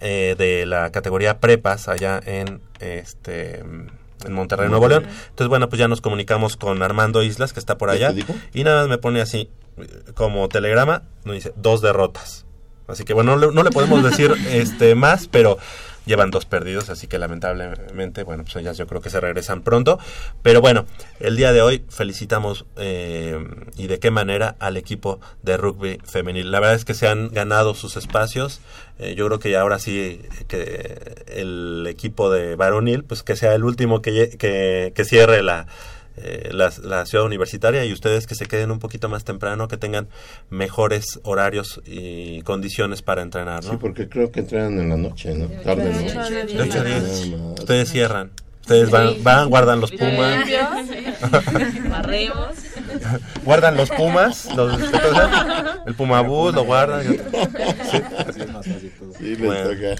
[0.00, 3.62] eh, de la categoría prepas allá en este
[4.24, 5.04] en Monterrey, Nuevo León.
[5.04, 8.14] Entonces, bueno, pues ya nos comunicamos con Armando Islas, que está por allá.
[8.54, 9.50] Y nada más me pone así,
[10.14, 12.46] como telegrama, nos dice, dos derrotas.
[12.88, 15.58] Así que bueno, no le, no le podemos decir este más, pero
[16.06, 19.98] llevan dos perdidos, así que lamentablemente, bueno, pues ellas yo creo que se regresan pronto.
[20.42, 20.86] Pero bueno,
[21.20, 23.44] el día de hoy felicitamos eh,
[23.76, 26.50] y de qué manera al equipo de rugby femenil.
[26.50, 28.60] La verdad es que se han ganado sus espacios.
[28.98, 33.64] Eh, yo creo que ahora sí que el equipo de varonil, pues que sea el
[33.64, 35.66] último que, que, que cierre la
[36.18, 40.08] eh, la, ciudad universitaria y ustedes que se queden un poquito más temprano, que tengan
[40.48, 43.72] mejores horarios y condiciones para entrenar, ¿no?
[43.72, 45.46] Sí, porque creo que entrenan en la noche, ¿no?
[45.62, 45.92] Tarde,
[47.36, 47.52] ¿no?
[47.52, 48.30] Ustedes cierran.
[48.62, 50.48] Ustedes van, van guardan los pumas.
[53.44, 54.80] guardan los pumas, los,
[55.86, 57.04] el pumabús lo guardan.
[59.18, 59.96] Sí, toca.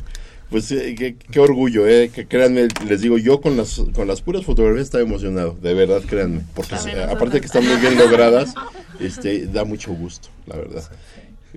[0.51, 4.45] Pues eh, qué, orgullo, eh, que créanme, les digo, yo con las, con las puras
[4.45, 8.55] fotografías estaba emocionado, de verdad, créanme, porque aparte de que están muy bien logradas,
[9.01, 10.85] este, da mucho gusto, la verdad.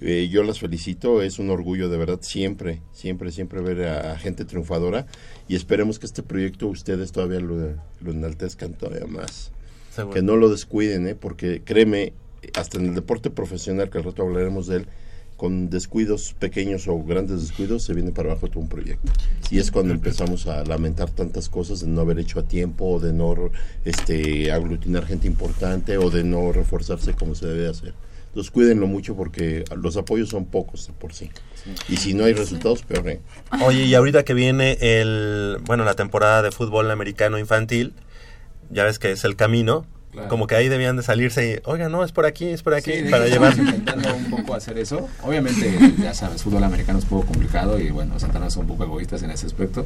[0.02, 4.46] Eh, yo las felicito, es un orgullo de verdad siempre, siempre, siempre ver a, gente
[4.46, 5.06] triunfadora
[5.48, 9.52] y esperemos que este proyecto ustedes todavía lo, lo enaltezcan todavía más.
[10.12, 11.16] Que no lo descuiden, ¿eh?
[11.16, 12.14] porque créeme,
[12.56, 14.88] hasta en el deporte profesional, que al rato hablaremos de él,
[15.40, 19.10] con descuidos pequeños o grandes descuidos se viene para abajo todo un proyecto.
[19.50, 23.00] Y es cuando empezamos a lamentar tantas cosas de no haber hecho a tiempo, o
[23.00, 23.34] de no
[23.86, 27.94] este, aglutinar gente importante o de no reforzarse como se debe hacer.
[28.28, 31.32] Entonces cuídenlo mucho porque los apoyos son pocos por sí.
[31.88, 33.08] Y si no hay resultados, peor.
[33.10, 33.20] ¿eh?
[33.66, 37.94] Oye, y ahorita que viene el, bueno, la temporada de fútbol americano infantil,
[38.70, 39.86] ya ves que es el camino,
[40.28, 42.92] como que ahí debían de salirse y, oiga, no, es por aquí, es por aquí,
[43.12, 43.56] para llevar.
[43.58, 45.08] intentando un poco hacer eso.
[45.22, 48.86] Obviamente, ya sabes, fútbol americano es un poco complicado y bueno, Santana son un poco
[48.86, 49.86] egoístas en ese aspecto.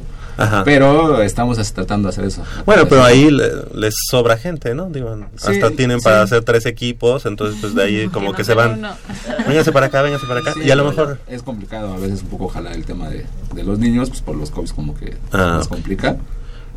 [0.64, 2.42] Pero estamos tratando de hacer eso.
[2.64, 3.30] Bueno, pero ahí
[3.74, 4.88] les sobra gente, ¿no?
[4.88, 8.80] Digo, hasta tienen para hacer tres equipos, entonces pues de ahí como que se van.
[9.46, 10.54] Véngase para acá, véngase para acá.
[10.62, 11.18] y a lo mejor.
[11.28, 14.36] Es complicado a veces un poco jalar el tema de, de los niños, pues por
[14.36, 16.16] los COVID como que ah, nos complica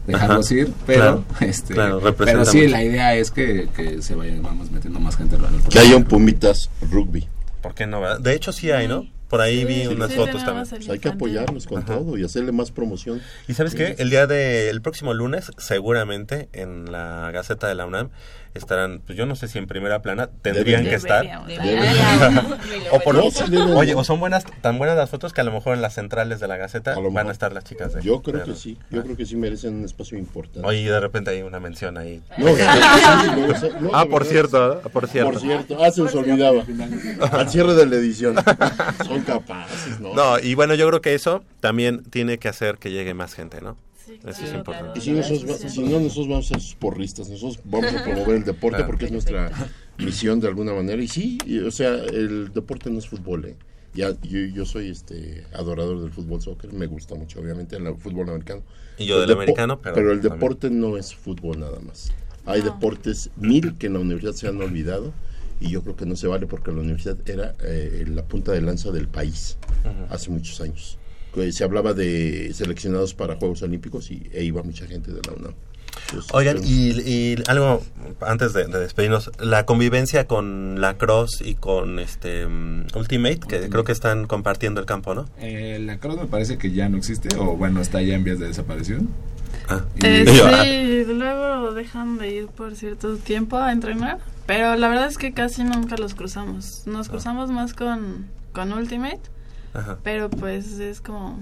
[0.07, 1.75] dejarlos ir, pero este
[2.17, 5.37] pero sí la idea es que, que se vayan vamos metiendo más gente
[5.69, 7.27] que haya un Pumitas rugby
[7.61, 8.17] ¿por qué no?
[8.17, 9.05] de hecho sí hay, ¿no?
[9.29, 10.65] Por ahí vi unas fotos también.
[10.69, 13.21] Pues hay que apoyarlos con todo y hacerle más promoción.
[13.47, 13.95] ¿Y sabes qué?
[13.97, 18.09] El día del próximo lunes, seguramente en la Gaceta de la UNAM,
[18.57, 21.25] estarán, pues yo no sé si en primera plana tendrían que estar.
[22.91, 25.81] o por oye, o son buenas, tan buenas las fotos que a lo mejor en
[25.81, 28.77] las centrales de la Gaceta van a estar las chicas de Yo creo que sí,
[28.89, 30.67] yo creo que sí merecen un espacio importante.
[30.67, 32.21] Oye, de repente hay una mención ahí.
[33.93, 35.31] ah, por cierto, por cierto.
[35.31, 36.63] Por cierto, ah, se nos olvidaba.
[37.31, 38.35] Al cierre de la edición.
[39.05, 40.13] Son capaces, ¿no?
[40.13, 43.61] No, y bueno, yo creo que eso también tiene que hacer que llegue más gente,
[43.61, 43.77] ¿no?
[44.09, 44.99] Eso es importante.
[44.99, 48.43] Y si, nosotros, si no, nosotros vamos a ser porristas, nosotros vamos a promover el
[48.43, 49.51] deporte porque es nuestra
[49.97, 51.01] misión de alguna manera.
[51.01, 53.45] Y sí, o sea, el deporte no es fútbol.
[53.45, 53.55] ¿eh?
[53.93, 58.29] Ya, yo, yo, soy este adorador del fútbol soccer, me gusta mucho, obviamente, el fútbol
[58.29, 58.61] americano.
[58.97, 59.95] Y yo del americano, pero.
[59.95, 62.11] Pero el deporte no es fútbol nada más.
[62.45, 65.11] Hay deportes mil que en la universidad se han olvidado
[65.59, 68.61] y yo creo que no se vale porque la universidad era eh, la punta de
[68.61, 69.57] lanza del país
[70.09, 70.97] hace muchos años
[71.51, 75.53] se hablaba de seleccionados para Juegos Olímpicos y e iba mucha gente de la UNAM.
[76.31, 77.81] Oigan, y, algo
[78.21, 83.91] antes de, despedirnos, la convivencia con la Cross y con este Ultimate, que creo que
[83.91, 85.25] están compartiendo el campo, ¿no?
[85.39, 88.39] Eh, la Cross me parece que ya no existe, o bueno, está ya en vías
[88.39, 89.09] de desaparición.
[89.67, 90.25] Ah, eh,
[91.05, 95.33] sí, luego dejan de ir por cierto tiempo a entrenar, pero la verdad es que
[95.33, 96.83] casi nunca los cruzamos.
[96.85, 99.19] Nos cruzamos más con, con Ultimate
[100.03, 101.39] pero pues es como,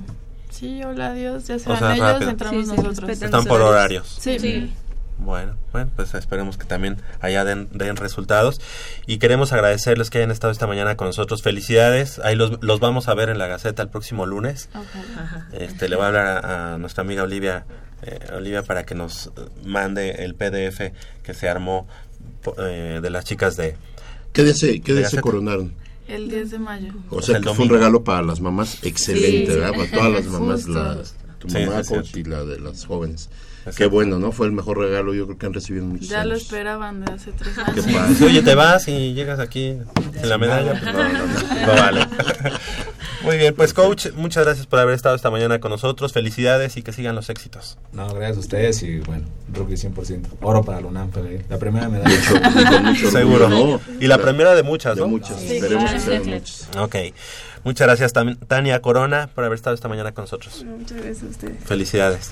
[0.49, 3.10] sí, hola, adiós, ya se van ellos, entramos nosotros.
[3.10, 4.18] Están por horarios.
[4.19, 4.73] Sí.
[5.18, 8.60] Bueno, bueno, pues esperemos que también allá den, den, resultados.
[9.07, 11.41] Y queremos agradecerles que hayan estado esta mañana con nosotros.
[11.41, 12.19] Felicidades.
[12.19, 14.69] Ahí los, los vamos a ver en la Gaceta el próximo lunes.
[15.53, 17.65] Este, le voy a hablar a, nuestra amiga Olivia,
[18.02, 19.31] eh, Olivia para que nos
[19.64, 20.91] mande el PDF
[21.23, 21.88] que se armó
[22.57, 23.77] eh, de las chicas de...
[24.34, 25.73] ¿Qué de qué se coronaron?
[26.07, 26.94] El 10 de mayo.
[27.10, 29.72] O sea, que fue un regalo para las mamás excelente, ¿verdad?
[29.72, 30.98] Para todas las mamás, la,
[31.40, 31.82] tu mamá,
[32.14, 33.30] y la de las jóvenes.
[33.76, 34.32] Qué bueno, ¿no?
[34.32, 37.32] Fue el mejor regalo yo creo que han recibido muchos Ya lo esperaban de hace
[37.32, 38.22] tres años.
[38.22, 40.80] Oye, te vas y llegas aquí en la medalla.
[40.80, 42.07] Pues no, no, no, no vale.
[43.24, 46.14] Muy bien, pues coach, muchas gracias por haber estado esta mañana con nosotros.
[46.14, 47.78] Felicidades y que sigan los éxitos.
[47.92, 50.26] No, gracias a ustedes y bueno, rugby 100%.
[50.42, 51.12] Oro para la UNAM,
[51.50, 52.96] la primera medalla.
[53.12, 53.80] Seguro.
[54.00, 55.04] Y la primera de muchas, ¿no?
[55.04, 56.70] De muchas, esperemos que sean muchas.
[56.78, 56.96] Ok.
[57.64, 58.14] Muchas gracias
[58.48, 60.64] Tania Corona por haber estado esta mañana con nosotros.
[60.64, 61.64] Muchas gracias a ustedes.
[61.64, 62.32] Felicidades.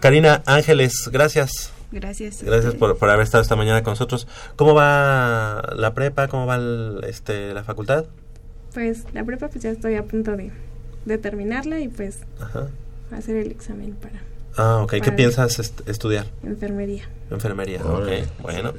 [0.00, 1.72] Karina Ángeles, gracias.
[1.92, 2.42] Gracias.
[2.42, 4.26] Gracias por, por, haber estado esta mañana con nosotros.
[4.56, 6.28] ¿Cómo va la prepa?
[6.28, 6.58] ¿Cómo va
[7.06, 8.06] este, la facultad?
[8.76, 10.50] Pues la prepa pues ya estoy a punto de,
[11.06, 12.68] de terminarla y pues Ajá.
[13.10, 14.20] hacer el examen para...
[14.58, 14.96] Ah, ok.
[15.02, 16.26] ¿Qué piensas est estudiar?
[16.44, 17.04] Enfermería.
[17.30, 18.08] Enfermería, ok.
[18.40, 18.72] Bueno.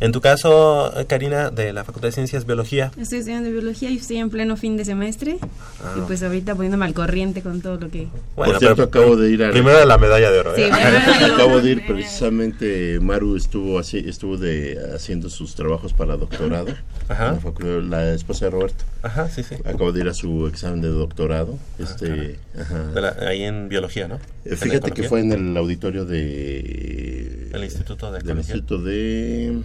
[0.00, 2.92] En tu caso, Karina, de la Facultad de Ciencias, Biología.
[2.96, 5.38] Estoy estudiando biología y estoy en pleno fin de semestre.
[5.82, 5.94] Ah.
[5.98, 8.06] Y pues ahorita poniéndome al corriente con todo lo que...
[8.36, 9.50] Por cierto, acabo de ir a...
[9.50, 10.54] Primero la medalla de oro.
[10.54, 10.70] Sí, ¿eh?
[11.18, 16.68] primero- acabo de ir precisamente, Maru estuvo así, estuvo de, haciendo sus trabajos para doctorado.
[17.08, 17.32] Ajá.
[17.32, 18.84] La, facultad- la esposa de Roberto.
[19.02, 19.56] Ajá, sí, sí.
[19.64, 21.58] Acabo de ir a su examen de doctorado.
[21.78, 22.86] Este, ajá.
[22.94, 24.16] De la- ahí en Biología, ¿no?
[24.44, 27.48] Eh, ¿En Fíjate que fue en el auditorio de...
[27.52, 28.38] El Instituto de del.
[28.38, 29.62] Instituto de...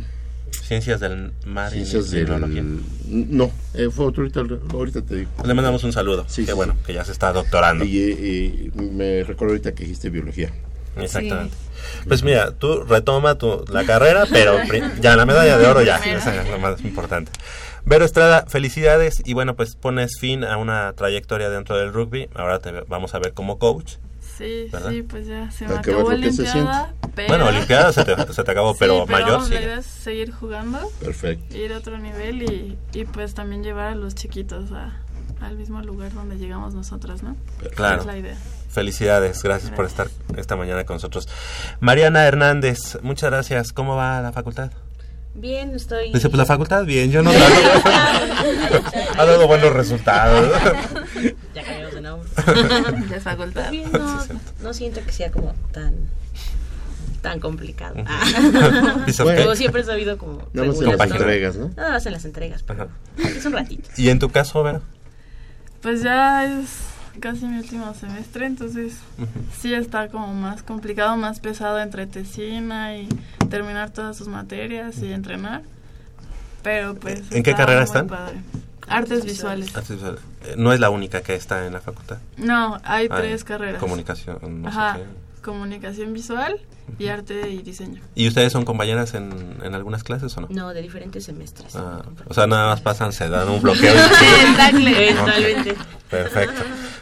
[0.52, 2.26] Ciencias del Mar y Ciencias del...
[2.26, 2.64] Tecnología.
[3.08, 5.32] No, eh, fue otro, ahorita, ahorita te digo.
[5.46, 6.26] Le mandamos un saludo.
[6.28, 7.84] Sí, Qué sí, bueno, que ya se está doctorando.
[7.84, 10.52] Y, eh, y me recuerdo ahorita que dijiste biología.
[10.98, 11.56] Exactamente.
[12.08, 14.58] Pues mira, tú retoma tu, la carrera, pero
[15.02, 17.32] ya la medalla de oro ya, esa es lo más importante.
[17.86, 22.30] Vero Estrada, felicidades y bueno, pues pones fin a una trayectoria dentro del rugby.
[22.34, 23.96] Ahora te vamos a ver como coach.
[24.38, 24.92] Sí, ¿Verdad?
[24.92, 26.94] sí, pues ya se Hay me acabó la Olimpiada.
[27.16, 27.28] Pero...
[27.30, 29.62] Bueno, Olimpiada se te, se te acabó, Sí, pero, mayor La sigue.
[29.62, 31.56] idea es seguir jugando, Perfecto.
[31.56, 34.94] ir a otro nivel y, y pues también llevar a los chiquitos a,
[35.42, 37.36] al mismo lugar donde llegamos nosotras, ¿no?
[37.76, 38.02] Claro.
[38.02, 38.38] Es la idea.
[38.70, 41.30] Felicidades, gracias por estar esta mañana con nosotros.
[41.80, 43.72] Mariana Hernández, muchas gracias.
[43.72, 44.72] ¿Cómo va la facultad?
[45.36, 46.14] Bien, estoy...
[46.14, 47.30] Dice, pues la facultad bien, yo no
[49.18, 50.50] ha dado buenos resultados.
[51.54, 52.30] ya cambiamos de nombre.
[53.10, 53.62] De facultad.
[53.62, 54.26] Pues bien, no,
[54.64, 55.94] no siento que sea como tan
[57.22, 57.96] tan complicado.
[59.08, 60.48] Dice, Como siempre he sabido como...
[60.54, 61.72] Nada más en las entregas, ¿no?
[61.76, 62.88] Nada más en las entregas, pero
[63.18, 63.90] es un ratito.
[63.98, 64.82] ¿Y en tu caso, Vera?
[65.82, 68.98] Pues ya es casi mi último semestre, entonces
[69.60, 73.08] sí está como más complicado, más pesado entre tesina y
[73.50, 75.62] terminar todas sus materias y entrenar.
[76.64, 77.24] Pero pues...
[77.32, 78.08] ¿En qué carrera están?
[78.08, 78.38] padre.
[78.88, 79.76] Artes visuales.
[79.76, 80.22] Artes visuales.
[80.46, 82.18] Eh, No es la única que está en la facultad.
[82.38, 83.80] No, hay Hay tres carreras.
[83.80, 85.42] Comunicación, no sé Ajá, qué.
[85.42, 86.60] comunicación visual
[87.00, 88.02] y arte y diseño.
[88.16, 90.48] ¿Y ustedes son compañeras en, en algunas clases o no?
[90.50, 91.76] No, de diferentes semestres.
[91.76, 93.94] Ah, o sea, nada más pasan, se dan un bloqueo.
[93.96, 95.12] Exactamente.
[95.14, 95.20] Ok.
[95.26, 95.76] Totalmente.
[96.10, 96.62] Perfecto.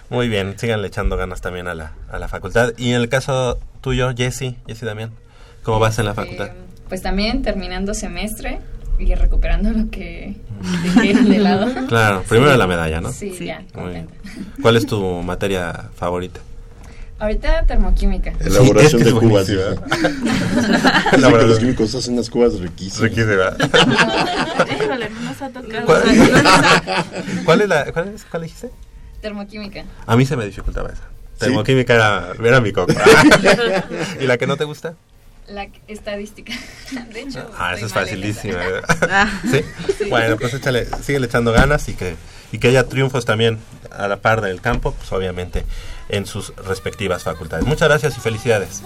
[0.09, 2.73] Muy bien, síganle echando ganas también a la, a la facultad.
[2.77, 5.11] Y en el caso tuyo, Jessy, Jessy Damián,
[5.63, 6.51] ¿cómo vas en la facultad?
[6.89, 8.59] Pues también terminando semestre
[8.99, 10.35] y recuperando lo que
[10.83, 11.87] dejé de lado.
[11.87, 13.11] Claro, primero la medalla, ¿no?
[13.11, 13.63] Sí, ya.
[13.75, 14.09] Muy bien.
[14.61, 16.39] ¿Cuál es tu materia favorita?
[17.19, 18.33] Ahorita termoquímica.
[18.39, 19.47] Elaboración Sí, es que de cubas.
[21.11, 21.17] que
[21.47, 23.01] los químicos hacen unas cubas riquísimas.
[23.09, 23.55] Riquísima.
[24.83, 25.85] Híjole, no nos ha tocado.
[25.85, 26.03] ¿Cuál,
[27.45, 28.71] ¿Cuál es la, cuál, es, cuál dijiste?
[29.21, 29.85] Termoquímica.
[30.05, 31.03] A mí se me dificultaba esa.
[31.37, 32.93] Termoquímica era, era mi coco.
[34.19, 34.95] ¿Y la que no te gusta?
[35.47, 36.53] La estadística.
[37.13, 38.63] De hecho, Ah, esa estoy es facilísima.
[38.65, 38.95] esa.
[38.99, 39.27] ¿verdad?
[39.49, 39.61] ¿Sí?
[39.97, 40.09] Sí.
[40.09, 42.15] Bueno, pues échale, síguele echando ganas y que,
[42.53, 43.59] y que haya triunfos también
[43.91, 45.65] a la par del campo, pues obviamente
[46.09, 47.65] en sus respectivas facultades.
[47.65, 48.83] Muchas gracias y felicidades.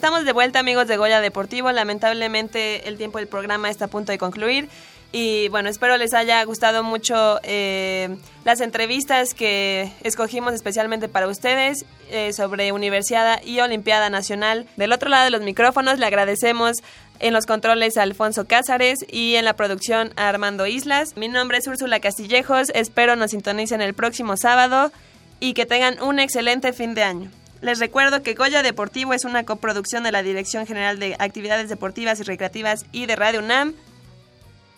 [0.00, 1.70] Estamos de vuelta amigos de Goya Deportivo.
[1.72, 4.66] Lamentablemente el tiempo del programa está a punto de concluir.
[5.12, 8.16] Y bueno, espero les haya gustado mucho eh,
[8.46, 14.66] las entrevistas que escogimos especialmente para ustedes eh, sobre Universidad y Olimpiada Nacional.
[14.78, 16.78] Del otro lado de los micrófonos le agradecemos
[17.18, 21.14] en los controles a Alfonso Cázares y en la producción a Armando Islas.
[21.18, 22.70] Mi nombre es Úrsula Castillejos.
[22.72, 24.92] Espero nos sintonicen el próximo sábado
[25.40, 27.30] y que tengan un excelente fin de año.
[27.60, 32.18] Les recuerdo que Goya Deportivo es una coproducción de la Dirección General de Actividades Deportivas
[32.20, 33.74] y Recreativas y de Radio UNAM.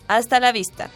[0.07, 0.89] Hasta la vista.